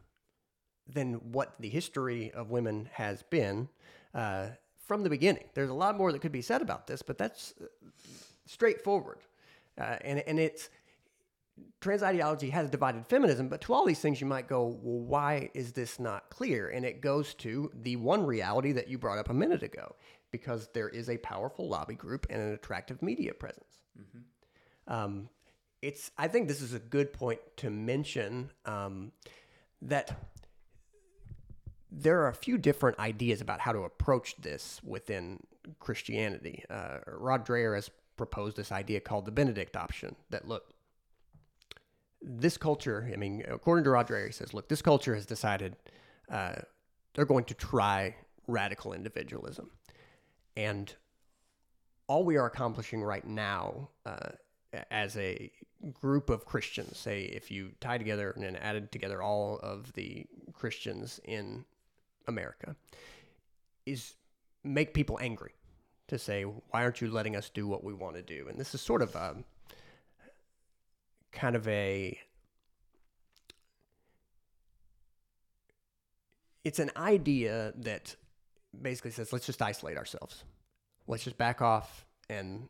than 0.89 1.14
what 1.33 1.55
the 1.61 1.68
history 1.68 2.31
of 2.33 2.51
women 2.51 2.89
has 2.93 3.22
been 3.22 3.68
uh, 4.14 4.49
from 4.87 5.03
the 5.03 5.11
beginning. 5.11 5.45
There's 5.55 5.70
a 5.70 5.74
lot 5.74 5.97
more 5.97 6.12
that 6.12 6.20
could 6.20 6.33
be 6.33 6.43
said 6.43 6.62
about 6.62 6.87
this, 6.87 7.03
but 7.03 7.18
that's 7.18 7.55
uh, 7.61 7.66
straightforward. 8.47 9.18
Uh, 9.78 9.97
and, 10.03 10.18
and 10.20 10.39
it's 10.39 10.68
trans 11.81 12.03
ideology 12.03 12.51
has 12.51 12.70
divided 12.70 13.07
feminism, 13.07 13.49
but 13.49 13.61
to 13.62 13.72
all 13.72 13.85
these 13.85 14.01
things, 14.01 14.20
you 14.20 14.26
might 14.26 14.49
go, 14.49 14.78
well, 14.83 15.01
why 15.01 15.51
is 15.55 15.72
this 15.72 15.99
not 15.99 16.28
clear? 16.31 16.68
And 16.68 16.85
it 16.85 17.01
goes 17.01 17.35
to 17.35 17.70
the 17.83 17.97
one 17.97 18.24
reality 18.24 18.72
that 18.72 18.89
you 18.89 18.99
brought 18.99 19.18
up 19.18 19.31
a 19.31 19.35
minute 19.35 19.62
ago, 19.62 19.95
because 20.31 20.68
there 20.74 20.89
is 20.89 21.09
a 21.09 21.18
powerful 21.18 21.68
lobby 21.68 21.95
group 21.95 22.26
and 22.31 22.41
an 22.41 22.53
attractive 22.53 23.03
media 23.03 23.33
presence. 23.35 23.83
Mm-hmm. 23.99 24.93
Um, 24.93 25.28
it's 25.83 26.11
I 26.18 26.28
think 26.28 26.49
this 26.49 26.61
is 26.61 26.74
a 26.74 26.78
good 26.78 27.12
point 27.12 27.41
to 27.59 27.70
mention 27.70 28.51
um, 28.66 29.12
that 29.83 30.18
there 31.91 32.20
are 32.20 32.28
a 32.28 32.34
few 32.34 32.57
different 32.57 32.99
ideas 32.99 33.41
about 33.41 33.61
how 33.61 33.72
to 33.72 33.80
approach 33.80 34.36
this 34.41 34.80
within 34.84 35.41
Christianity. 35.78 36.64
Uh, 36.70 36.99
Rod 37.07 37.47
Dreher 37.47 37.74
has 37.74 37.91
proposed 38.16 38.57
this 38.57 38.70
idea 38.72 39.01
called 39.01 39.24
the 39.24 39.32
Benedict 39.32 39.76
option. 39.76 40.14
That 40.30 40.47
look, 40.47 40.72
this 42.22 42.57
culture. 42.57 43.11
I 43.12 43.16
mean, 43.16 43.45
according 43.49 43.84
to 43.84 43.91
Rod 43.91 44.09
Dreher, 44.09 44.26
he 44.26 44.32
says, 44.32 44.55
look, 44.55 44.68
this 44.68 44.82
culture 44.82 45.14
has 45.14 45.26
decided 45.26 45.76
uh, 46.30 46.57
they're 47.14 47.24
going 47.24 47.45
to 47.45 47.55
try 47.55 48.14
radical 48.47 48.93
individualism, 48.93 49.70
and 50.57 50.95
all 52.07 52.24
we 52.24 52.36
are 52.36 52.47
accomplishing 52.47 53.03
right 53.03 53.26
now 53.26 53.88
uh, 54.05 54.30
as 54.91 55.16
a 55.16 55.51
group 55.93 56.30
of 56.30 56.45
Christians, 56.45 56.99
say 56.99 57.22
if 57.22 57.51
you 57.51 57.70
tie 57.80 57.99
together 57.99 58.30
and 58.32 58.45
then 58.45 58.57
added 58.57 58.93
together 58.93 59.22
all 59.22 59.59
of 59.62 59.93
the 59.95 60.26
Christians 60.53 61.20
in 61.24 61.64
America, 62.31 62.74
is 63.85 64.14
make 64.64 64.95
people 64.95 65.18
angry 65.20 65.53
to 66.09 66.18
say, 66.18 66.43
why 66.43 66.83
aren't 66.83 67.01
you 67.01 67.11
letting 67.11 67.37
us 67.37 67.51
do 67.51 67.66
what 67.66 67.85
we 67.85 67.93
want 67.93 68.16
to 68.16 68.22
do? 68.22 68.47
And 68.49 68.59
this 68.59 68.74
is 68.74 68.81
sort 68.81 69.03
of 69.03 69.14
a 69.14 69.37
kind 71.33 71.55
of 71.55 71.68
a 71.68 72.18
it's 76.64 76.81
an 76.81 76.91
idea 76.97 77.72
that 77.76 78.16
basically 78.83 79.12
says 79.12 79.33
let's 79.33 79.47
just 79.47 79.62
isolate 79.62 79.97
ourselves. 79.97 80.45
Let's 81.07 81.24
just 81.24 81.39
back 81.39 81.62
off 81.62 82.07
and 82.28 82.68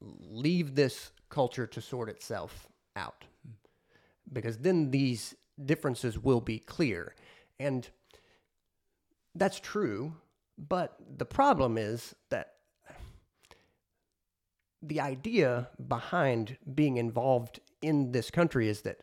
leave 0.00 0.74
this 0.74 1.12
culture 1.28 1.66
to 1.66 1.80
sort 1.80 2.08
itself 2.08 2.68
out. 2.96 3.24
Hmm. 3.44 3.52
Because 4.32 4.58
then 4.58 4.90
these 4.90 5.34
differences 5.64 6.18
will 6.18 6.40
be 6.40 6.58
clear. 6.58 7.14
And 7.58 7.88
that's 9.38 9.60
true, 9.60 10.14
but 10.58 10.96
the 11.16 11.24
problem 11.24 11.78
is 11.78 12.14
that 12.30 12.54
the 14.82 15.00
idea 15.00 15.68
behind 15.88 16.56
being 16.74 16.96
involved 16.98 17.60
in 17.82 18.12
this 18.12 18.30
country 18.30 18.68
is 18.68 18.82
that 18.82 18.98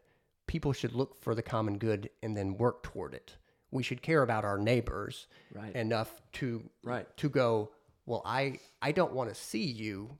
people 0.47 0.71
should 0.73 0.93
look 0.93 1.17
for 1.21 1.35
the 1.35 1.41
common 1.41 1.77
good 1.77 2.09
and 2.23 2.35
then 2.37 2.57
work 2.57 2.83
toward 2.83 3.13
it. 3.13 3.35
We 3.71 3.83
should 3.83 4.01
care 4.01 4.21
about 4.21 4.45
our 4.45 4.57
neighbors 4.57 5.27
Right. 5.53 5.75
enough 5.75 6.21
to 6.33 6.69
Right. 6.83 7.07
to 7.17 7.29
go, 7.29 7.71
well, 8.05 8.21
I 8.25 8.59
I 8.81 8.91
don't 8.91 9.13
want 9.13 9.29
to 9.29 9.35
see 9.35 9.65
you 9.65 10.17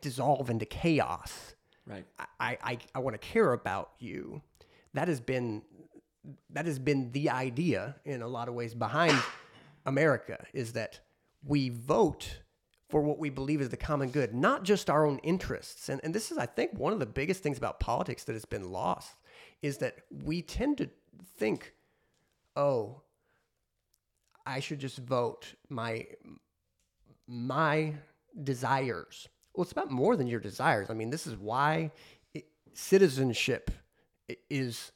dissolve 0.00 0.50
into 0.50 0.64
chaos. 0.66 1.54
Right. 1.86 2.04
I, 2.40 2.58
I, 2.62 2.78
I 2.94 2.98
want 2.98 3.14
to 3.14 3.18
care 3.26 3.52
about 3.52 3.92
you. 3.98 4.42
That 4.94 5.08
has 5.08 5.20
been 5.20 5.62
that 6.50 6.66
has 6.66 6.78
been 6.78 7.12
the 7.12 7.30
idea 7.30 7.96
in 8.04 8.22
a 8.22 8.28
lot 8.28 8.48
of 8.48 8.54
ways 8.54 8.74
behind 8.74 9.16
America 9.84 10.44
is 10.52 10.72
that 10.72 11.00
we 11.44 11.68
vote 11.68 12.40
for 12.88 13.02
what 13.02 13.18
we 13.18 13.30
believe 13.30 13.60
is 13.60 13.68
the 13.68 13.76
common 13.76 14.10
good, 14.10 14.34
not 14.34 14.62
just 14.62 14.88
our 14.88 15.04
own 15.04 15.18
interests. 15.18 15.88
And, 15.88 16.00
and 16.04 16.14
this 16.14 16.30
is, 16.30 16.38
I 16.38 16.46
think, 16.46 16.78
one 16.78 16.92
of 16.92 17.00
the 17.00 17.06
biggest 17.06 17.42
things 17.42 17.58
about 17.58 17.80
politics 17.80 18.24
that 18.24 18.34
has 18.34 18.44
been 18.44 18.70
lost 18.70 19.12
is 19.62 19.78
that 19.78 19.96
we 20.10 20.42
tend 20.42 20.78
to 20.78 20.90
think, 21.36 21.72
oh, 22.54 23.02
I 24.44 24.60
should 24.60 24.78
just 24.78 24.98
vote 24.98 25.54
my 25.68 26.06
my 27.26 27.94
desires. 28.40 29.28
Well, 29.54 29.62
it's 29.62 29.72
about 29.72 29.90
more 29.90 30.16
than 30.16 30.28
your 30.28 30.38
desires. 30.38 30.90
I 30.90 30.94
mean, 30.94 31.10
this 31.10 31.26
is 31.26 31.36
why 31.36 31.90
it, 32.34 32.46
citizenship 32.72 33.70
is 34.48 34.92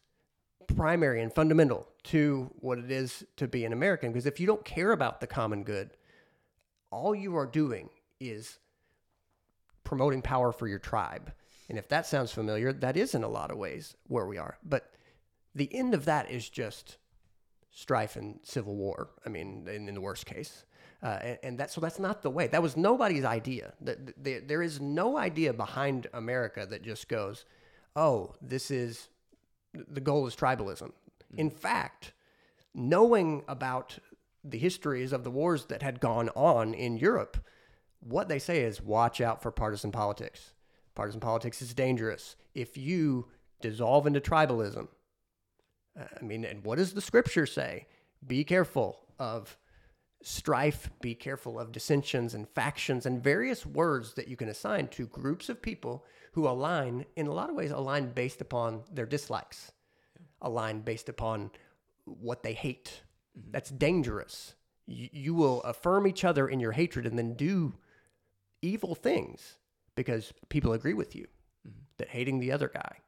primary 0.77 1.23
and 1.23 1.33
fundamental 1.33 1.89
to 2.05 2.51
what 2.61 2.79
it 2.79 2.91
is 2.91 3.25
to 3.37 3.49
be 3.49 3.65
an 3.65 3.73
American. 3.73 4.13
Because 4.13 4.27
if 4.27 4.41
you 4.41 4.47
don't 4.47 4.65
care 4.65 4.93
about 4.93 5.21
the 5.21 5.27
common 5.27 5.65
good, 5.65 5.91
all 6.91 7.15
you 7.15 7.37
are 7.37 7.47
doing 7.47 7.89
is 8.19 8.59
promoting 9.85 10.23
power 10.23 10.53
for 10.53 10.69
your 10.69 10.79
tribe. 10.79 11.33
And 11.69 11.79
if 11.79 11.89
that 11.89 12.07
sounds 12.07 12.33
familiar, 12.33 12.73
that 12.73 12.97
is 12.97 13.15
in 13.15 13.23
a 13.23 13.29
lot 13.29 13.51
of 13.51 13.57
ways 13.57 13.97
where 14.09 14.27
we 14.27 14.39
are. 14.39 14.59
But 14.65 14.93
the 15.55 15.73
end 15.75 15.95
of 15.95 16.05
that 16.07 16.31
is 16.31 16.49
just 16.49 16.97
strife 17.71 18.17
and 18.17 18.41
civil 18.43 18.77
war. 18.77 19.11
I 19.25 19.29
mean, 19.29 19.67
in, 19.69 19.89
in 19.89 19.95
the 19.95 20.01
worst 20.01 20.27
case. 20.27 20.65
Uh, 21.03 21.19
and, 21.23 21.39
and 21.43 21.59
that 21.59 21.71
so 21.71 21.81
that's 21.81 21.99
not 21.99 22.23
the 22.23 22.31
way. 22.31 22.47
That 22.47 22.63
was 22.63 22.77
nobody's 22.77 23.25
idea. 23.25 23.73
That 23.81 24.23
there, 24.23 24.41
there 24.41 24.63
is 24.63 24.81
no 24.81 25.17
idea 25.17 25.53
behind 25.53 26.09
America 26.13 26.67
that 26.67 26.83
just 26.83 27.09
goes, 27.09 27.47
"Oh, 27.97 28.35
this 28.43 28.71
is 28.71 29.09
the 29.73 30.01
goal 30.01 30.27
is 30.27 30.37
tribalism." 30.37 30.93
In 31.37 31.51
fact, 31.51 32.13
knowing 32.75 33.45
about 33.49 33.99
the 34.43 34.59
histories 34.59 35.13
of 35.13 35.25
the 35.25 35.31
wars 35.31 35.67
that 35.67 35.83
had 35.83 36.01
gone 36.01 36.29
on 36.31 36.75
in 36.75 36.97
Europe, 36.97 37.37
what 38.01 38.29
they 38.29 38.39
say 38.39 38.63
is 38.63 38.81
watch 38.81 39.21
out 39.21 39.43
for 39.43 39.51
partisan 39.51 39.93
politics. 39.93 40.55
Partisan 40.95 41.21
politics 41.21 41.63
is 41.63 41.75
dangerous. 41.75 42.37
If 42.55 42.77
you 42.77 43.29
dissolve 43.61 44.07
into 44.07 44.21
tribalism, 44.21 44.89
uh, 45.99 46.05
I 46.21 46.25
mean, 46.25 46.45
and 46.45 46.65
what 46.65 46.79
does 46.79 46.95
the 46.95 47.01
scripture 47.01 47.47
say? 47.47 47.87
Be 48.27 48.45
careful 48.45 48.99
of 49.19 49.59
strife, 50.23 50.91
be 51.01 51.15
careful 51.15 51.59
of 51.59 51.73
dissensions 51.73 52.35
and 52.35 52.49
factions 52.49 53.07
and 53.07 53.23
various 53.23 53.65
words 53.65 54.15
that 54.15 54.29
you 54.29 54.37
can 54.37 54.49
assign 54.49 54.89
to 54.89 55.07
groups 55.07 55.49
of 55.49 55.63
people 55.63 56.05
who 56.33 56.47
align, 56.49 57.07
in 57.17 57.27
a 57.27 57.33
lot 57.33 57.51
of 57.51 57.57
ways, 57.57 57.71
align 57.71 58.13
based 58.13 58.41
upon 58.41 58.83
their 58.93 59.07
dislikes, 59.07 59.73
align 60.41 60.81
based 60.81 61.09
upon 61.09 61.51
what 62.05 62.43
they 62.43 62.53
hate. 62.53 63.03
That's 63.35 63.71
dangerous. 63.71 64.55
You, 64.87 65.09
you 65.13 65.35
will 65.35 65.63
affirm 65.63 66.07
each 66.07 66.25
other 66.25 66.49
in 66.49 66.61
your 66.61 66.73
hatred 66.73 67.07
and 67.07 67.19
then 67.19 67.35
do 67.35 67.75
evil 68.63 68.95
things 68.95 69.57
because 69.95 70.33
people 70.49 70.73
agree 70.73 70.95
with 70.95 71.15
you 71.15 71.27
that 71.99 72.09
hating 72.09 72.41
the 72.41 72.53
other 72.53 72.69
guy. 72.69 72.99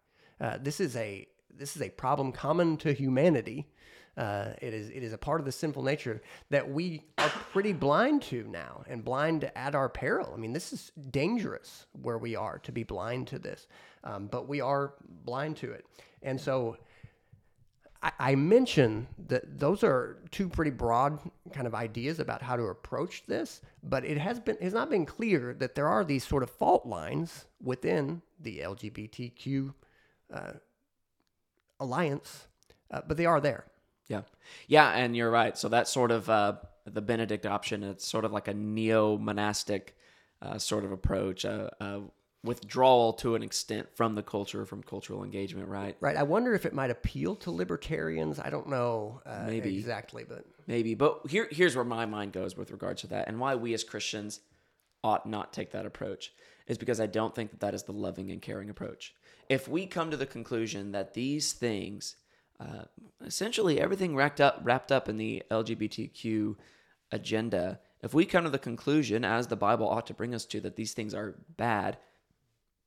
Uh, 0.41 0.59
this 0.61 0.81
is 0.81 0.97
a 0.97 1.27
this 1.55 1.77
is 1.77 1.83
a 1.83 1.91
problem 1.91 2.33
common 2.33 2.77
to 2.79 2.93
humanity, 2.93 3.68
Uh, 4.17 4.51
it 4.61 4.75
is 4.75 4.91
it 4.91 5.03
is 5.03 5.15
a 5.15 5.19
part 5.19 5.41
of 5.41 5.47
the 5.47 5.53
sinful 5.53 5.83
nature 5.83 6.21
that 6.51 6.71
we 6.71 7.03
are 7.17 7.29
pretty 7.29 7.73
blind 7.73 8.21
to 8.21 8.45
now, 8.49 8.85
and 8.87 9.03
blind 9.03 9.51
at 9.57 9.75
our 9.75 9.89
peril. 9.89 10.33
I 10.35 10.37
mean, 10.37 10.53
this 10.53 10.73
is 10.73 10.93
dangerous 11.11 11.87
where 12.03 12.19
we 12.19 12.37
are 12.37 12.59
to 12.59 12.73
be 12.73 12.83
blind 12.83 13.29
to 13.29 13.39
this, 13.39 13.67
um, 14.05 14.27
but 14.27 14.49
we 14.49 14.61
are 14.61 14.93
blind 15.25 15.57
to 15.59 15.73
it, 15.73 15.87
and 16.23 16.41
so. 16.41 16.77
I, 18.19 18.35
mention 18.35 19.07
that 19.29 19.61
those 19.61 19.85
are 19.85 20.19
two 20.33 20.49
pretty 20.49 20.73
broad 20.73 21.21
kind 21.53 21.69
of 21.69 21.75
ideas 21.77 22.19
about 22.19 22.43
how 22.43 22.57
to 22.57 22.65
approach 22.65 23.23
this, 23.29 23.61
but 23.85 24.05
it 24.05 24.19
has 24.19 24.41
been 24.41 24.57
has 24.61 24.73
not 24.73 24.91
been 24.91 25.07
clear 25.07 25.55
that 25.61 25.77
there 25.77 25.87
are 25.87 26.03
these 26.05 26.27
sort 26.27 26.43
of 26.43 26.51
fault 26.51 26.85
lines 26.85 27.45
within 27.63 28.21
the 28.41 28.59
LGBTQ 28.59 29.73
uh, 30.35 30.53
alliance, 31.79 32.49
uh, 32.91 33.03
but 33.07 33.17
they 33.17 33.27
are 33.27 33.41
there. 33.41 33.67
Yeah, 34.09 34.23
yeah, 34.67 34.91
and 34.91 35.17
you're 35.17 35.31
right. 35.31 35.57
So 35.57 35.69
that's 35.69 35.91
sort 35.91 36.11
of 36.11 36.29
uh, 36.29 36.55
the 36.85 37.01
Benedict 37.01 37.47
option. 37.47 37.83
It's 37.83 38.07
sort 38.07 38.25
of 38.25 38.33
like 38.33 38.49
a 38.49 38.55
neo-monastic 38.55 39.97
uh, 40.43 40.59
sort 40.59 40.85
of 40.85 40.93
approach, 40.93 41.45
a, 41.45 41.73
a 41.81 42.01
withdrawal 42.45 43.13
to 43.13 43.37
an 43.37 43.43
extent 43.43 43.89
from 43.95 44.15
the 44.15 44.23
culture, 44.23 44.67
from 44.67 44.83
cultural 44.83 45.23
engagement. 45.25 45.69
Right. 45.69 45.97
Right. 46.01 46.17
I 46.17 46.25
wonder 46.25 46.55
if 46.55 46.67
it 46.67 46.75
might 46.75 46.91
appeal 46.91 47.37
to 47.37 47.51
libertarians. 47.51 48.41
I 48.41 48.51
don't 48.51 48.69
know 48.69 49.23
uh, 49.25 49.45
Maybe. 49.47 49.79
exactly, 49.79 50.25
but 50.29 50.45
Maybe, 50.67 50.95
but 50.95 51.23
here 51.29 51.49
here's 51.51 51.75
where 51.75 51.85
my 51.85 52.07
mind 52.07 52.33
goes 52.33 52.57
with 52.57 52.71
regards 52.71 53.03
to 53.03 53.09
that, 53.09 53.29
and 53.29 53.39
why 53.41 53.55
we 53.55 53.75
as 53.75 53.85
Christians 53.85 54.41
ought 55.05 55.27
not 55.27 55.53
take 55.53 55.73
that 55.73 55.87
approach 55.87 56.33
is 56.69 56.79
because 56.79 57.01
I 57.01 57.07
don't 57.07 57.35
think 57.35 57.51
that 57.51 57.61
that 57.61 57.75
is 57.75 57.83
the 57.83 57.93
loving 57.93 58.31
and 58.31 58.41
caring 58.41 58.71
approach. 58.71 59.15
If 59.49 59.67
we 59.67 59.87
come 59.87 60.11
to 60.13 60.17
the 60.17 60.27
conclusion 60.27 60.93
that 60.93 61.15
these 61.15 61.53
things, 61.53 62.15
uh, 62.63 62.85
essentially 63.25 63.81
everything 63.81 64.15
wrapped 64.15 64.41
up 64.41 64.61
wrapped 64.63 64.93
up 64.93 65.09
in 65.09 65.17
the 65.17 65.43
LGBTQ 65.51 66.57
agenda, 67.11 67.81
if 68.03 68.15
we 68.15 68.25
come 68.25 68.45
to 68.45 68.51
the 68.51 68.59
conclusion, 68.59 69.25
as 69.25 69.47
the 69.47 69.57
Bible 69.57 69.89
ought 69.89 70.07
to 70.07 70.15
bring 70.15 70.35
us 70.35 70.45
to, 70.47 70.61
that 70.61 70.77
these 70.77 70.93
things 70.93 71.15
are 71.15 71.37
bad, 71.57 71.99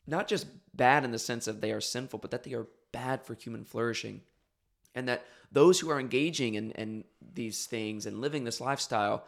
not 0.08 0.28
just 0.28 0.48
bad 0.76 1.06
in 1.06 1.12
the 1.12 1.20
sense 1.20 1.48
of 1.48 1.62
they 1.62 1.72
are 1.72 1.82
sinful, 1.82 2.20
but 2.20 2.32
that 2.32 2.44
they 2.44 2.54
are 2.54 2.68
bad 2.92 3.24
for 3.24 3.34
human 3.34 3.64
flourishing, 3.64 4.22
and 4.94 5.08
that 5.08 5.26
those 5.52 5.80
who 5.80 5.90
are 5.90 6.00
engaging 6.00 6.56
in, 6.56 6.72
in 6.72 7.04
these 7.34 7.66
things 7.66 8.06
and 8.06 8.20
living 8.20 8.44
this 8.44 8.60
lifestyle, 8.62 9.26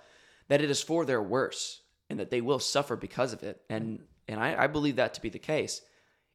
that 0.49 0.61
it 0.61 0.69
is 0.69 0.81
for 0.81 1.05
their 1.05 1.21
worse, 1.21 1.81
and 2.09 2.19
that 2.19 2.31
they 2.31 2.41
will 2.41 2.59
suffer 2.59 2.95
because 2.95 3.33
of 3.33 3.43
it. 3.43 3.61
And 3.69 4.03
and 4.27 4.41
I, 4.41 4.63
I 4.63 4.67
believe 4.67 4.97
that 4.97 5.13
to 5.13 5.21
be 5.21 5.29
the 5.29 5.39
case. 5.39 5.81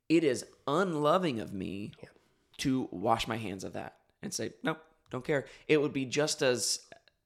It 0.08 0.24
is 0.24 0.46
unloving 0.66 1.40
of 1.40 1.52
me 1.52 1.92
to 2.58 2.88
wash 2.90 3.28
my 3.28 3.36
hands 3.36 3.64
of 3.64 3.74
that 3.74 3.96
and 4.22 4.32
say, 4.32 4.52
nope, 4.62 4.78
don't 5.10 5.24
care. 5.24 5.46
It 5.68 5.80
would 5.80 5.92
be 5.92 6.04
just 6.04 6.42
as 6.42 6.80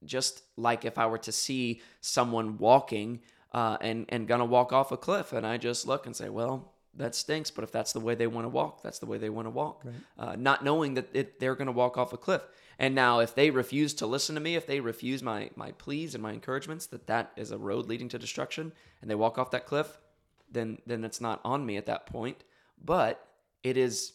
just 0.05 0.43
like 0.57 0.85
if 0.85 0.99
I 0.99 1.07
were 1.07 1.19
to 1.19 1.33
see 1.33 1.81
someone 2.01 2.59
walking 2.59 3.21
uh, 3.53 3.77
and 3.81 4.07
and 4.09 4.29
gonna 4.29 4.45
walk 4.45 4.73
off 4.73 4.93
a 4.93 4.97
cliff, 4.97 5.33
and 5.33 5.47
I 5.47 5.57
just 5.57 5.87
look 5.87 6.07
and 6.07 6.15
say, 6.15 6.29
well, 6.29 6.73
that 6.95 7.15
stinks. 7.15 7.51
But 7.51 7.65
if 7.65 7.73
that's 7.73 7.93
the 7.93 8.01
way 8.01 8.15
they 8.15 8.27
want 8.27 8.45
to 8.45 8.49
walk, 8.49 8.83
that's 8.83 8.99
the 8.99 9.07
way 9.07 9.19
they 9.19 9.31
want 9.31 9.47
to 9.47 9.51
walk, 9.51 9.85
uh, 10.19 10.37
not 10.37 10.65
knowing 10.65 10.95
that 10.95 11.09
it, 11.15 11.41
they're 11.41 11.55
gonna 11.55 11.73
walk 11.73 11.97
off 11.97 12.13
a 12.13 12.17
cliff. 12.17 12.43
And 12.79 12.95
now, 12.95 13.21
if 13.21 13.35
they 13.35 13.51
refuse 13.51 13.95
to 13.95 14.07
listen 14.07 14.35
to 14.35 14.41
me, 14.41 14.55
if 14.55 14.67
they 14.67 14.81
refuse 14.81 15.23
my 15.23 15.51
my 15.57 15.73
pleas 15.73 16.15
and 16.15 16.23
my 16.23 16.33
encouragements 16.33 16.87
that 16.87 17.07
that 17.07 17.33
is 17.37 17.51
a 17.51 17.59
road 17.59 17.87
leading 17.87 18.09
to 18.11 18.19
destruction, 18.19 18.73
and 19.01 19.11
they 19.11 19.15
walk 19.15 19.39
off 19.39 19.51
that 19.53 19.67
cliff, 19.67 19.99
then 20.51 20.79
then 20.87 21.05
it's 21.05 21.21
not 21.21 21.41
on 21.45 21.65
me 21.65 21.77
at 21.77 21.87
that 21.87 22.07
point. 22.07 22.45
But 22.85 23.27
it 23.63 23.77
is 23.77 24.13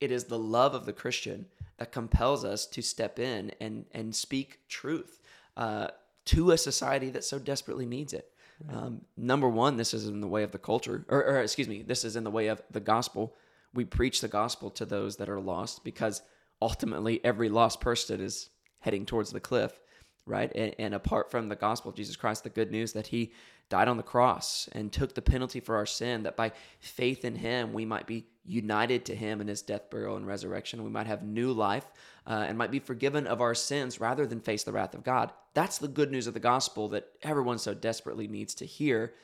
it 0.00 0.10
is 0.10 0.24
the 0.24 0.38
love 0.38 0.74
of 0.74 0.86
the 0.86 0.94
Christian 0.94 1.46
that 1.80 1.90
compels 1.92 2.44
us 2.44 2.66
to 2.66 2.82
step 2.82 3.18
in 3.18 3.50
and 3.60 3.86
and 3.92 4.14
speak 4.14 4.60
truth 4.68 5.20
uh, 5.56 5.88
to 6.26 6.52
a 6.52 6.58
society 6.58 7.10
that 7.10 7.24
so 7.24 7.38
desperately 7.38 7.86
needs 7.86 8.12
it. 8.12 8.30
Um, 8.68 9.00
number 9.16 9.48
one, 9.48 9.78
this 9.78 9.94
is 9.94 10.06
in 10.06 10.20
the 10.20 10.28
way 10.28 10.42
of 10.42 10.52
the 10.52 10.58
culture, 10.58 11.06
or, 11.08 11.24
or 11.24 11.40
excuse 11.40 11.66
me, 11.66 11.82
this 11.82 12.04
is 12.04 12.14
in 12.14 12.24
the 12.24 12.30
way 12.30 12.48
of 12.48 12.62
the 12.70 12.80
gospel. 12.80 13.34
We 13.72 13.86
preach 13.86 14.20
the 14.20 14.28
gospel 14.28 14.70
to 14.72 14.84
those 14.84 15.16
that 15.16 15.30
are 15.30 15.40
lost 15.40 15.82
because 15.82 16.20
ultimately 16.60 17.24
every 17.24 17.48
lost 17.48 17.80
person 17.80 18.20
is 18.20 18.50
heading 18.80 19.06
towards 19.06 19.30
the 19.30 19.40
cliff, 19.40 19.80
right? 20.26 20.50
And, 20.54 20.74
and 20.78 20.94
apart 20.94 21.30
from 21.30 21.48
the 21.48 21.56
gospel 21.56 21.90
of 21.90 21.96
Jesus 21.96 22.16
Christ, 22.16 22.44
the 22.44 22.50
good 22.50 22.70
news 22.70 22.92
that 22.92 23.08
He 23.08 23.32
died 23.68 23.88
on 23.88 23.96
the 23.96 24.02
cross 24.02 24.68
and 24.72 24.92
took 24.92 25.14
the 25.14 25.22
penalty 25.22 25.60
for 25.60 25.76
our 25.76 25.86
sin, 25.86 26.24
that 26.24 26.36
by 26.36 26.52
faith 26.80 27.24
in 27.24 27.36
Him 27.36 27.72
we 27.72 27.84
might 27.84 28.06
be 28.06 28.26
united 28.44 29.04
to 29.06 29.14
Him 29.14 29.40
in 29.40 29.48
His 29.48 29.62
death, 29.62 29.90
burial, 29.90 30.16
and 30.16 30.26
resurrection. 30.26 30.84
We 30.84 30.90
might 30.90 31.06
have 31.06 31.22
new 31.22 31.52
life 31.52 31.86
uh, 32.26 32.44
and 32.48 32.58
might 32.58 32.70
be 32.70 32.80
forgiven 32.80 33.26
of 33.26 33.40
our 33.40 33.54
sins 33.54 34.00
rather 34.00 34.26
than 34.26 34.40
face 34.40 34.64
the 34.64 34.72
wrath 34.72 34.94
of 34.94 35.04
God. 35.04 35.32
That's 35.54 35.78
the 35.78 35.88
good 35.88 36.10
news 36.10 36.26
of 36.26 36.34
the 36.34 36.40
gospel 36.40 36.88
that 36.90 37.08
everyone 37.22 37.58
so 37.58 37.74
desperately 37.74 38.28
needs 38.28 38.54
to 38.56 38.66
hear. 38.66 39.14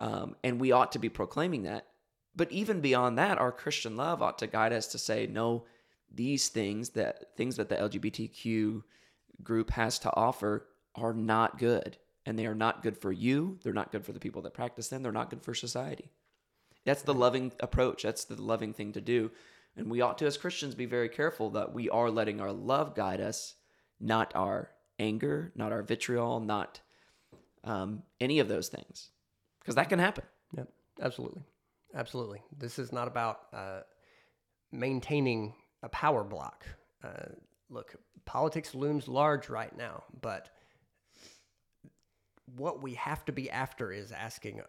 Um, 0.00 0.36
and 0.44 0.60
we 0.60 0.72
ought 0.72 0.92
to 0.92 0.98
be 0.98 1.08
proclaiming 1.08 1.62
that. 1.62 1.86
But 2.34 2.52
even 2.52 2.80
beyond 2.82 3.16
that, 3.18 3.38
our 3.38 3.50
Christian 3.50 3.96
love 3.96 4.20
ought 4.20 4.38
to 4.38 4.46
guide 4.46 4.74
us 4.74 4.88
to 4.88 4.98
say, 4.98 5.26
no, 5.26 5.64
these 6.14 6.48
things 6.48 6.90
that 6.90 7.36
things 7.36 7.56
that 7.56 7.68
the 7.68 7.76
LGBTQ 7.76 8.82
group 9.42 9.70
has 9.70 9.98
to 10.00 10.14
offer 10.14 10.66
are 10.94 11.12
not 11.12 11.58
good. 11.58 11.98
And 12.24 12.38
they 12.38 12.46
are 12.46 12.54
not 12.54 12.82
good 12.82 12.98
for 12.98 13.12
you. 13.12 13.58
They're 13.62 13.72
not 13.72 13.92
good 13.92 14.04
for 14.04 14.12
the 14.12 14.18
people 14.18 14.42
that 14.42 14.54
practice 14.54 14.88
them. 14.88 15.02
They're 15.02 15.12
not 15.12 15.30
good 15.30 15.42
for 15.42 15.54
society. 15.54 16.10
That's 16.84 17.02
the 17.02 17.14
loving 17.14 17.52
approach. 17.60 18.02
That's 18.02 18.24
the 18.24 18.40
loving 18.40 18.72
thing 18.72 18.92
to 18.94 19.00
do. 19.00 19.30
And 19.76 19.90
we 19.90 20.00
ought 20.00 20.18
to, 20.18 20.26
as 20.26 20.36
Christians, 20.36 20.74
be 20.74 20.86
very 20.86 21.08
careful 21.08 21.50
that 21.50 21.72
we 21.72 21.90
are 21.90 22.10
letting 22.10 22.40
our 22.40 22.52
love 22.52 22.94
guide 22.94 23.20
us, 23.20 23.54
not 24.00 24.32
our 24.34 24.70
anger, 24.98 25.52
not 25.54 25.72
our 25.72 25.82
vitriol, 25.82 26.40
not 26.40 26.80
um, 27.62 28.02
any 28.20 28.38
of 28.38 28.48
those 28.48 28.68
things. 28.68 29.10
Because 29.60 29.74
that 29.74 29.88
can 29.88 29.98
happen. 29.98 30.24
Yep, 30.56 30.68
absolutely, 31.02 31.42
absolutely. 31.94 32.42
This 32.56 32.78
is 32.78 32.92
not 32.92 33.08
about 33.08 33.40
uh, 33.52 33.80
maintaining 34.72 35.54
a 35.82 35.88
power 35.88 36.24
block. 36.24 36.64
Uh, 37.04 37.32
look, 37.68 37.96
politics 38.26 38.74
looms 38.74 39.08
large 39.08 39.48
right 39.48 39.76
now, 39.76 40.04
but 40.20 40.50
what 42.56 42.82
we 42.82 42.94
have 42.94 43.24
to 43.24 43.32
be 43.32 43.50
after 43.50 43.92
is 43.92 44.12
asking 44.12 44.60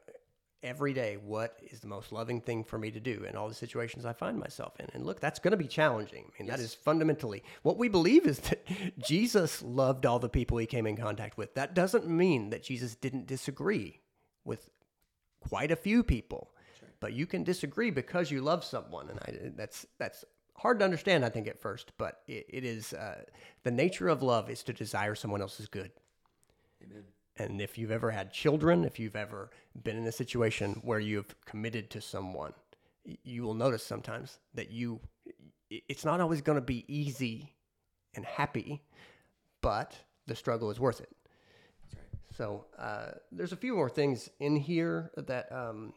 every 0.64 0.94
day 0.94 1.18
what 1.24 1.60
is 1.72 1.80
the 1.80 1.88
most 1.88 2.12
loving 2.12 2.42
thing 2.42 2.64
for 2.64 2.78
me 2.78 2.90
to 2.90 3.00
do 3.00 3.26
in 3.30 3.36
all 3.36 3.48
the 3.48 3.54
situations 3.54 4.06
I 4.06 4.14
find 4.14 4.40
myself 4.40 4.74
in. 4.80 4.88
And 4.94 5.06
look, 5.06 5.20
that's 5.20 5.40
going 5.40 5.52
to 5.52 5.58
be 5.58 5.68
challenging. 5.68 6.26
I 6.28 6.42
mean, 6.42 6.50
that 6.50 6.60
is 6.60 6.74
fundamentally 6.74 7.44
what 7.62 7.78
we 7.78 7.90
believe 7.90 8.26
is 8.26 8.40
that 8.40 8.66
Jesus 9.00 9.62
loved 9.62 10.06
all 10.06 10.20
the 10.20 10.30
people 10.30 10.58
he 10.58 10.66
came 10.66 10.88
in 10.88 10.98
contact 10.98 11.38
with. 11.38 11.54
That 11.54 11.76
doesn't 11.76 12.08
mean 12.08 12.50
that 12.50 12.64
Jesus 12.64 12.96
didn't 12.96 13.28
disagree 13.28 14.02
with 14.44 14.70
quite 15.40 15.72
a 15.72 15.76
few 15.76 16.04
people. 16.04 16.52
But 17.00 17.14
you 17.14 17.28
can 17.28 17.44
disagree 17.44 17.92
because 17.92 18.32
you 18.32 18.42
love 18.42 18.64
someone, 18.64 19.10
and 19.10 19.20
I, 19.20 19.52
that's 19.56 19.86
that's 20.00 20.26
hard 20.58 20.80
to 20.80 20.86
understand, 20.86 21.24
I 21.24 21.30
think, 21.30 21.48
at 21.48 21.60
first. 21.60 21.92
But 21.98 22.22
it, 22.28 22.46
it 22.50 22.64
is 22.66 22.94
uh, 22.94 23.24
the 23.64 23.72
nature 23.72 24.08
of 24.08 24.22
love 24.22 24.50
is 24.50 24.64
to 24.64 24.74
desire 24.74 25.16
someone 25.16 25.42
else's 25.42 25.68
good. 25.68 25.92
Amen. 26.84 27.04
And 27.38 27.62
if 27.62 27.78
you've 27.78 27.92
ever 27.92 28.12
had 28.12 28.34
children, 28.34 28.84
if 28.84 29.00
you've 29.00 29.16
ever 29.16 29.52
been 29.84 29.98
in 29.98 30.08
a 30.08 30.12
situation 30.12 30.82
where 30.84 31.00
you've 31.00 31.36
committed 31.46 31.90
to 31.92 32.02
someone, 32.02 32.54
you 33.24 33.44
will 33.44 33.54
notice 33.54 33.86
sometimes 33.86 34.40
that 34.56 34.72
you, 34.72 35.00
it's 35.70 36.04
not 36.04 36.20
always 36.20 36.42
going 36.42 36.58
to 36.58 36.66
be 36.66 36.84
easy 36.88 37.54
and 38.16 38.26
happy, 38.26 38.82
but 39.62 39.96
the 40.26 40.36
struggle 40.36 40.72
is 40.72 40.80
worth 40.80 41.00
it. 41.00 41.12
Right. 41.94 42.04
So 42.36 42.66
uh, 42.78 43.12
there's 43.32 43.52
a 43.52 43.58
few 43.58 43.76
more 43.76 43.90
things 43.90 44.30
in 44.40 44.56
here 44.56 45.12
that 45.16 45.52
um, 45.52 45.94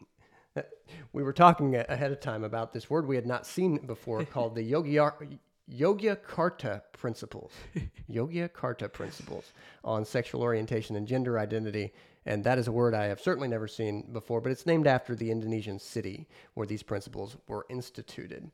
we 1.12 1.22
were 1.22 1.32
talking 1.32 1.76
ahead 1.76 2.12
of 2.12 2.20
time 2.20 2.44
about 2.44 2.72
this 2.72 2.90
word 2.90 3.06
we 3.06 3.16
had 3.16 3.26
not 3.26 3.46
seen 3.46 3.78
before 3.86 4.24
called 4.32 4.54
the 4.54 4.72
Yogyar- 4.72 5.38
Yogyakarta 5.72 6.82
principles. 6.92 7.52
Yogyakarta 8.10 8.92
principles 8.92 9.52
on 9.84 10.04
sexual 10.04 10.42
orientation 10.42 10.96
and 10.96 11.06
gender 11.06 11.38
identity. 11.38 11.92
And 12.26 12.44
that 12.44 12.58
is 12.58 12.68
a 12.68 12.72
word 12.72 12.94
I 12.94 13.06
have 13.06 13.20
certainly 13.20 13.48
never 13.48 13.66
seen 13.66 14.12
before, 14.12 14.40
but 14.40 14.52
it's 14.52 14.66
named 14.66 14.86
after 14.86 15.14
the 15.14 15.30
Indonesian 15.30 15.78
city 15.78 16.28
where 16.54 16.66
these 16.66 16.82
principles 16.82 17.36
were 17.48 17.66
instituted. 17.70 18.50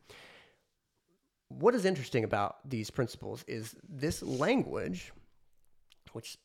What 1.48 1.74
is 1.74 1.84
interesting 1.84 2.24
about 2.24 2.68
these 2.68 2.90
principles 2.90 3.44
is 3.48 3.74
this 3.88 4.22
language, 4.22 5.12
which 6.12 6.38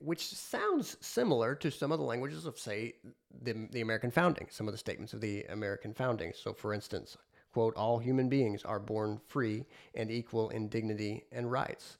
which 0.00 0.28
sounds 0.28 0.96
similar 1.00 1.54
to 1.56 1.70
some 1.70 1.92
of 1.92 1.98
the 1.98 2.04
languages 2.04 2.46
of, 2.46 2.58
say, 2.58 2.94
the, 3.42 3.68
the 3.70 3.80
American 3.80 4.10
founding, 4.10 4.46
some 4.50 4.66
of 4.66 4.72
the 4.72 4.78
statements 4.78 5.12
of 5.12 5.20
the 5.20 5.44
American 5.44 5.92
founding. 5.92 6.32
So, 6.34 6.52
for 6.52 6.72
instance, 6.72 7.16
quote, 7.52 7.76
all 7.76 7.98
human 7.98 8.28
beings 8.28 8.64
are 8.64 8.80
born 8.80 9.20
free 9.28 9.64
and 9.94 10.10
equal 10.10 10.50
in 10.50 10.68
dignity 10.68 11.24
and 11.32 11.50
rights. 11.50 11.98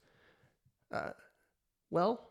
Uh, 0.93 1.11
well, 1.91 2.30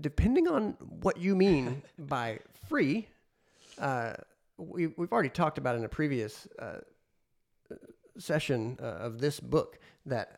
depending 0.00 0.48
on 0.48 0.76
what 0.78 1.18
you 1.18 1.34
mean 1.34 1.82
by 1.98 2.38
free, 2.68 3.08
uh, 3.78 4.14
we, 4.56 4.88
we've 4.88 5.12
already 5.12 5.28
talked 5.28 5.58
about 5.58 5.76
in 5.76 5.84
a 5.84 5.88
previous 5.88 6.46
uh, 6.58 6.78
session 8.18 8.78
uh, 8.80 8.84
of 8.84 9.20
this 9.20 9.40
book 9.40 9.78
that 10.06 10.36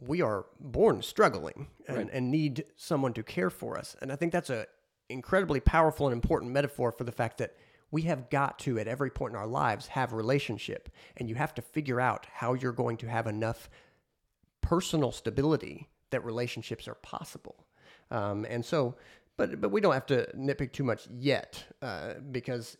we 0.00 0.22
are 0.22 0.46
born 0.58 1.02
struggling 1.02 1.68
and, 1.86 1.96
Right. 1.96 2.08
and 2.12 2.30
need 2.30 2.64
someone 2.76 3.12
to 3.14 3.22
care 3.22 3.50
for 3.50 3.76
us. 3.78 3.96
And 4.00 4.10
I 4.10 4.16
think 4.16 4.32
that's 4.32 4.50
a 4.50 4.66
incredibly 5.08 5.60
powerful 5.60 6.06
and 6.06 6.14
important 6.14 6.52
metaphor 6.52 6.92
for 6.92 7.04
the 7.04 7.12
fact 7.12 7.38
that 7.38 7.54
we 7.90 8.02
have 8.02 8.30
got 8.30 8.58
to 8.60 8.78
at 8.78 8.86
every 8.86 9.10
point 9.10 9.32
in 9.34 9.36
our 9.36 9.46
lives 9.46 9.88
have 9.88 10.12
relationship 10.12 10.88
and 11.16 11.28
you 11.28 11.34
have 11.34 11.52
to 11.54 11.60
figure 11.62 12.00
out 12.00 12.26
how 12.32 12.54
you're 12.54 12.72
going 12.72 12.96
to 12.98 13.08
have 13.08 13.26
enough 13.26 13.68
personal 14.60 15.10
stability 15.12 15.88
that 16.10 16.24
relationships 16.24 16.86
are 16.88 16.94
possible. 16.94 17.66
Um, 18.10 18.44
and 18.48 18.64
so, 18.64 18.96
but 19.36 19.60
but 19.60 19.70
we 19.70 19.80
don't 19.80 19.94
have 19.94 20.06
to 20.06 20.28
nitpick 20.36 20.72
too 20.72 20.84
much 20.84 21.08
yet, 21.10 21.64
uh, 21.82 22.14
because 22.30 22.76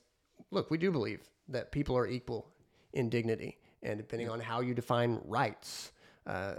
look, 0.51 0.71
we 0.71 0.79
do 0.79 0.91
believe 0.91 1.23
that 1.49 1.73
people 1.73 1.97
are 1.97 2.07
equal 2.07 2.49
in 2.93 3.09
dignity, 3.09 3.59
and 3.83 3.99
depending 3.99 4.29
on 4.29 4.41
how 4.41 4.61
you 4.61 4.75
define 4.75 5.21
rights, 5.25 5.93
uh, 6.27 6.55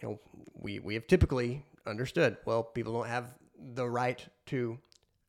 you 0.00 0.08
know, 0.08 0.20
we 0.54 0.78
we 0.78 0.94
have 0.94 1.06
typically 1.06 1.64
understood. 1.86 2.36
Well, 2.44 2.62
people 2.62 2.92
don't 2.92 3.08
have 3.08 3.34
the 3.74 3.88
right 3.88 4.24
to 4.46 4.78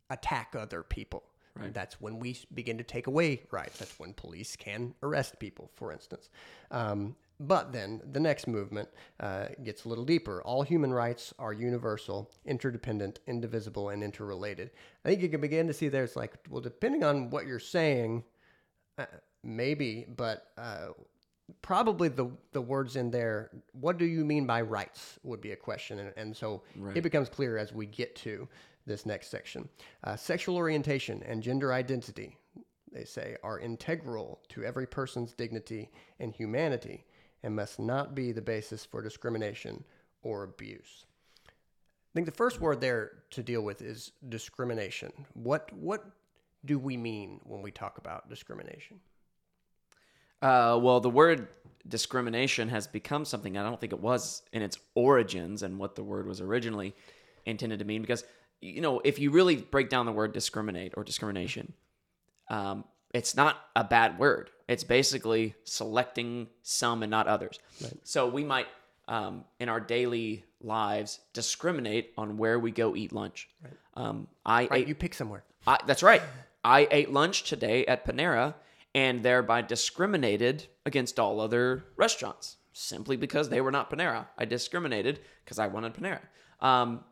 attack 0.10 0.56
other 0.58 0.84
people. 0.84 1.24
Right. 1.56 1.74
That's 1.74 2.00
when 2.00 2.20
we 2.20 2.38
begin 2.54 2.78
to 2.78 2.84
take 2.84 3.08
away 3.08 3.42
rights. 3.52 3.78
That's 3.78 4.00
when 4.00 4.14
police 4.14 4.56
can 4.56 4.94
arrest 5.04 5.38
people, 5.38 5.70
for 5.76 5.92
instance. 5.92 6.30
Um, 6.72 7.16
but 7.42 7.74
then 7.74 8.02
the 8.12 8.20
next 8.20 8.48
movement 8.48 8.88
uh, 9.20 9.48
gets 9.64 9.84
a 9.84 9.90
little 9.90 10.06
deeper. 10.06 10.42
All 10.44 10.62
human 10.62 10.94
rights 10.94 11.34
are 11.40 11.52
universal, 11.52 12.32
interdependent, 12.46 13.20
indivisible, 13.28 13.90
and 13.90 14.04
interrelated. 14.04 14.72
I 15.04 15.10
think 15.10 15.22
you 15.22 15.28
can 15.28 15.42
begin 15.42 15.68
to 15.68 15.74
see 15.74 15.90
there's 15.90 16.16
like, 16.16 16.36
well, 16.50 16.62
depending 16.62 17.04
on 17.04 17.32
what 17.32 17.48
you're 17.48 17.60
saying, 17.60 18.24
uh, 18.98 19.06
maybe, 19.44 20.06
but 20.16 20.52
uh, 20.58 20.90
probably 21.62 22.10
the 22.10 22.30
the 22.52 22.62
words 22.62 22.96
in 22.96 23.12
there. 23.12 23.50
What 23.74 23.98
do 23.98 24.06
you 24.06 24.24
mean 24.26 24.46
by 24.46 24.62
rights? 24.62 25.20
Would 25.24 25.42
be 25.42 25.52
a 25.52 25.56
question, 25.56 26.00
and, 26.00 26.14
and 26.18 26.36
so 26.36 26.64
Right. 26.76 26.98
it 26.98 27.02
becomes 27.02 27.30
clear 27.30 27.58
as 27.58 27.74
we 27.74 27.86
get 27.86 28.16
to 28.18 28.48
this 28.86 29.06
next 29.06 29.28
section. 29.30 29.70
Uh, 30.04 30.16
sexual 30.16 30.58
orientation 30.58 31.22
and 31.24 31.44
gender 31.44 31.72
identity, 31.72 32.38
they 32.92 33.04
say, 33.06 33.38
are 33.44 33.60
integral 33.60 34.40
to 34.50 34.64
every 34.64 34.88
person's 34.88 35.34
dignity 35.34 35.92
and 36.20 36.34
humanity, 36.34 37.06
and 37.44 37.56
must 37.56 37.80
not 37.80 38.16
be 38.16 38.32
the 38.32 38.42
basis 38.42 38.84
for 38.84 39.02
discrimination 39.02 39.84
or 40.24 40.44
abuse. 40.44 41.06
I 41.48 42.14
think 42.14 42.26
the 42.26 42.32
first 42.34 42.60
word 42.60 42.82
there 42.82 43.24
to 43.32 43.42
deal 43.44 43.62
with 43.62 43.82
is 43.82 44.12
discrimination. 44.28 45.12
What 45.34 45.72
what 45.74 46.06
do 46.66 46.78
we 46.78 46.98
mean 46.98 47.40
when 47.44 47.62
we 47.62 47.72
talk 47.72 47.98
about 47.98 48.30
discrimination? 48.30 49.00
Uh, 50.42 50.80
well, 50.82 51.00
the 51.00 51.10
word 51.10 51.48
discrimination 51.88 52.70
has 52.70 52.88
become 52.88 53.26
something 53.26 53.58
I 53.58 53.64
don't 53.64 53.80
think 53.80 53.94
it 53.94 54.00
was 54.00 54.44
in 54.54 54.62
its 54.62 54.78
origins 54.96 55.64
and 55.64 55.80
what 55.80 55.96
the 55.96 56.04
word 56.04 56.28
was 56.28 56.42
originally 56.42 56.94
intended 57.46 57.80
to 57.80 57.86
mean. 57.86 58.02
Because, 58.02 58.24
you 58.62 58.82
know, 58.82 59.02
if 59.04 59.20
you 59.20 59.32
really 59.32 59.56
break 59.56 59.90
down 59.90 60.06
the 60.06 60.12
word 60.12 60.34
discriminate 60.34 60.94
or 60.96 61.04
discrimination, 61.04 61.74
um, 62.50 62.84
it's 63.14 63.36
not 63.36 63.58
a 63.76 63.84
bad 63.84 64.18
word. 64.20 64.50
It's 64.68 64.84
basically 64.84 65.56
selecting 65.64 66.48
some 66.62 67.04
and 67.04 67.10
not 67.12 67.28
others. 67.28 67.60
So 68.04 68.28
we 68.28 68.44
might, 68.44 68.68
um, 69.08 69.44
in 69.60 69.68
our 69.70 69.80
daily 69.80 70.46
lives, 70.62 71.20
discriminate 71.34 72.14
on 72.18 72.38
where 72.38 72.60
we 72.60 72.72
go 72.72 72.96
eat 72.96 73.12
lunch. 73.12 73.50
Um, 73.96 74.28
I 74.46 74.68
Right, 74.68 74.82
ate 74.82 74.88
you 74.88 74.96
pick 74.96 75.14
somewhere. 75.14 75.44
I, 75.68 75.78
that's 75.86 76.04
right. 76.04 76.22
I 76.64 76.88
ate 76.90 77.12
lunch 77.12 77.44
today 77.44 77.86
at 77.86 78.06
Panera 78.06 78.54
and 78.94 79.24
thereby 79.24 79.62
discriminated 79.62 80.68
against 80.86 81.20
all 81.20 81.40
other 81.40 81.86
restaurants 81.96 82.58
simply 82.74 83.18
because 83.18 83.50
they 83.50 83.62
were 83.62 83.72
not 83.72 83.90
Panera. 83.90 84.28
I 84.38 84.46
discriminated 84.46 85.20
because 85.44 85.60
I 85.60 85.68
wanted 85.68 85.94
Panera. 85.94 86.22
Um, 86.60 87.04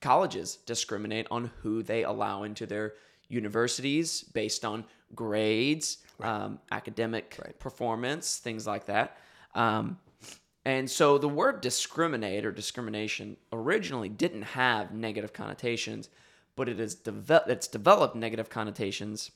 colleges 0.00 0.56
discriminate 0.66 1.26
on 1.30 1.50
who 1.62 1.82
they 1.82 2.04
allow 2.04 2.44
into 2.44 2.66
their 2.66 2.94
universities 3.28 4.22
based 4.22 4.64
on 4.64 4.84
grades, 5.14 5.98
um, 6.20 6.58
academic 6.70 7.36
performance, 7.58 8.38
things 8.38 8.66
like 8.66 8.86
that. 8.86 9.18
Um, 9.54 9.98
and 10.64 10.90
so 10.90 11.18
the 11.18 11.28
word 11.28 11.60
discriminate 11.60 12.44
or 12.44 12.52
discrimination 12.52 13.36
originally 13.52 14.08
didn't 14.08 14.42
have 14.42 14.92
negative 14.92 15.32
connotations, 15.32 16.10
but 16.56 16.68
it 16.68 16.78
is 16.78 16.94
deve- 16.94 17.48
it's 17.48 17.68
developed 17.68 18.14
negative 18.14 18.50
connotations 18.50 19.30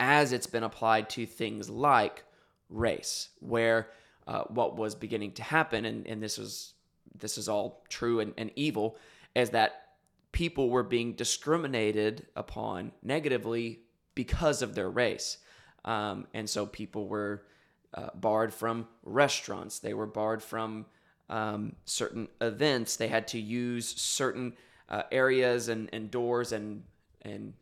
as 0.00 0.32
it's 0.32 0.46
been 0.46 0.64
applied 0.64 1.08
to 1.10 1.26
things 1.26 1.70
like 1.70 2.24
race, 2.68 3.28
where 3.40 3.90
uh, 4.26 4.42
what 4.44 4.76
was 4.76 4.94
beginning 4.94 5.32
to 5.32 5.42
happen, 5.42 5.84
and, 5.84 6.06
and 6.06 6.22
this 6.22 6.38
is 6.38 6.74
this 7.16 7.38
is 7.38 7.48
all 7.48 7.84
true 7.88 8.20
and, 8.20 8.34
and 8.36 8.50
evil, 8.56 8.96
is 9.34 9.50
that 9.50 9.84
people 10.32 10.68
were 10.68 10.82
being 10.82 11.12
discriminated 11.12 12.26
upon 12.34 12.90
negatively 13.02 13.80
because 14.14 14.62
of 14.62 14.74
their 14.74 14.90
race. 14.90 15.38
Um, 15.84 16.26
and 16.34 16.50
so 16.50 16.66
people 16.66 17.06
were 17.06 17.44
uh, 17.92 18.08
barred 18.14 18.52
from 18.52 18.88
restaurants, 19.04 19.78
they 19.78 19.94
were 19.94 20.06
barred 20.06 20.42
from 20.42 20.86
um, 21.30 21.76
certain 21.84 22.28
events, 22.40 22.96
they 22.96 23.08
had 23.08 23.28
to 23.28 23.38
use 23.38 23.86
certain 23.86 24.54
uh, 24.88 25.02
areas 25.12 25.68
and, 25.68 25.88
and 25.92 26.10
doors 26.10 26.50
and, 26.52 26.82
and 27.22 27.54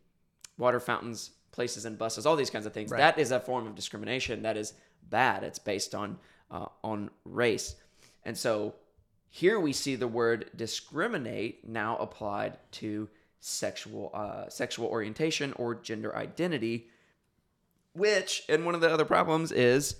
water 0.57 0.79
fountains, 0.79 1.31
places 1.53 1.85
and 1.85 1.97
buses, 1.97 2.25
all 2.25 2.35
these 2.35 2.49
kinds 2.49 2.65
of 2.65 2.73
things. 2.73 2.91
That 2.91 3.17
is 3.17 3.31
a 3.31 3.39
form 3.39 3.65
of 3.65 3.75
discrimination 3.75 4.41
that 4.41 4.57
is 4.57 4.73
bad. 5.09 5.43
It's 5.43 5.59
based 5.59 5.95
on 5.95 6.17
uh, 6.51 6.65
on 6.83 7.09
race, 7.23 7.75
and 8.25 8.37
so 8.37 8.75
here 9.29 9.59
we 9.59 9.73
see 9.73 9.95
the 9.95 10.07
word 10.07 10.51
discriminate 10.55 11.67
now 11.67 11.97
applied 11.97 12.57
to 12.71 13.09
sexual 13.39 14.11
uh, 14.13 14.49
sexual 14.49 14.87
orientation 14.87 15.53
or 15.53 15.73
gender 15.75 16.15
identity, 16.15 16.87
which 17.93 18.43
and 18.49 18.65
one 18.65 18.75
of 18.75 18.81
the 18.81 18.91
other 18.91 19.05
problems 19.05 19.51
is 19.51 19.95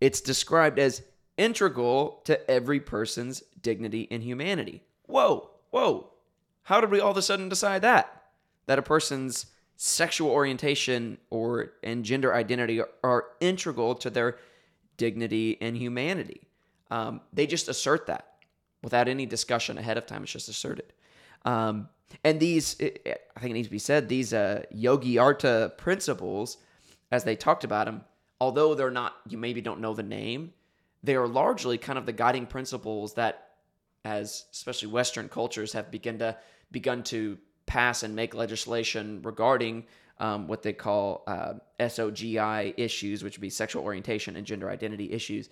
it's 0.00 0.20
described 0.20 0.78
as 0.78 1.02
integral 1.36 2.22
to 2.24 2.50
every 2.50 2.80
person's 2.80 3.42
dignity 3.60 4.08
and 4.10 4.22
humanity. 4.22 4.82
Whoa, 5.06 5.50
whoa. 5.70 6.10
How 6.64 6.80
did 6.80 6.90
we 6.90 7.00
all 7.00 7.10
of 7.10 7.16
a 7.16 7.22
sudden 7.22 7.48
decide 7.48 7.82
that? 7.82 8.22
That 8.66 8.78
a 8.78 8.82
person's 8.82 9.46
sexual 9.76 10.30
orientation 10.30 11.18
or 11.30 11.72
and 11.82 12.04
gender 12.04 12.34
identity 12.34 12.80
are, 12.80 12.88
are 13.02 13.24
integral 13.40 13.94
to 13.96 14.10
their 14.10 14.38
dignity 14.96 15.58
and 15.60 15.76
humanity. 15.76 16.42
Um, 16.90 17.20
they 17.32 17.46
just 17.46 17.68
assert 17.68 18.06
that 18.06 18.34
without 18.82 19.08
any 19.08 19.26
discussion 19.26 19.78
ahead 19.78 19.96
of 19.96 20.06
time. 20.06 20.22
It's 20.22 20.32
just 20.32 20.48
asserted. 20.48 20.92
Um, 21.44 21.88
and 22.22 22.38
these, 22.38 22.76
it, 22.78 23.22
I 23.36 23.40
think 23.40 23.50
it 23.50 23.54
needs 23.54 23.68
to 23.68 23.72
be 23.72 23.78
said, 23.78 24.08
these 24.08 24.32
uh, 24.32 24.62
Yogyakarta 24.74 25.76
principles, 25.76 26.58
as 27.10 27.24
they 27.24 27.34
talked 27.34 27.64
about 27.64 27.86
them, 27.86 28.04
although 28.40 28.74
they're 28.74 28.90
not, 28.90 29.14
you 29.28 29.38
maybe 29.38 29.60
don't 29.60 29.80
know 29.80 29.94
the 29.94 30.02
name, 30.02 30.52
they 31.02 31.16
are 31.16 31.26
largely 31.26 31.78
kind 31.78 31.98
of 31.98 32.06
the 32.06 32.12
guiding 32.12 32.46
principles 32.46 33.14
that, 33.14 33.48
as 34.04 34.44
especially 34.52 34.88
Western 34.88 35.28
cultures 35.28 35.72
have 35.72 35.90
begun 35.90 36.18
to 36.18 36.36
begun 36.70 37.02
to 37.04 37.38
pass 37.66 38.02
and 38.02 38.14
make 38.14 38.34
legislation 38.34 39.20
regarding 39.22 39.86
um, 40.18 40.46
what 40.46 40.62
they 40.62 40.72
call 40.72 41.24
uh, 41.26 41.54
SOGI 41.80 42.74
issues, 42.76 43.24
which 43.24 43.36
would 43.36 43.42
be 43.42 43.50
sexual 43.50 43.82
orientation 43.82 44.36
and 44.36 44.46
gender 44.46 44.70
identity 44.70 45.10
issues 45.12 45.48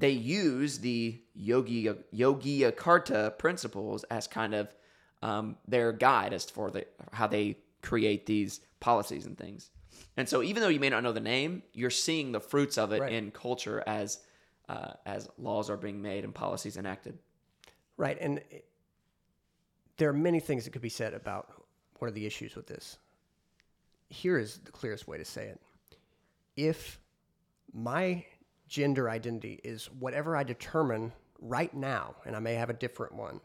they 0.00 0.10
use 0.10 0.78
the 0.78 1.20
yogi 1.34 1.88
Yogyakarta 2.14 3.36
principles 3.38 4.02
as 4.04 4.26
kind 4.26 4.54
of 4.54 4.74
um, 5.22 5.56
their 5.68 5.92
guide 5.92 6.32
as 6.32 6.48
for 6.48 6.70
the, 6.70 6.86
how 7.12 7.26
they 7.26 7.58
create 7.82 8.24
these 8.24 8.60
policies 8.80 9.26
and 9.26 9.36
things. 9.36 9.70
And 10.16 10.26
so, 10.28 10.42
even 10.42 10.62
though 10.62 10.68
you 10.68 10.80
may 10.80 10.88
not 10.88 11.02
know 11.02 11.12
the 11.12 11.20
name, 11.20 11.62
you're 11.74 11.90
seeing 11.90 12.32
the 12.32 12.40
fruits 12.40 12.78
of 12.78 12.92
it 12.92 13.00
Right. 13.02 13.12
in 13.12 13.30
culture 13.30 13.82
as 13.86 14.20
uh, 14.68 14.92
as 15.04 15.28
laws 15.36 15.68
are 15.68 15.76
being 15.76 16.00
made 16.00 16.24
and 16.24 16.34
policies 16.34 16.76
enacted. 16.76 17.18
Right. 17.96 18.16
And 18.20 18.40
there 20.00 20.08
are 20.08 20.14
many 20.14 20.40
things 20.40 20.64
that 20.64 20.70
could 20.70 20.80
be 20.80 20.88
said 20.88 21.12
about 21.12 21.52
what 21.98 22.08
are 22.08 22.12
the 22.12 22.24
issues 22.24 22.56
with 22.56 22.66
this. 22.66 22.96
Here 24.08 24.38
is 24.38 24.56
the 24.64 24.72
clearest 24.72 25.06
way 25.06 25.18
to 25.18 25.26
say 25.26 25.48
it. 25.48 25.60
If 26.56 26.98
my 27.74 28.24
gender 28.66 29.10
identity 29.10 29.60
is 29.62 29.90
whatever 29.98 30.38
I 30.38 30.42
determine 30.42 31.12
right 31.38 31.72
now, 31.74 32.14
and 32.24 32.34
I 32.34 32.38
may 32.38 32.54
have 32.54 32.70
a 32.70 32.72
different 32.72 33.14
one 33.14 33.40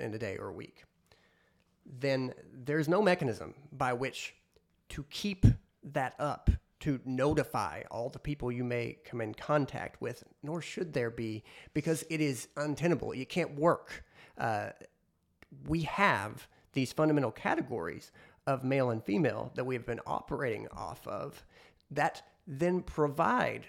in 0.00 0.12
a 0.12 0.18
day 0.18 0.38
or 0.38 0.48
a 0.48 0.52
week, 0.52 0.82
then 2.00 2.34
there's 2.52 2.88
no 2.88 3.00
mechanism 3.00 3.54
by 3.70 3.92
which 3.92 4.34
to 4.88 5.04
keep 5.08 5.46
that 5.84 6.14
up, 6.18 6.50
to 6.80 6.98
notify 7.04 7.82
all 7.92 8.08
the 8.08 8.18
people 8.18 8.50
you 8.50 8.64
may 8.64 8.98
come 9.04 9.20
in 9.20 9.34
contact 9.34 10.00
with, 10.00 10.24
nor 10.42 10.60
should 10.60 10.92
there 10.92 11.10
be, 11.10 11.44
because 11.74 12.04
it 12.10 12.20
is 12.20 12.48
untenable. 12.56 13.12
It 13.12 13.28
can't 13.28 13.54
work. 13.54 14.04
Uh, 14.36 14.70
we 15.66 15.82
have 15.82 16.48
these 16.72 16.92
fundamental 16.92 17.30
categories 17.30 18.10
of 18.46 18.64
male 18.64 18.90
and 18.90 19.02
female 19.04 19.50
that 19.54 19.64
we 19.64 19.74
have 19.74 19.86
been 19.86 20.00
operating 20.06 20.68
off 20.68 21.06
of 21.06 21.44
that 21.90 22.22
then 22.46 22.80
provide 22.80 23.66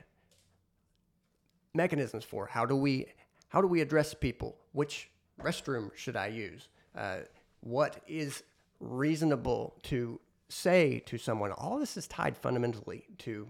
mechanisms 1.73 2.23
for 2.23 2.47
how 2.47 2.65
do 2.65 2.75
we 2.75 3.05
how 3.49 3.61
do 3.61 3.67
we 3.67 3.81
address 3.81 4.13
people? 4.13 4.57
Which 4.73 5.09
restroom 5.41 5.95
should 5.95 6.17
I 6.17 6.27
use? 6.27 6.67
Uh, 6.95 7.19
what 7.61 8.01
is 8.07 8.43
reasonable 8.79 9.75
to 9.83 10.19
say 10.49 10.99
to 11.05 11.17
someone? 11.17 11.51
All 11.53 11.79
this 11.79 11.95
is 11.95 12.07
tied 12.07 12.37
fundamentally 12.37 13.05
to 13.19 13.47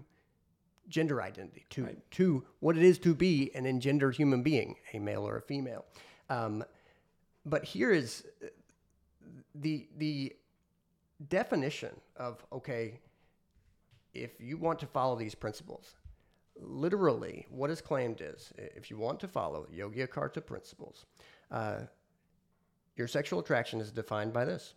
gender 0.88 1.20
identity, 1.20 1.66
to 1.70 1.96
to 2.12 2.44
what 2.60 2.76
it 2.76 2.84
is 2.84 2.98
to 3.00 3.14
be 3.14 3.50
an 3.54 3.66
engendered 3.66 4.16
human 4.16 4.42
being, 4.42 4.76
a 4.92 4.98
male 4.98 5.26
or 5.26 5.36
a 5.36 5.42
female. 5.42 5.84
Um, 6.30 6.64
but 7.44 7.64
here 7.64 7.92
is 7.92 8.24
the 9.54 9.86
the 9.96 10.34
definition 11.28 11.94
of 12.16 12.44
okay, 12.52 13.00
if 14.14 14.40
you 14.40 14.56
want 14.56 14.78
to 14.80 14.86
follow 14.86 15.16
these 15.16 15.34
principles, 15.34 15.94
literally, 16.60 17.46
what 17.50 17.70
is 17.70 17.80
claimed 17.80 18.20
is 18.20 18.52
if 18.56 18.90
you 18.90 18.98
want 18.98 19.20
to 19.20 19.28
follow 19.28 19.66
Yogyakarta 19.74 20.44
principles, 20.44 21.06
uh, 21.50 21.80
your 22.96 23.08
sexual 23.08 23.40
attraction 23.40 23.80
is 23.80 23.90
defined 23.90 24.32
by 24.32 24.44
this. 24.44 24.74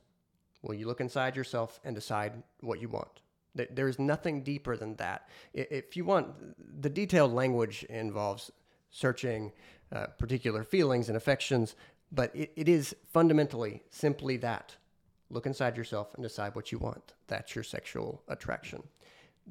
Will 0.61 0.75
you 0.75 0.85
look 0.85 1.01
inside 1.01 1.35
yourself 1.35 1.79
and 1.83 1.95
decide 1.95 2.43
what 2.61 2.79
you 2.79 2.89
want? 2.89 3.21
There's 3.53 3.99
nothing 3.99 4.43
deeper 4.43 4.77
than 4.77 4.95
that. 4.95 5.27
If 5.53 5.97
you 5.97 6.05
want, 6.05 6.81
the 6.81 6.89
detailed 6.89 7.33
language 7.33 7.83
involves 7.89 8.49
searching 8.91 9.51
uh, 9.91 10.07
particular 10.17 10.63
feelings 10.63 11.09
and 11.09 11.17
affections, 11.17 11.75
but 12.11 12.35
it, 12.35 12.51
it 12.55 12.69
is 12.69 12.95
fundamentally 13.11 13.83
simply 13.89 14.37
that. 14.37 14.75
Look 15.29 15.45
inside 15.45 15.77
yourself 15.77 16.13
and 16.13 16.23
decide 16.23 16.55
what 16.55 16.71
you 16.71 16.77
want. 16.77 17.13
That's 17.27 17.55
your 17.55 17.63
sexual 17.63 18.21
attraction. 18.27 18.83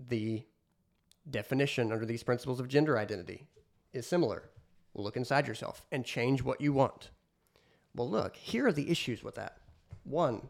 The 0.09 0.45
definition 1.31 1.91
under 1.93 2.05
these 2.05 2.23
principles 2.23 2.61
of 2.61 2.69
gender 2.69 2.99
identity 2.99 3.47
is 3.93 4.07
similar. 4.07 4.51
Look 4.95 5.17
inside 5.17 5.47
yourself 5.49 5.87
and 5.91 6.05
change 6.05 6.43
what 6.43 6.61
you 6.61 6.73
want. 6.73 7.11
Well, 7.95 8.11
look, 8.11 8.37
here 8.37 8.67
are 8.67 8.73
the 8.73 8.91
issues 8.91 9.23
with 9.23 9.37
that. 9.37 9.59
One, 10.05 10.49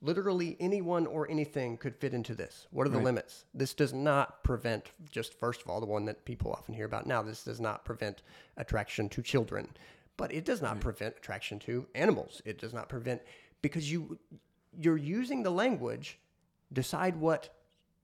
literally 0.00 0.56
anyone 0.60 1.06
or 1.06 1.30
anything 1.30 1.76
could 1.76 1.96
fit 1.96 2.14
into 2.14 2.34
this. 2.34 2.66
What 2.70 2.86
are 2.86 2.90
the 2.90 2.98
limits? 2.98 3.44
This 3.54 3.74
does 3.74 3.92
not 3.92 4.42
prevent, 4.44 4.90
just 5.10 5.38
first 5.38 5.62
of 5.62 5.68
all, 5.68 5.80
the 5.80 5.86
one 5.86 6.04
that 6.06 6.24
people 6.24 6.52
often 6.52 6.74
hear 6.74 6.86
about 6.86 7.06
now, 7.06 7.22
this 7.22 7.44
does 7.44 7.60
not 7.60 7.84
prevent 7.84 8.22
attraction 8.56 9.08
to 9.10 9.22
children, 9.22 9.68
but 10.18 10.34
it 10.34 10.44
does 10.44 10.60
not 10.60 10.80
prevent 10.80 11.16
attraction 11.16 11.58
to 11.60 11.86
animals. 11.94 12.42
It 12.44 12.58
does 12.58 12.74
not 12.74 12.90
prevent, 12.90 13.22
because 13.62 13.90
you, 13.90 14.18
you're 14.78 14.98
using 14.98 15.42
the 15.42 15.50
language, 15.50 16.18
decide 16.70 17.16
what 17.16 17.48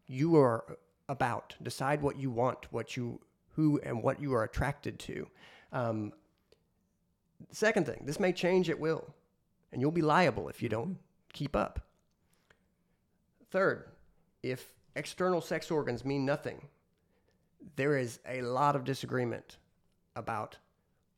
you 0.06 0.36
are 0.36 0.78
about, 1.10 1.54
decide 1.62 2.00
what 2.00 2.16
you 2.16 2.30
want, 2.30 2.72
what 2.72 2.96
you, 2.96 3.20
who 3.50 3.78
and 3.82 4.02
what 4.02 4.22
you 4.22 4.32
are 4.32 4.44
attracted 4.44 4.98
to. 5.00 5.26
Um, 5.72 6.12
second 7.50 7.84
thing, 7.84 8.04
this 8.06 8.18
may 8.18 8.32
change 8.32 8.70
at 8.70 8.78
will, 8.78 9.12
and 9.72 9.82
you'll 9.82 9.90
be 9.90 10.00
liable 10.00 10.48
if 10.48 10.62
you 10.62 10.68
don't 10.68 10.96
keep 11.32 11.54
up. 11.54 11.80
Third, 13.50 13.90
if 14.42 14.72
external 14.94 15.40
sex 15.40 15.70
organs 15.70 16.04
mean 16.04 16.24
nothing, 16.24 16.68
there 17.76 17.96
is 17.96 18.20
a 18.28 18.42
lot 18.42 18.76
of 18.76 18.84
disagreement 18.84 19.58
about 20.16 20.58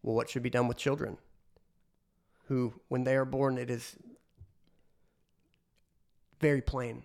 well, 0.06 0.14
what 0.14 0.30
should 0.30 0.44
be 0.44 0.50
done 0.50 0.68
with 0.68 0.76
children 0.76 1.18
who, 2.46 2.72
when 2.86 3.02
they 3.02 3.16
are 3.16 3.24
born, 3.24 3.58
it 3.58 3.70
is 3.70 3.96
very 6.40 6.62
plain 6.62 7.02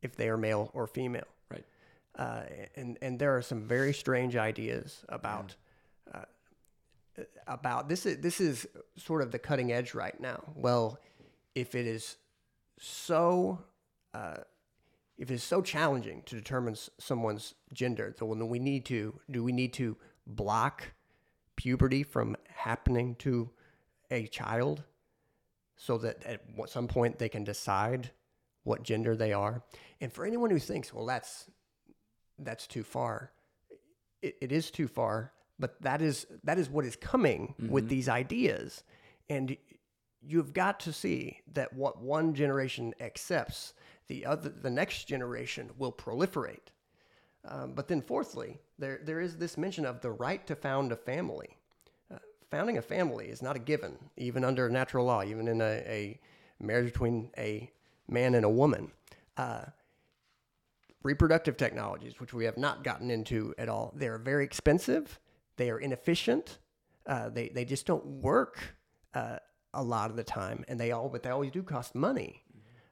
if 0.00 0.16
they 0.16 0.30
are 0.30 0.38
male 0.38 0.70
or 0.72 0.86
female. 0.86 1.26
Right. 1.50 1.64
Uh, 2.16 2.44
and 2.74 2.98
and 3.02 3.18
there 3.18 3.36
are 3.36 3.42
some 3.42 3.68
very 3.68 3.92
strange 3.92 4.34
ideas 4.34 5.04
about 5.10 5.54
uh, 6.14 6.24
about 7.46 7.90
this 7.90 8.06
is 8.06 8.16
this 8.18 8.40
is 8.40 8.66
sort 8.96 9.20
of 9.20 9.30
the 9.30 9.38
cutting 9.38 9.70
edge 9.70 9.92
right 9.92 10.18
now. 10.18 10.42
Well, 10.56 10.98
if 11.54 11.74
it 11.74 11.86
is 11.86 12.16
so 12.78 13.62
uh, 14.14 14.38
if 15.18 15.30
it 15.30 15.34
is 15.34 15.42
so 15.42 15.60
challenging 15.60 16.22
to 16.24 16.34
determine 16.34 16.76
someone's 16.98 17.54
gender, 17.74 18.14
then 18.18 18.48
we 18.48 18.58
need 18.58 18.86
to 18.86 19.20
do 19.30 19.44
we 19.44 19.52
need 19.52 19.74
to 19.74 19.98
block 20.26 20.94
puberty 21.62 22.02
from 22.02 22.36
happening 22.48 23.14
to 23.14 23.48
a 24.10 24.26
child 24.26 24.82
so 25.76 25.96
that 25.96 26.24
at 26.24 26.40
some 26.66 26.88
point 26.88 27.18
they 27.18 27.28
can 27.28 27.44
decide 27.44 28.10
what 28.64 28.82
gender 28.82 29.14
they 29.14 29.32
are. 29.32 29.62
And 30.00 30.12
for 30.12 30.26
anyone 30.26 30.50
who 30.50 30.58
thinks, 30.58 30.92
well, 30.92 31.06
that's 31.06 31.48
that's 32.38 32.66
too 32.66 32.82
far, 32.82 33.30
it, 34.22 34.34
it 34.40 34.50
is 34.50 34.72
too 34.72 34.88
far. 34.88 35.32
But 35.60 35.80
that 35.82 36.02
is 36.02 36.26
that 36.42 36.58
is 36.58 36.68
what 36.68 36.84
is 36.84 36.96
coming 36.96 37.54
with 37.60 37.84
mm-hmm. 37.84 37.90
these 37.90 38.08
ideas, 38.08 38.82
and 39.30 39.56
you've 40.20 40.52
got 40.52 40.80
to 40.80 40.92
see 40.92 41.38
that 41.52 41.72
what 41.74 42.02
one 42.02 42.34
generation 42.34 42.92
accepts, 43.00 43.74
the 44.08 44.26
other, 44.26 44.48
the 44.48 44.70
next 44.70 45.04
generation 45.04 45.70
will 45.78 45.92
proliferate. 45.92 46.72
Um, 47.44 47.72
but 47.72 47.88
then, 47.88 48.00
fourthly, 48.00 48.58
there 48.78 49.00
there 49.02 49.20
is 49.20 49.36
this 49.36 49.58
mention 49.58 49.84
of 49.84 50.00
the 50.00 50.10
right 50.10 50.46
to 50.46 50.54
found 50.54 50.92
a 50.92 50.96
family. 50.96 51.56
Uh, 52.10 52.18
founding 52.50 52.78
a 52.78 52.82
family 52.82 53.26
is 53.26 53.42
not 53.42 53.56
a 53.56 53.58
given, 53.58 53.98
even 54.16 54.44
under 54.44 54.68
natural 54.70 55.06
law, 55.06 55.22
even 55.24 55.48
in 55.48 55.60
a, 55.60 55.82
a 55.86 56.20
marriage 56.60 56.92
between 56.92 57.30
a 57.36 57.70
man 58.08 58.34
and 58.34 58.44
a 58.44 58.50
woman. 58.50 58.92
Uh, 59.36 59.64
reproductive 61.02 61.56
technologies, 61.56 62.20
which 62.20 62.32
we 62.32 62.44
have 62.44 62.56
not 62.56 62.84
gotten 62.84 63.10
into 63.10 63.54
at 63.58 63.68
all, 63.68 63.92
they 63.96 64.06
are 64.06 64.18
very 64.18 64.44
expensive. 64.44 65.18
They 65.56 65.70
are 65.70 65.78
inefficient. 65.78 66.58
Uh, 67.06 67.28
they 67.28 67.48
they 67.48 67.64
just 67.64 67.86
don't 67.86 68.06
work 68.06 68.76
uh, 69.14 69.38
a 69.74 69.82
lot 69.82 70.10
of 70.10 70.16
the 70.16 70.24
time, 70.24 70.64
and 70.68 70.78
they 70.78 70.92
all 70.92 71.08
but 71.08 71.24
they 71.24 71.30
always 71.30 71.50
do 71.50 71.62
cost 71.62 71.94
money. 71.96 72.44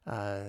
Uh, 0.07 0.41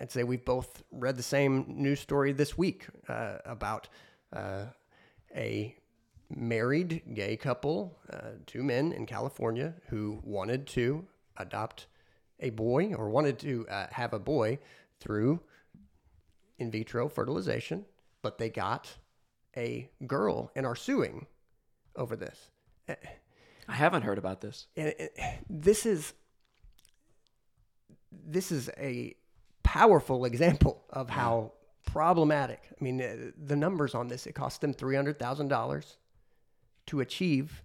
I'd 0.00 0.12
say 0.12 0.22
we've 0.24 0.44
both 0.44 0.82
read 0.92 1.16
the 1.16 1.22
same 1.22 1.64
news 1.68 2.00
story 2.00 2.32
this 2.32 2.56
week 2.56 2.86
uh, 3.08 3.38
about 3.44 3.88
uh, 4.32 4.66
a 5.34 5.74
married 6.30 7.02
gay 7.14 7.36
couple, 7.36 7.98
uh, 8.12 8.32
two 8.46 8.62
men 8.62 8.92
in 8.92 9.06
California, 9.06 9.74
who 9.88 10.20
wanted 10.22 10.66
to 10.68 11.04
adopt 11.36 11.86
a 12.40 12.50
boy 12.50 12.94
or 12.94 13.10
wanted 13.10 13.38
to 13.40 13.66
uh, 13.68 13.86
have 13.90 14.12
a 14.12 14.18
boy 14.18 14.58
through 15.00 15.40
in 16.58 16.70
vitro 16.70 17.08
fertilization, 17.08 17.84
but 18.22 18.38
they 18.38 18.48
got 18.48 18.88
a 19.56 19.90
girl 20.06 20.50
and 20.54 20.66
are 20.66 20.76
suing 20.76 21.26
over 21.96 22.14
this. 22.14 22.50
I 23.68 23.74
haven't 23.74 24.02
heard 24.02 24.18
about 24.18 24.40
this. 24.40 24.66
And 24.76 24.88
it, 24.88 25.18
this 25.50 25.84
is 25.84 26.14
this 28.10 28.50
is 28.50 28.70
a 28.78 29.14
powerful 29.68 30.24
example 30.24 30.82
of 30.88 31.10
how 31.10 31.52
problematic. 31.84 32.62
I 32.70 32.82
mean, 32.82 33.02
uh, 33.02 33.32
the 33.36 33.54
numbers 33.54 33.94
on 33.94 34.08
this 34.08 34.26
it 34.26 34.32
cost 34.32 34.62
them 34.62 34.72
three 34.72 34.96
hundred 34.96 35.18
thousand 35.18 35.48
dollars 35.48 35.98
to 36.86 37.00
achieve 37.00 37.62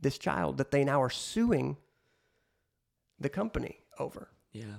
this 0.00 0.16
child 0.16 0.56
that 0.56 0.70
they 0.70 0.82
now 0.82 1.02
are 1.02 1.10
suing 1.10 1.76
the 3.18 3.28
company 3.28 3.80
over. 3.98 4.30
Yeah. 4.52 4.76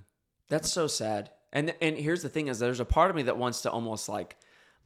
That's 0.50 0.72
so 0.72 0.88
sad. 0.88 1.30
And 1.54 1.76
and 1.82 1.96
here's 1.96 2.24
the 2.24 2.30
thing 2.30 2.48
is 2.48 2.58
there's 2.58 2.80
a 2.80 2.86
part 2.86 3.12
of 3.12 3.16
me 3.16 3.24
that 3.24 3.38
wants 3.38 3.62
to 3.62 3.70
almost 3.70 4.10
like 4.10 4.38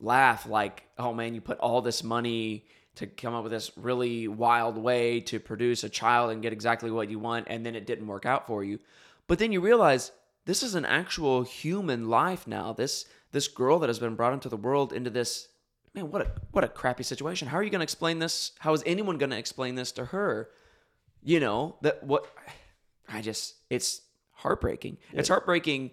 laugh 0.01 0.45
like, 0.45 0.84
"Oh 0.97 1.13
man, 1.13 1.34
you 1.34 1.39
put 1.39 1.59
all 1.59 1.82
this 1.82 2.03
money 2.03 2.66
to 2.95 3.07
come 3.07 3.34
up 3.34 3.43
with 3.43 3.53
this 3.53 3.72
really 3.78 4.28
wild 4.28 4.78
way 4.78 5.22
to 5.22 5.39
produce 5.39 5.86
a 5.86 5.89
child 5.89 6.32
and 6.32 6.41
get 6.41 6.51
exactly 6.51 6.91
what 6.91 7.09
you 7.09 7.20
want 7.20 7.47
and 7.49 7.66
then 7.66 7.76
it 7.76 7.86
didn't 7.86 8.07
work 8.07 8.26
out 8.26 8.47
for 8.47 8.66
you." 8.66 8.80
But 9.28 9.39
then 9.39 9.53
you 9.53 9.61
realize 9.61 10.11
this 10.45 10.63
is 10.63 10.75
an 10.75 10.85
actual 10.85 11.43
human 11.43 12.07
life 12.07 12.47
now. 12.47 12.73
This 12.73 13.05
this 13.31 13.47
girl 13.47 13.79
that 13.79 13.89
has 13.89 13.99
been 13.99 14.15
brought 14.15 14.33
into 14.33 14.49
the 14.49 14.57
world 14.57 14.93
into 14.93 15.09
this 15.09 15.47
man, 15.93 16.11
what 16.11 16.21
a 16.21 16.31
what 16.51 16.63
a 16.63 16.67
crappy 16.67 17.03
situation. 17.03 17.47
How 17.47 17.57
are 17.57 17.63
you 17.63 17.69
going 17.69 17.79
to 17.79 17.83
explain 17.83 18.19
this? 18.19 18.51
How 18.59 18.73
is 18.73 18.83
anyone 18.85 19.17
going 19.17 19.31
to 19.31 19.37
explain 19.37 19.75
this 19.75 19.91
to 19.93 20.05
her? 20.05 20.49
You 21.23 21.39
know, 21.39 21.77
that 21.81 22.03
what 22.03 22.27
I 23.09 23.21
just 23.21 23.55
it's 23.69 24.01
heartbreaking. 24.31 24.97
It's 25.11 25.29
heartbreaking 25.29 25.91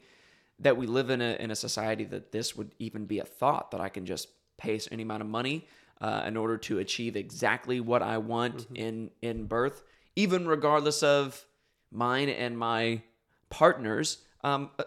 that 0.58 0.76
we 0.76 0.86
live 0.86 1.10
in 1.10 1.20
a 1.20 1.36
in 1.40 1.50
a 1.50 1.56
society 1.56 2.04
that 2.04 2.32
this 2.32 2.54
would 2.56 2.74
even 2.78 3.06
be 3.06 3.18
a 3.18 3.24
thought 3.24 3.70
that 3.70 3.80
I 3.80 3.88
can 3.88 4.06
just 4.06 4.28
pay 4.58 4.78
any 4.90 5.02
amount 5.02 5.22
of 5.22 5.28
money 5.28 5.66
uh, 6.00 6.22
in 6.26 6.36
order 6.36 6.58
to 6.58 6.78
achieve 6.78 7.16
exactly 7.16 7.80
what 7.80 8.02
I 8.02 8.18
want 8.18 8.66
in 8.74 9.10
in 9.22 9.46
birth, 9.46 9.82
even 10.14 10.46
regardless 10.46 11.02
of 11.02 11.46
mine 11.90 12.28
and 12.28 12.58
my 12.58 13.02
partner's 13.50 14.18
um, 14.42 14.70
uh, 14.78 14.84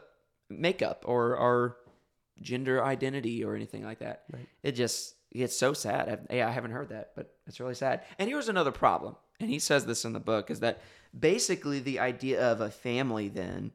makeup 0.49 1.03
or 1.07 1.35
or 1.37 1.77
gender 2.41 2.83
identity 2.83 3.43
or 3.43 3.55
anything 3.55 3.83
like 3.83 3.99
that. 3.99 4.23
It 4.63 4.73
just 4.73 5.15
it's 5.31 5.57
so 5.57 5.73
sad. 5.73 6.27
I, 6.29 6.35
yeah, 6.35 6.47
I 6.47 6.51
haven't 6.51 6.71
heard 6.71 6.89
that, 6.89 7.11
but 7.15 7.33
it's 7.47 7.59
really 7.59 7.75
sad. 7.75 8.03
And 8.17 8.29
here's 8.29 8.49
another 8.49 8.71
problem, 8.71 9.15
and 9.39 9.49
he 9.49 9.59
says 9.59 9.85
this 9.85 10.05
in 10.05 10.13
the 10.13 10.19
book 10.19 10.49
is 10.49 10.59
that 10.61 10.81
basically 11.17 11.79
the 11.79 11.99
idea 11.99 12.51
of 12.51 12.61
a 12.61 12.69
family 12.69 13.27
then 13.29 13.71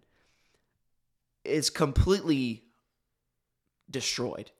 is 1.44 1.70
completely 1.70 2.64
destroyed. 3.90 4.50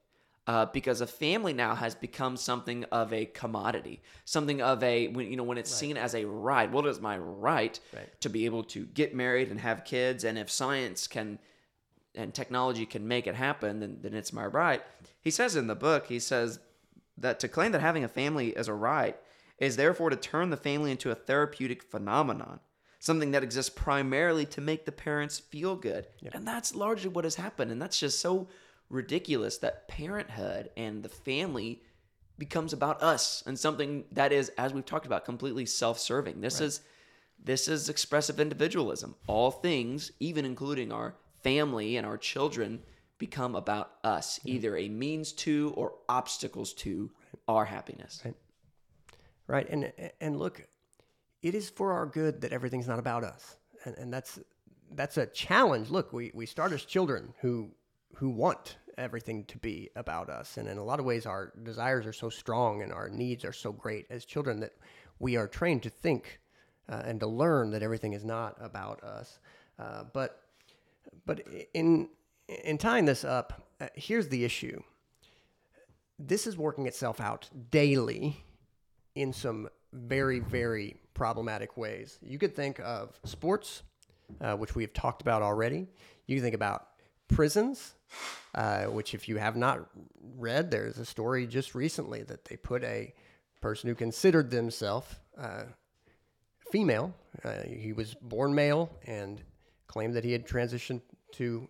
Uh, 0.47 0.67
because 0.67 1.01
a 1.01 1.07
family 1.07 1.53
now 1.53 1.75
has 1.75 1.95
become 1.95 2.37
something 2.37 2.83
of 2.85 3.13
a 3.13 3.27
commodity, 3.27 4.03
something 4.25 4.61
of 4.61 4.83
a 4.83 5.07
when 5.09 5.31
you 5.31 5.37
know 5.37 5.45
when 5.45 5.59
it's 5.59 5.71
seen 5.71 5.97
as 5.97 6.15
a 6.15 6.25
right. 6.25 6.73
What 6.73 6.87
is 6.87 7.01
my 7.01 7.19
right, 7.19 7.79
Right. 7.95 8.21
to 8.23 8.29
be 8.31 8.47
able 8.47 8.65
to 8.65 8.87
get 8.87 9.15
married 9.15 9.51
and 9.51 9.61
have 9.61 9.85
kids? 9.85 10.25
And 10.25 10.37
if 10.39 10.51
science 10.51 11.07
can 11.07 11.39
and 12.17 12.35
technology 12.35 12.87
can 12.87 13.07
make 13.07 13.27
it 13.29 13.35
happen, 13.37 13.81
then 13.81 13.99
then 14.01 14.15
it's 14.15 14.33
my 14.33 14.47
right. 14.47 14.83
He 15.21 15.31
says 15.31 15.55
in 15.57 15.67
the 15.69 15.77
book, 15.77 16.07
he 16.09 16.19
says 16.19 16.59
that 17.19 17.39
to 17.41 17.47
claim 17.49 17.71
that 17.73 17.81
having 17.83 18.03
a 18.03 18.09
family 18.09 18.49
is 18.49 18.67
a 18.67 18.75
right 18.75 19.17
is 19.59 19.77
therefore 19.77 20.09
to 20.11 20.17
turn 20.17 20.49
the 20.51 20.57
family 20.57 20.91
into 20.91 21.11
a 21.11 21.15
therapeutic 21.15 21.83
phenomenon, 21.83 22.59
something 22.99 23.31
that 23.33 23.43
exists 23.45 23.71
primarily 23.71 24.47
to 24.47 24.61
make 24.63 24.87
the 24.87 24.91
parents 24.93 25.39
feel 25.39 25.77
good. 25.77 26.07
And 26.33 26.49
that's 26.49 26.75
largely 26.75 27.11
what 27.11 27.25
has 27.25 27.35
happened. 27.35 27.71
And 27.71 27.81
that's 27.81 28.01
just 28.01 28.21
so 28.21 28.49
ridiculous 28.91 29.59
that 29.59 29.89
parenthood 29.89 30.71
and 30.77 31.03
the 31.03 31.09
family 31.09 31.83
becomes 32.37 32.73
about 32.73 33.03
us 33.03 33.43
and 33.47 33.59
something 33.59 34.05
that 34.13 34.33
is, 34.33 34.51
as 34.59 34.75
we've 34.75 34.85
talked 34.85 35.07
about, 35.07 35.25
completely 35.25 35.65
self-serving. 35.65 36.41
This 36.41 36.61
is 36.61 36.81
this 37.43 37.69
is 37.69 37.89
expressive 37.89 38.39
individualism. 38.39 39.15
All 39.27 39.51
things, 39.51 40.13
even 40.21 40.45
including 40.45 40.93
our 40.93 41.15
family 41.43 41.97
and 41.97 42.07
our 42.07 42.19
children, 42.19 42.83
become 43.17 43.55
about 43.55 43.93
us, 44.05 44.39
either 44.45 44.77
a 44.77 44.89
means 44.91 45.33
to 45.33 45.73
or 45.75 45.95
obstacles 46.09 46.75
to 46.75 47.11
our 47.49 47.65
happiness. 47.65 48.21
right 49.51 49.69
and 49.69 49.93
and 50.21 50.39
look 50.39 50.65
it 51.43 51.55
is 51.55 51.69
for 51.69 51.93
our 51.93 52.07
good 52.07 52.41
that 52.41 52.53
everything's 52.53 52.87
not 52.87 52.99
about 52.99 53.25
us 53.25 53.57
and, 53.85 53.97
and 53.97 54.13
that's 54.13 54.39
that's 54.93 55.17
a 55.17 55.27
challenge 55.27 55.91
look 55.91 56.13
we, 56.13 56.31
we 56.35 56.47
start 56.47 56.73
as 56.73 56.85
children 56.85 57.35
who 57.41 57.71
who 58.15 58.31
want 58.31 58.77
everything 58.99 59.45
to 59.45 59.59
be 59.59 59.91
about 59.97 60.29
us 60.29 60.57
and 60.57 60.69
in 60.69 60.79
a 60.79 60.85
lot 60.85 60.99
of 60.99 61.05
ways 61.05 61.27
our 61.27 61.53
desires 61.63 62.07
are 62.07 62.13
so 62.13 62.29
strong 62.29 62.83
and 62.83 62.93
our 62.93 63.09
needs 63.09 63.45
are 63.45 63.53
so 63.53 63.73
great 63.73 64.07
as 64.11 64.25
children 64.25 64.61
that 64.61 64.73
we 65.19 65.37
are 65.37 65.47
trained 65.47 65.83
to 65.83 65.91
think 65.91 66.41
uh, 66.89 67.03
and 67.05 67.21
to 67.21 67.27
learn 67.27 67.71
that 67.71 67.83
everything 67.83 68.13
is 68.13 68.25
not 68.25 68.57
about 68.61 69.03
us 69.03 69.39
uh, 69.79 70.05
but 70.13 70.43
but 71.27 71.41
in 71.75 72.09
in 72.65 72.79
tying 72.79 73.05
this 73.05 73.25
up 73.25 73.69
uh, 73.81 73.87
here's 73.95 74.29
the 74.29 74.45
issue 74.45 74.81
this 76.19 76.47
is 76.47 76.57
working 76.57 76.87
itself 76.87 77.21
out 77.21 77.49
daily 77.71 78.45
in 79.15 79.33
some 79.33 79.69
very, 79.93 80.39
very 80.39 80.97
problematic 81.15 81.77
ways. 81.77 82.19
You 82.23 82.39
could 82.39 82.55
think 82.55 82.79
of 82.81 83.19
sports, 83.25 83.83
uh, 84.41 84.57
which 84.57 84.75
we 84.75 84.83
have 84.83 84.93
talked 84.93 85.23
about 85.23 85.43
already. 85.43 85.89
You 86.27 86.41
think 86.41 86.55
about 86.55 86.89
prisons, 87.29 87.95
uh, 88.55 88.85
which, 88.85 89.15
if 89.15 89.29
you 89.29 89.37
have 89.37 89.57
not 89.57 89.89
read, 90.37 90.71
there's 90.71 90.99
a 90.99 91.05
story 91.05 91.47
just 91.47 91.75
recently 91.75 92.23
that 92.25 92.45
they 92.45 92.57
put 92.57 92.83
a 92.85 93.15
person 93.61 93.89
who 93.89 93.95
considered 93.95 94.51
themselves 94.51 95.15
uh, 95.39 95.65
female. 96.71 97.15
Uh, 97.45 97.63
he 97.67 97.93
was 97.93 98.15
born 98.15 98.55
male 98.55 98.91
and 99.07 99.43
claimed 99.87 100.15
that 100.15 100.25
he 100.25 100.33
had 100.33 100.47
transitioned 100.47 101.01
to 101.33 101.69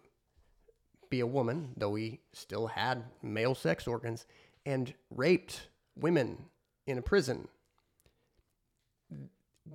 be 1.10 1.20
a 1.20 1.26
woman, 1.26 1.70
though 1.76 1.94
he 1.94 2.20
still 2.32 2.68
had 2.68 3.02
male 3.22 3.54
sex 3.54 3.86
organs, 3.86 4.26
and 4.64 4.94
raped 5.10 5.68
women 5.96 6.38
in 6.86 6.98
a 6.98 7.02
prison. 7.02 7.48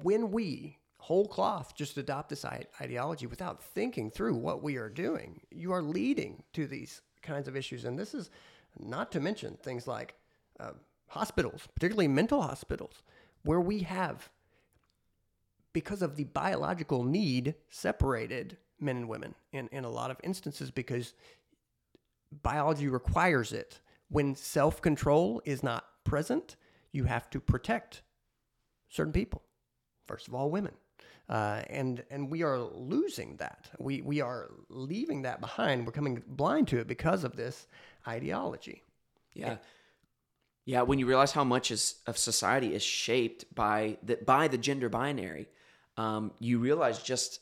When 0.01 0.31
we 0.31 0.77
whole 1.05 1.27
cloth 1.27 1.75
just 1.75 1.99
adopt 1.99 2.29
this 2.29 2.43
ideology 2.81 3.27
without 3.27 3.61
thinking 3.61 4.09
through 4.09 4.33
what 4.33 4.63
we 4.63 4.75
are 4.77 4.89
doing, 4.89 5.39
you 5.51 5.71
are 5.71 5.83
leading 5.83 6.41
to 6.51 6.65
these 6.65 7.03
kinds 7.21 7.47
of 7.47 7.55
issues. 7.55 7.85
And 7.85 7.97
this 7.97 8.15
is 8.15 8.31
not 8.79 9.11
to 9.11 9.19
mention 9.19 9.55
things 9.61 9.85
like 9.85 10.15
uh, 10.59 10.71
hospitals, 11.05 11.67
particularly 11.75 12.07
mental 12.07 12.41
hospitals, 12.41 13.03
where 13.43 13.61
we 13.61 13.81
have 13.81 14.29
because 15.73 16.01
of 16.01 16.15
the 16.15 16.23
biological 16.23 17.03
need, 17.03 17.53
separated 17.69 18.57
men 18.79 18.97
and 18.97 19.07
women 19.07 19.35
in, 19.51 19.67
in 19.71 19.83
a 19.83 19.89
lot 19.89 20.09
of 20.09 20.17
instances 20.23 20.71
because 20.71 21.13
biology 22.41 22.87
requires 22.87 23.53
it. 23.53 23.79
When 24.09 24.33
self 24.33 24.81
control 24.81 25.39
is 25.45 25.61
not 25.61 25.85
present, 26.03 26.55
you 26.91 27.03
have 27.03 27.29
to 27.29 27.39
protect 27.39 28.01
certain 28.89 29.13
people. 29.13 29.43
First 30.07 30.27
of 30.27 30.33
all, 30.33 30.49
women. 30.49 30.73
Uh, 31.27 31.63
and 31.69 32.03
and 32.09 32.29
we 32.29 32.43
are 32.43 32.59
losing 32.59 33.37
that. 33.37 33.69
We 33.79 34.01
we 34.01 34.21
are 34.21 34.51
leaving 34.69 35.23
that 35.23 35.41
behind. 35.41 35.85
We're 35.85 35.91
coming 35.91 36.21
blind 36.27 36.67
to 36.69 36.79
it 36.79 36.87
because 36.87 37.23
of 37.23 37.35
this 37.35 37.67
ideology. 38.07 38.83
Yeah. 39.33 39.57
Yeah, 40.67 40.81
when 40.81 40.97
you 40.97 41.05
realize 41.05 41.31
how 41.31 41.43
much 41.43 41.69
is, 41.69 41.95
of 42.07 42.17
society 42.17 42.73
is 42.73 42.81
shaped 42.81 43.53
by 43.53 43.97
the 44.01 44.17
by 44.25 44.47
the 44.47 44.57
gender 44.57 44.89
binary, 44.89 45.47
um, 45.95 46.31
you 46.39 46.57
realize 46.57 47.03
just 47.03 47.39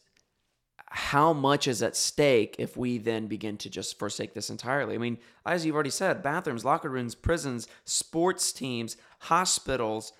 how 0.95 1.33
much 1.33 1.67
is 1.67 1.81
at 1.81 1.95
stake 1.95 2.55
if 2.59 2.77
we 2.77 2.99
then 2.99 3.27
begin 3.27 3.57
to 3.57 3.69
just 3.69 3.97
forsake 3.97 4.33
this 4.33 4.49
entirely. 4.49 4.93
I 4.93 4.99
mean, 4.99 5.17
as 5.45 5.65
you've 5.65 5.73
already 5.73 5.89
said, 5.89 6.21
bathrooms, 6.21 6.63
locker 6.63 6.89
rooms, 6.89 7.15
prisons, 7.15 7.67
sports 7.83 8.53
teams, 8.53 8.95
hospitals, 9.19 10.13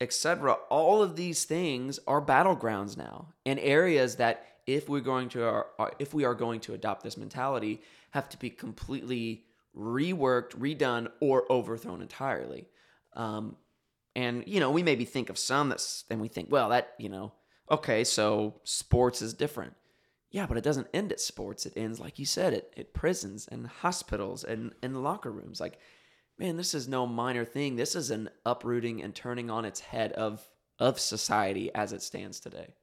etc. 0.00 0.52
All 0.70 1.02
of 1.02 1.16
these 1.16 1.44
things 1.44 1.98
are 2.06 2.20
battlegrounds 2.20 2.96
now, 2.96 3.34
and 3.44 3.58
areas 3.58 4.16
that 4.16 4.44
if 4.66 4.88
we're 4.88 5.00
going 5.00 5.28
to 5.30 5.64
uh, 5.78 5.90
if 5.98 6.14
we 6.14 6.24
are 6.24 6.34
going 6.34 6.60
to 6.60 6.74
adopt 6.74 7.02
this 7.02 7.16
mentality, 7.16 7.80
have 8.10 8.28
to 8.30 8.38
be 8.38 8.50
completely 8.50 9.44
reworked, 9.76 10.50
redone, 10.50 11.10
or 11.20 11.50
overthrown 11.50 12.02
entirely. 12.02 12.68
Um, 13.14 13.56
and 14.14 14.44
you 14.46 14.60
know, 14.60 14.70
we 14.70 14.82
maybe 14.82 15.04
think 15.04 15.30
of 15.30 15.38
some 15.38 15.68
that's, 15.68 16.04
and 16.10 16.20
we 16.20 16.28
think, 16.28 16.50
well, 16.50 16.70
that 16.70 16.94
you 16.98 17.08
know, 17.08 17.32
okay, 17.70 18.04
so 18.04 18.60
sports 18.64 19.22
is 19.22 19.34
different. 19.34 19.74
Yeah, 20.30 20.46
but 20.46 20.58
it 20.58 20.64
doesn't 20.64 20.88
end 20.92 21.10
at 21.10 21.20
sports. 21.20 21.64
It 21.64 21.72
ends, 21.74 21.98
like 21.98 22.18
you 22.18 22.26
said, 22.26 22.52
at, 22.52 22.70
at 22.76 22.92
prisons 22.92 23.48
and 23.50 23.66
hospitals 23.66 24.44
and, 24.44 24.72
and 24.82 25.02
locker 25.02 25.32
rooms. 25.32 25.58
Like, 25.58 25.78
man, 26.38 26.56
this 26.56 26.74
is 26.74 26.88
no 26.88 27.06
minor 27.06 27.44
thing. 27.44 27.76
This 27.76 27.94
is 27.94 28.10
an 28.10 28.30
uprooting 28.46 29.02
and 29.02 29.14
turning 29.14 29.50
on 29.50 29.64
its 29.64 29.80
head 29.80 30.12
of 30.12 30.48
of 30.78 31.00
society 31.00 31.74
as 31.74 31.92
it 31.92 32.02
stands 32.02 32.40
today. 32.40 32.74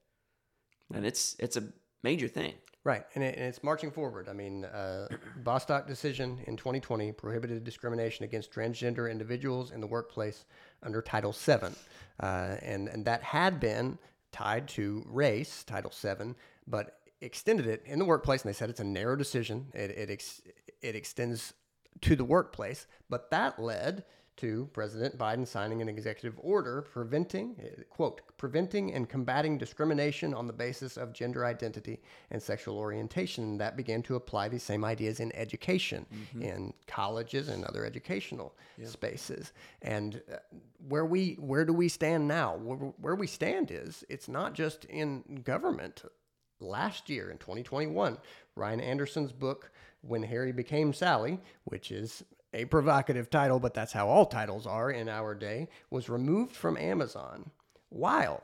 And 0.92 1.06
it's 1.06 1.34
it's 1.38 1.56
a 1.56 1.64
major 2.02 2.28
thing. 2.28 2.54
Right, 2.84 3.04
and, 3.16 3.24
it, 3.24 3.36
and 3.36 3.46
it's 3.46 3.64
marching 3.64 3.90
forward. 3.90 4.28
I 4.28 4.32
mean, 4.32 4.64
uh, 4.64 5.08
Bostock 5.42 5.88
decision 5.88 6.38
in 6.46 6.56
2020 6.56 7.10
prohibited 7.10 7.64
discrimination 7.64 8.24
against 8.24 8.52
transgender 8.52 9.10
individuals 9.10 9.72
in 9.72 9.80
the 9.80 9.88
workplace 9.88 10.44
under 10.84 11.02
Title 11.02 11.32
VII, 11.32 11.74
uh, 12.20 12.56
and 12.62 12.86
and 12.86 13.04
that 13.04 13.24
had 13.24 13.58
been 13.58 13.98
tied 14.30 14.68
to 14.68 15.04
race, 15.08 15.64
Title 15.64 15.90
VII, 15.90 16.34
but 16.68 17.00
extended 17.20 17.66
it 17.66 17.82
in 17.86 17.98
the 17.98 18.04
workplace, 18.04 18.42
and 18.42 18.50
they 18.50 18.56
said 18.56 18.70
it's 18.70 18.78
a 18.78 18.84
narrow 18.84 19.16
decision. 19.16 19.66
It 19.74 19.90
it 19.90 20.10
ex, 20.10 20.40
it 20.80 20.94
extends 20.94 21.54
to 22.02 22.16
the 22.16 22.24
workplace, 22.24 22.86
but 23.08 23.30
that 23.30 23.58
led 23.58 24.04
to 24.36 24.68
President 24.72 25.16
Biden 25.16 25.46
signing 25.46 25.80
an 25.80 25.88
executive 25.88 26.38
order 26.42 26.82
preventing, 26.82 27.56
eh, 27.58 27.82
quote, 27.88 28.20
preventing 28.36 28.92
and 28.92 29.08
combating 29.08 29.56
discrimination 29.56 30.34
on 30.34 30.46
the 30.46 30.52
basis 30.52 30.96
of 30.96 31.12
gender 31.12 31.44
identity 31.44 32.00
and 32.30 32.42
sexual 32.42 32.78
orientation. 32.78 33.56
That 33.56 33.76
began 33.76 34.02
to 34.02 34.16
apply 34.16 34.48
these 34.48 34.62
same 34.62 34.84
ideas 34.84 35.20
in 35.20 35.34
education, 35.34 36.04
in 36.38 36.74
colleges 36.86 37.48
and 37.48 37.64
other 37.64 37.84
educational 37.84 38.54
spaces. 38.84 39.52
And 39.82 40.22
uh, 40.30 40.36
where 40.88 41.06
we, 41.06 41.34
where 41.34 41.64
do 41.64 41.72
we 41.72 41.88
stand 41.88 42.28
now? 42.28 42.56
Where, 42.56 42.76
where 42.76 43.14
we 43.14 43.26
stand 43.26 43.70
is 43.70 44.04
it's 44.08 44.28
not 44.28 44.52
just 44.52 44.84
in 44.86 45.40
government. 45.44 46.04
Last 46.58 47.10
year 47.10 47.30
in 47.30 47.36
2021, 47.36 48.16
Ryan 48.54 48.80
Anderson's 48.80 49.32
book 49.32 49.70
when 50.06 50.22
Harry 50.22 50.52
Became 50.52 50.92
Sally, 50.92 51.40
which 51.64 51.90
is 51.90 52.24
a 52.52 52.64
provocative 52.66 53.28
title, 53.30 53.58
but 53.58 53.74
that's 53.74 53.92
how 53.92 54.08
all 54.08 54.26
titles 54.26 54.66
are 54.66 54.90
in 54.90 55.08
our 55.08 55.34
day, 55.34 55.68
was 55.90 56.08
removed 56.08 56.54
from 56.54 56.76
Amazon. 56.76 57.50
While 57.88 58.42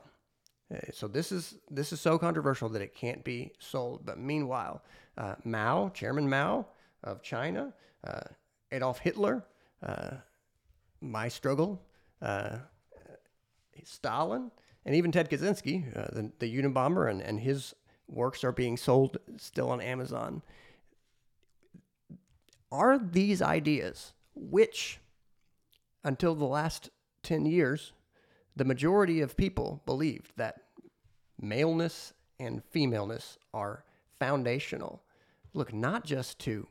uh, 0.73 0.77
so 0.91 1.07
this 1.07 1.31
is 1.31 1.55
this 1.69 1.91
is 1.93 1.99
so 1.99 2.17
controversial 2.17 2.69
that 2.69 2.81
it 2.81 2.95
can't 2.95 3.23
be 3.23 3.51
sold. 3.59 4.05
But 4.05 4.17
meanwhile, 4.17 4.81
uh, 5.17 5.35
Mao, 5.43 5.89
Chairman 5.89 6.29
Mao 6.29 6.67
of 7.03 7.21
China, 7.21 7.73
uh, 8.03 8.21
Adolf 8.71 8.99
Hitler, 8.99 9.43
uh, 9.81 10.11
My 11.01 11.27
Struggle, 11.27 11.81
uh, 12.21 12.57
Stalin, 13.83 14.51
and 14.85 14.95
even 14.95 15.11
Ted 15.11 15.29
Kaczynski, 15.29 15.95
uh, 15.95 16.07
the, 16.13 16.31
the 16.39 16.57
Unabomber, 16.57 17.09
and, 17.09 17.21
and 17.21 17.39
his 17.39 17.75
works 18.07 18.43
are 18.43 18.51
being 18.51 18.77
sold 18.77 19.17
still 19.37 19.69
on 19.69 19.81
Amazon 19.81 20.41
are 22.73 22.97
these 22.97 23.41
ideas, 23.41 24.13
which 24.35 24.99
until 26.03 26.33
the 26.33 26.45
last 26.45 26.89
10 27.21 27.45
years, 27.45 27.93
the 28.55 28.65
majority 28.65 29.21
of 29.21 29.37
people 29.37 29.81
believed 29.85 30.31
that 30.35 30.55
maleness 31.39 32.13
and 32.39 32.63
femaleness 32.71 33.37
are 33.53 33.85
foundational. 34.19 35.03
Look, 35.53 35.71
not 35.71 36.03
just 36.03 36.39
to 36.39 36.67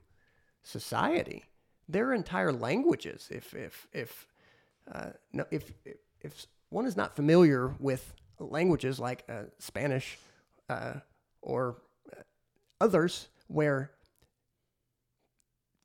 society, 0.62 1.44
there 1.88 2.08
are 2.08 2.14
entire 2.14 2.52
languages. 2.52 3.28
If 3.30 3.54
if 3.54 3.86
if 3.92 4.26
uh, 4.92 5.10
no, 5.32 5.44
if 5.50 5.72
if 6.20 6.46
one 6.70 6.86
is 6.86 6.96
not 6.96 7.14
familiar 7.14 7.74
with 7.78 8.14
languages 8.38 8.98
like 8.98 9.24
uh, 9.28 9.44
Spanish 9.58 10.18
uh, 10.68 10.94
or 11.42 11.76
uh, 12.12 12.22
others, 12.80 13.28
where 13.46 13.92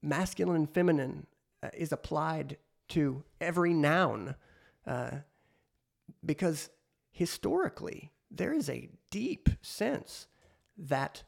masculine 0.02 0.56
and 0.56 0.70
feminine 0.70 1.28
uh, 1.64 1.70
is 1.74 1.92
applied 1.92 2.58
to 2.90 3.24
every 3.42 3.74
noun, 3.74 4.36
uh, 4.86 5.12
because 6.26 6.70
historically 7.12 8.12
there 8.32 8.54
is 8.54 8.70
a 8.70 8.90
deep 9.10 9.50
sense 9.62 10.28
that 10.78 11.24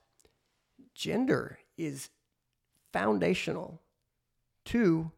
gender 0.94 1.60
is 1.78 2.10
foundational 2.94 3.82
to 4.66 5.12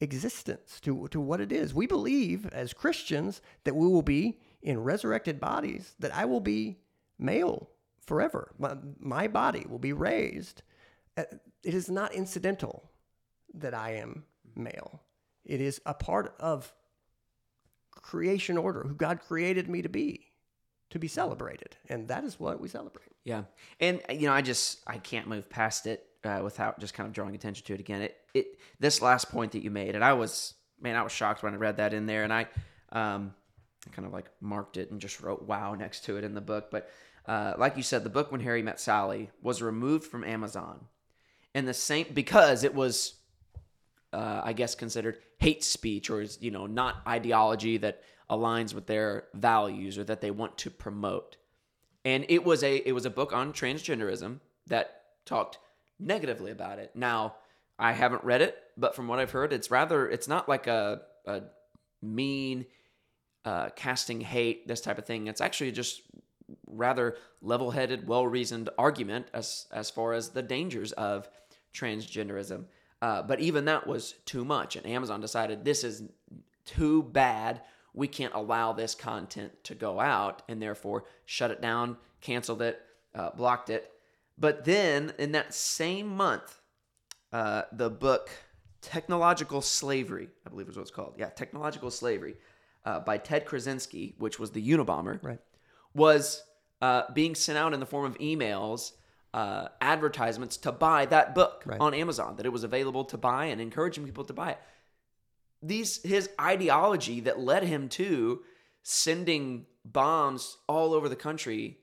existence, 0.00 0.80
to, 0.80 1.08
to 1.08 1.20
what 1.20 1.40
it 1.40 1.52
is. 1.52 1.74
We 1.74 1.86
believe 1.86 2.46
as 2.46 2.72
Christians 2.72 3.40
that 3.64 3.74
we 3.74 3.86
will 3.86 4.02
be 4.02 4.38
in 4.62 4.82
resurrected 4.82 5.40
bodies, 5.40 5.94
that 5.98 6.14
I 6.14 6.24
will 6.24 6.40
be 6.40 6.78
male 7.18 7.70
forever. 8.04 8.52
My, 8.58 8.76
my 8.98 9.28
body 9.28 9.66
will 9.68 9.78
be 9.78 9.92
raised. 9.92 10.62
Uh, 11.18 11.24
it 11.64 11.74
is 11.74 11.90
not 11.90 12.14
incidental 12.14 12.88
that 13.54 13.74
I 13.74 13.96
am 13.96 14.24
male, 14.54 15.02
it 15.44 15.60
is 15.60 15.80
a 15.84 15.94
part 15.94 16.34
of 16.38 16.72
creation 17.90 18.56
order, 18.56 18.84
who 18.86 18.94
God 18.94 19.20
created 19.20 19.68
me 19.68 19.82
to 19.82 19.88
be 19.88 20.26
to 20.90 20.98
be 20.98 21.08
celebrated, 21.08 21.76
and 21.88 22.08
that 22.08 22.24
is 22.24 22.38
what 22.40 22.60
we 22.60 22.68
celebrate. 22.68 23.12
Yeah, 23.24 23.42
and 23.80 24.00
you 24.10 24.26
know, 24.26 24.32
I 24.32 24.42
just 24.42 24.80
I 24.86 24.98
can't 24.98 25.26
move 25.26 25.50
past 25.50 25.86
it 25.86 26.06
uh, 26.24 26.40
without 26.44 26.78
just 26.78 26.94
kind 26.94 27.06
of 27.06 27.12
drawing 27.12 27.34
attention 27.34 27.66
to 27.66 27.74
it 27.74 27.80
again. 27.80 28.02
It 28.02 28.16
it 28.32 28.46
this 28.78 29.02
last 29.02 29.30
point 29.30 29.52
that 29.52 29.62
you 29.62 29.70
made, 29.70 29.94
and 29.96 30.04
I 30.04 30.12
was 30.12 30.54
man, 30.80 30.94
I 30.96 31.02
was 31.02 31.12
shocked 31.12 31.42
when 31.42 31.52
I 31.52 31.56
read 31.56 31.78
that 31.78 31.92
in 31.92 32.06
there, 32.06 32.22
and 32.22 32.32
I 32.32 32.46
um 32.92 33.34
kind 33.92 34.06
of 34.06 34.12
like 34.12 34.30
marked 34.40 34.76
it 34.76 34.90
and 34.90 35.00
just 35.00 35.20
wrote 35.20 35.42
"wow" 35.42 35.74
next 35.74 36.04
to 36.04 36.16
it 36.16 36.24
in 36.24 36.34
the 36.34 36.40
book. 36.40 36.70
But 36.70 36.88
uh, 37.26 37.54
like 37.58 37.76
you 37.76 37.82
said, 37.82 38.04
the 38.04 38.10
book 38.10 38.32
when 38.32 38.40
Harry 38.40 38.62
met 38.62 38.80
Sally 38.80 39.30
was 39.42 39.60
removed 39.60 40.04
from 40.04 40.24
Amazon, 40.24 40.86
and 41.58 41.68
the 41.68 41.74
same 41.74 42.06
because 42.14 42.64
it 42.64 42.74
was. 42.74 43.14
Uh, 44.10 44.40
I 44.42 44.54
guess 44.54 44.74
considered 44.74 45.18
hate 45.36 45.62
speech 45.62 46.08
or 46.08 46.22
is 46.22 46.38
you 46.40 46.50
know 46.50 46.66
not 46.66 47.02
ideology 47.06 47.76
that 47.76 48.02
aligns 48.30 48.74
with 48.74 48.86
their 48.86 49.24
values 49.34 49.98
or 49.98 50.04
that 50.04 50.22
they 50.22 50.30
want 50.30 50.56
to 50.58 50.70
promote. 50.70 51.36
And 52.04 52.24
it 52.28 52.42
was 52.42 52.62
a 52.62 52.76
it 52.76 52.92
was 52.92 53.04
a 53.04 53.10
book 53.10 53.32
on 53.34 53.52
transgenderism 53.52 54.40
that 54.68 55.02
talked 55.26 55.58
negatively 55.98 56.50
about 56.50 56.78
it. 56.78 56.92
Now, 56.94 57.34
I 57.78 57.92
haven't 57.92 58.24
read 58.24 58.40
it, 58.40 58.56
but 58.76 58.94
from 58.94 59.08
what 59.08 59.18
I've 59.18 59.30
heard, 59.30 59.52
it's 59.52 59.70
rather 59.70 60.08
it's 60.08 60.28
not 60.28 60.48
like 60.48 60.66
a, 60.66 61.02
a 61.26 61.42
mean 62.00 62.64
uh, 63.44 63.68
casting 63.76 64.22
hate 64.22 64.66
this 64.66 64.80
type 64.80 64.98
of 64.98 65.04
thing. 65.04 65.26
It's 65.26 65.42
actually 65.42 65.72
just 65.72 66.00
rather 66.66 67.16
level-headed, 67.42 68.08
well-reasoned 68.08 68.70
argument 68.78 69.26
as 69.34 69.66
as 69.70 69.90
far 69.90 70.14
as 70.14 70.30
the 70.30 70.42
dangers 70.42 70.92
of 70.92 71.28
transgenderism. 71.74 72.64
Uh, 73.00 73.22
but 73.22 73.40
even 73.40 73.66
that 73.66 73.86
was 73.86 74.14
too 74.24 74.44
much, 74.44 74.74
and 74.76 74.84
Amazon 74.86 75.20
decided 75.20 75.64
this 75.64 75.84
is 75.84 76.02
too 76.64 77.02
bad 77.02 77.62
we 77.94 78.08
can't 78.08 78.34
allow 78.34 78.72
this 78.72 78.94
content 78.94 79.52
to 79.64 79.74
go 79.74 79.98
out 79.98 80.42
and 80.48 80.62
therefore 80.62 81.04
shut 81.24 81.50
it 81.50 81.60
down, 81.60 81.96
canceled 82.20 82.62
it, 82.62 82.80
uh, 83.14 83.30
blocked 83.30 83.70
it. 83.70 83.90
But 84.38 84.64
then 84.64 85.12
in 85.18 85.32
that 85.32 85.52
same 85.52 86.06
month, 86.08 86.60
uh, 87.32 87.62
the 87.72 87.90
book 87.90 88.30
Technological 88.80 89.60
Slavery, 89.60 90.28
I 90.46 90.50
believe 90.50 90.68
is 90.68 90.76
what 90.76 90.82
it's 90.82 90.90
called. 90.90 91.14
Yeah, 91.18 91.30
Technological 91.30 91.90
Slavery 91.90 92.36
uh, 92.84 93.00
by 93.00 93.18
Ted 93.18 93.46
Kaczynski, 93.46 94.14
which 94.18 94.38
was 94.38 94.52
the 94.52 94.66
Unabomber, 94.66 95.22
right. 95.22 95.40
was 95.94 96.44
uh, 96.80 97.02
being 97.12 97.34
sent 97.34 97.58
out 97.58 97.74
in 97.74 97.80
the 97.80 97.86
form 97.86 98.06
of 98.06 98.16
emails. 98.18 98.92
Uh, 99.34 99.68
advertisements 99.82 100.56
to 100.56 100.72
buy 100.72 101.04
that 101.04 101.34
book 101.34 101.62
Right. 101.66 101.78
on 101.78 101.92
Amazon, 101.92 102.36
that 102.36 102.46
it 102.46 102.48
was 102.48 102.64
available 102.64 103.04
to 103.04 103.18
buy 103.18 103.44
and 103.46 103.60
encouraging 103.60 104.04
people 104.06 104.24
to 104.24 104.32
buy 104.32 104.52
it 104.52 104.58
these 105.62 106.02
his 106.02 106.30
ideology 106.40 107.20
that 107.20 107.40
led 107.40 107.64
him 107.64 107.88
to 107.88 108.40
sending 108.82 109.66
bombs 109.84 110.56
all 110.68 110.94
over 110.94 111.08
the 111.08 111.16
country 111.16 111.78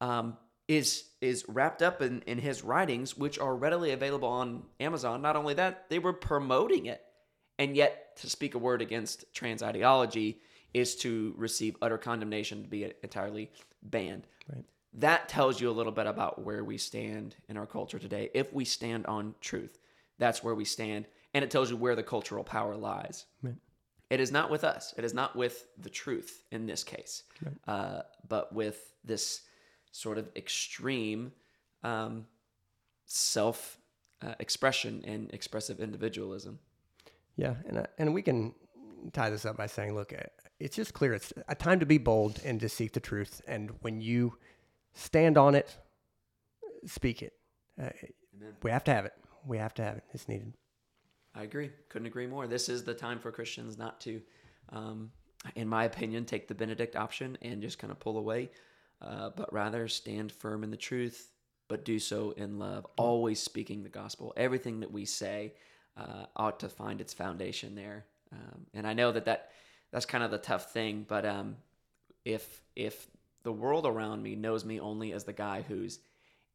um, 0.00 0.36
is 0.68 1.04
is 1.20 1.44
wrapped 1.48 1.82
up 1.82 2.00
in, 2.00 2.22
in 2.22 2.38
his 2.38 2.64
writings, 2.64 3.16
which 3.16 3.38
are 3.38 3.54
readily 3.54 3.92
available 3.92 4.28
on 4.28 4.62
Amazon. 4.78 5.20
Not 5.22 5.36
only 5.36 5.54
that, 5.54 5.88
they 5.90 5.98
were 5.98 6.12
promoting 6.12 6.86
it, 6.86 7.02
and 7.58 7.76
yet 7.76 8.16
to 8.18 8.30
speak 8.30 8.54
a 8.54 8.58
word 8.58 8.82
against 8.82 9.32
trans 9.34 9.62
ideology 9.62 10.40
is 10.72 10.96
to 10.96 11.34
receive 11.36 11.76
utter 11.82 11.98
condemnation 11.98 12.62
to 12.62 12.68
be 12.68 12.92
entirely 13.02 13.50
banned. 13.82 14.26
Right. 14.48 14.64
That 14.94 15.28
tells 15.28 15.60
you 15.60 15.70
a 15.70 15.72
little 15.72 15.92
bit 15.92 16.06
about 16.06 16.44
where 16.44 16.64
we 16.64 16.76
stand 16.76 17.36
in 17.48 17.56
our 17.56 17.66
culture 17.66 17.98
today. 17.98 18.30
If 18.34 18.52
we 18.52 18.64
stand 18.64 19.06
on 19.06 19.34
truth, 19.40 19.78
that's 20.18 20.42
where 20.42 20.54
we 20.54 20.64
stand 20.64 21.06
and 21.34 21.44
it 21.44 21.50
tells 21.50 21.70
you 21.70 21.76
where 21.76 21.94
the 21.94 22.02
cultural 22.02 22.44
power 22.44 22.76
lies. 22.76 23.26
Right. 23.42 23.54
It 24.10 24.20
is 24.20 24.32
not 24.32 24.50
with 24.50 24.64
us. 24.64 24.92
It 24.96 25.04
is 25.04 25.14
not 25.14 25.36
with 25.36 25.66
the 25.78 25.90
truth 25.90 26.42
in 26.50 26.66
this 26.66 26.82
case, 26.82 27.22
Right. 27.44 27.54
uh, 27.68 28.02
but 28.28 28.52
with 28.52 28.92
this 29.04 29.42
sort 29.92 30.18
of 30.18 30.28
extreme 30.34 31.32
um, 31.84 32.26
self 33.06 33.78
uh, 34.22 34.34
expression 34.40 35.04
and 35.06 35.32
expressive 35.32 35.80
individualism. 35.80 36.58
Yeah, 37.36 37.54
and 37.66 37.78
uh, 37.78 37.86
and 37.98 38.12
we 38.12 38.22
can 38.22 38.54
tie 39.12 39.30
this 39.30 39.46
up 39.46 39.56
by 39.56 39.66
saying, 39.66 39.94
look, 39.94 40.12
uh, 40.12 40.24
it's 40.58 40.76
just 40.76 40.92
clear 40.92 41.14
it's 41.14 41.32
a 41.48 41.54
time 41.54 41.78
to 41.78 41.86
be 41.86 41.96
bold 41.96 42.40
and 42.44 42.58
to 42.60 42.68
seek 42.68 42.92
the 42.92 43.00
truth, 43.00 43.40
and 43.46 43.70
when 43.82 44.00
you 44.00 44.36
stand 44.94 45.38
on 45.38 45.54
it, 45.54 45.76
speak 46.86 47.22
it. 47.22 47.32
Uh, 47.80 47.90
we 48.62 48.70
have 48.70 48.84
to 48.84 48.94
have 48.94 49.04
it. 49.04 49.12
We 49.46 49.58
have 49.58 49.74
to 49.74 49.82
have 49.82 49.96
it. 49.96 50.04
It's 50.12 50.28
needed. 50.28 50.54
I 51.34 51.42
agree. 51.44 51.70
Couldn't 51.88 52.06
agree 52.06 52.26
more. 52.26 52.46
This 52.46 52.68
is 52.68 52.84
the 52.84 52.94
time 52.94 53.18
for 53.18 53.30
Christians 53.30 53.78
not 53.78 54.00
to, 54.02 54.20
um, 54.70 55.10
in 55.54 55.68
my 55.68 55.84
opinion, 55.84 56.24
take 56.24 56.48
the 56.48 56.54
Benedict 56.54 56.96
option 56.96 57.38
and 57.42 57.62
just 57.62 57.78
kind 57.78 57.90
of 57.90 58.00
pull 58.00 58.18
away, 58.18 58.50
uh, 59.00 59.30
but 59.36 59.52
rather 59.52 59.86
stand 59.88 60.32
firm 60.32 60.64
in 60.64 60.70
the 60.70 60.76
truth, 60.76 61.30
but 61.68 61.84
do 61.84 61.98
so 61.98 62.32
in 62.32 62.58
love, 62.58 62.86
always 62.98 63.40
speaking 63.40 63.82
the 63.82 63.88
gospel. 63.88 64.32
Everything 64.36 64.80
that 64.80 64.90
we 64.90 65.04
say 65.04 65.54
uh, 65.96 66.26
ought 66.36 66.60
to 66.60 66.68
find 66.68 67.00
its 67.00 67.14
foundation 67.14 67.74
there. 67.74 68.06
Um, 68.32 68.66
and 68.74 68.86
I 68.86 68.92
know 68.92 69.12
that, 69.12 69.24
that 69.26 69.50
that's 69.92 70.06
kind 70.06 70.24
of 70.24 70.30
the 70.30 70.38
tough 70.38 70.72
thing, 70.72 71.04
but 71.08 71.24
um, 71.24 71.56
if 72.24 72.62
if 72.76 73.08
the 73.42 73.52
world 73.52 73.86
around 73.86 74.22
me 74.22 74.34
knows 74.34 74.64
me 74.64 74.80
only 74.80 75.12
as 75.12 75.24
the 75.24 75.32
guy 75.32 75.64
who's 75.66 76.00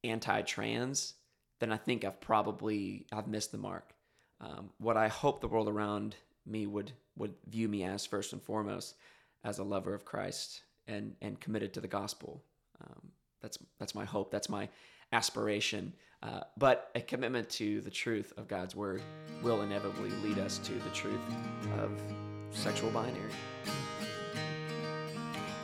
anti-trans, 0.03 1.13
then 1.59 1.71
I 1.71 1.77
think 1.77 2.05
I've 2.05 2.21
probably 2.21 3.05
I've 3.11 3.27
missed 3.27 3.51
the 3.51 3.57
mark 3.57 3.95
um, 4.41 4.69
what 4.77 4.97
I 4.97 5.07
hope 5.07 5.41
the 5.41 5.47
world 5.47 5.67
around 5.67 6.15
me 6.45 6.67
would 6.67 6.91
would 7.17 7.33
view 7.47 7.67
me 7.67 7.83
as 7.83 8.05
first 8.05 8.33
and 8.33 8.41
foremost 8.41 8.95
as 9.43 9.59
a 9.59 9.63
lover 9.63 9.93
of 9.93 10.05
Christ 10.05 10.61
and 10.87 11.15
and 11.21 11.39
committed 11.39 11.73
to 11.73 11.81
the 11.81 11.87
gospel. 11.87 12.43
Um, 12.81 13.11
that's 13.41 13.57
that's 13.79 13.95
my 13.95 14.05
hope. 14.05 14.31
That's 14.31 14.49
my 14.49 14.69
aspiration. 15.11 15.93
Uh, 16.23 16.41
but 16.57 16.89
a 16.95 17.01
commitment 17.01 17.49
to 17.49 17.81
the 17.81 17.89
truth 17.89 18.33
of 18.37 18.47
God's 18.47 18.75
word 18.75 19.01
will 19.43 19.61
inevitably 19.61 20.09
lead 20.23 20.39
us 20.39 20.57
to 20.59 20.73
the 20.73 20.89
truth 20.89 21.19
of 21.77 21.91
sexual 22.51 22.89
binary. 22.89 23.31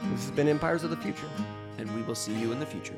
This 0.10 0.22
has 0.22 0.32
been 0.32 0.48
Empires 0.48 0.84
of 0.84 0.90
the 0.90 0.98
Future. 0.98 1.30
And 1.78 1.94
we 1.96 2.02
will 2.02 2.16
see 2.16 2.34
you 2.34 2.52
in 2.52 2.60
the 2.60 2.66
future. 2.66 2.96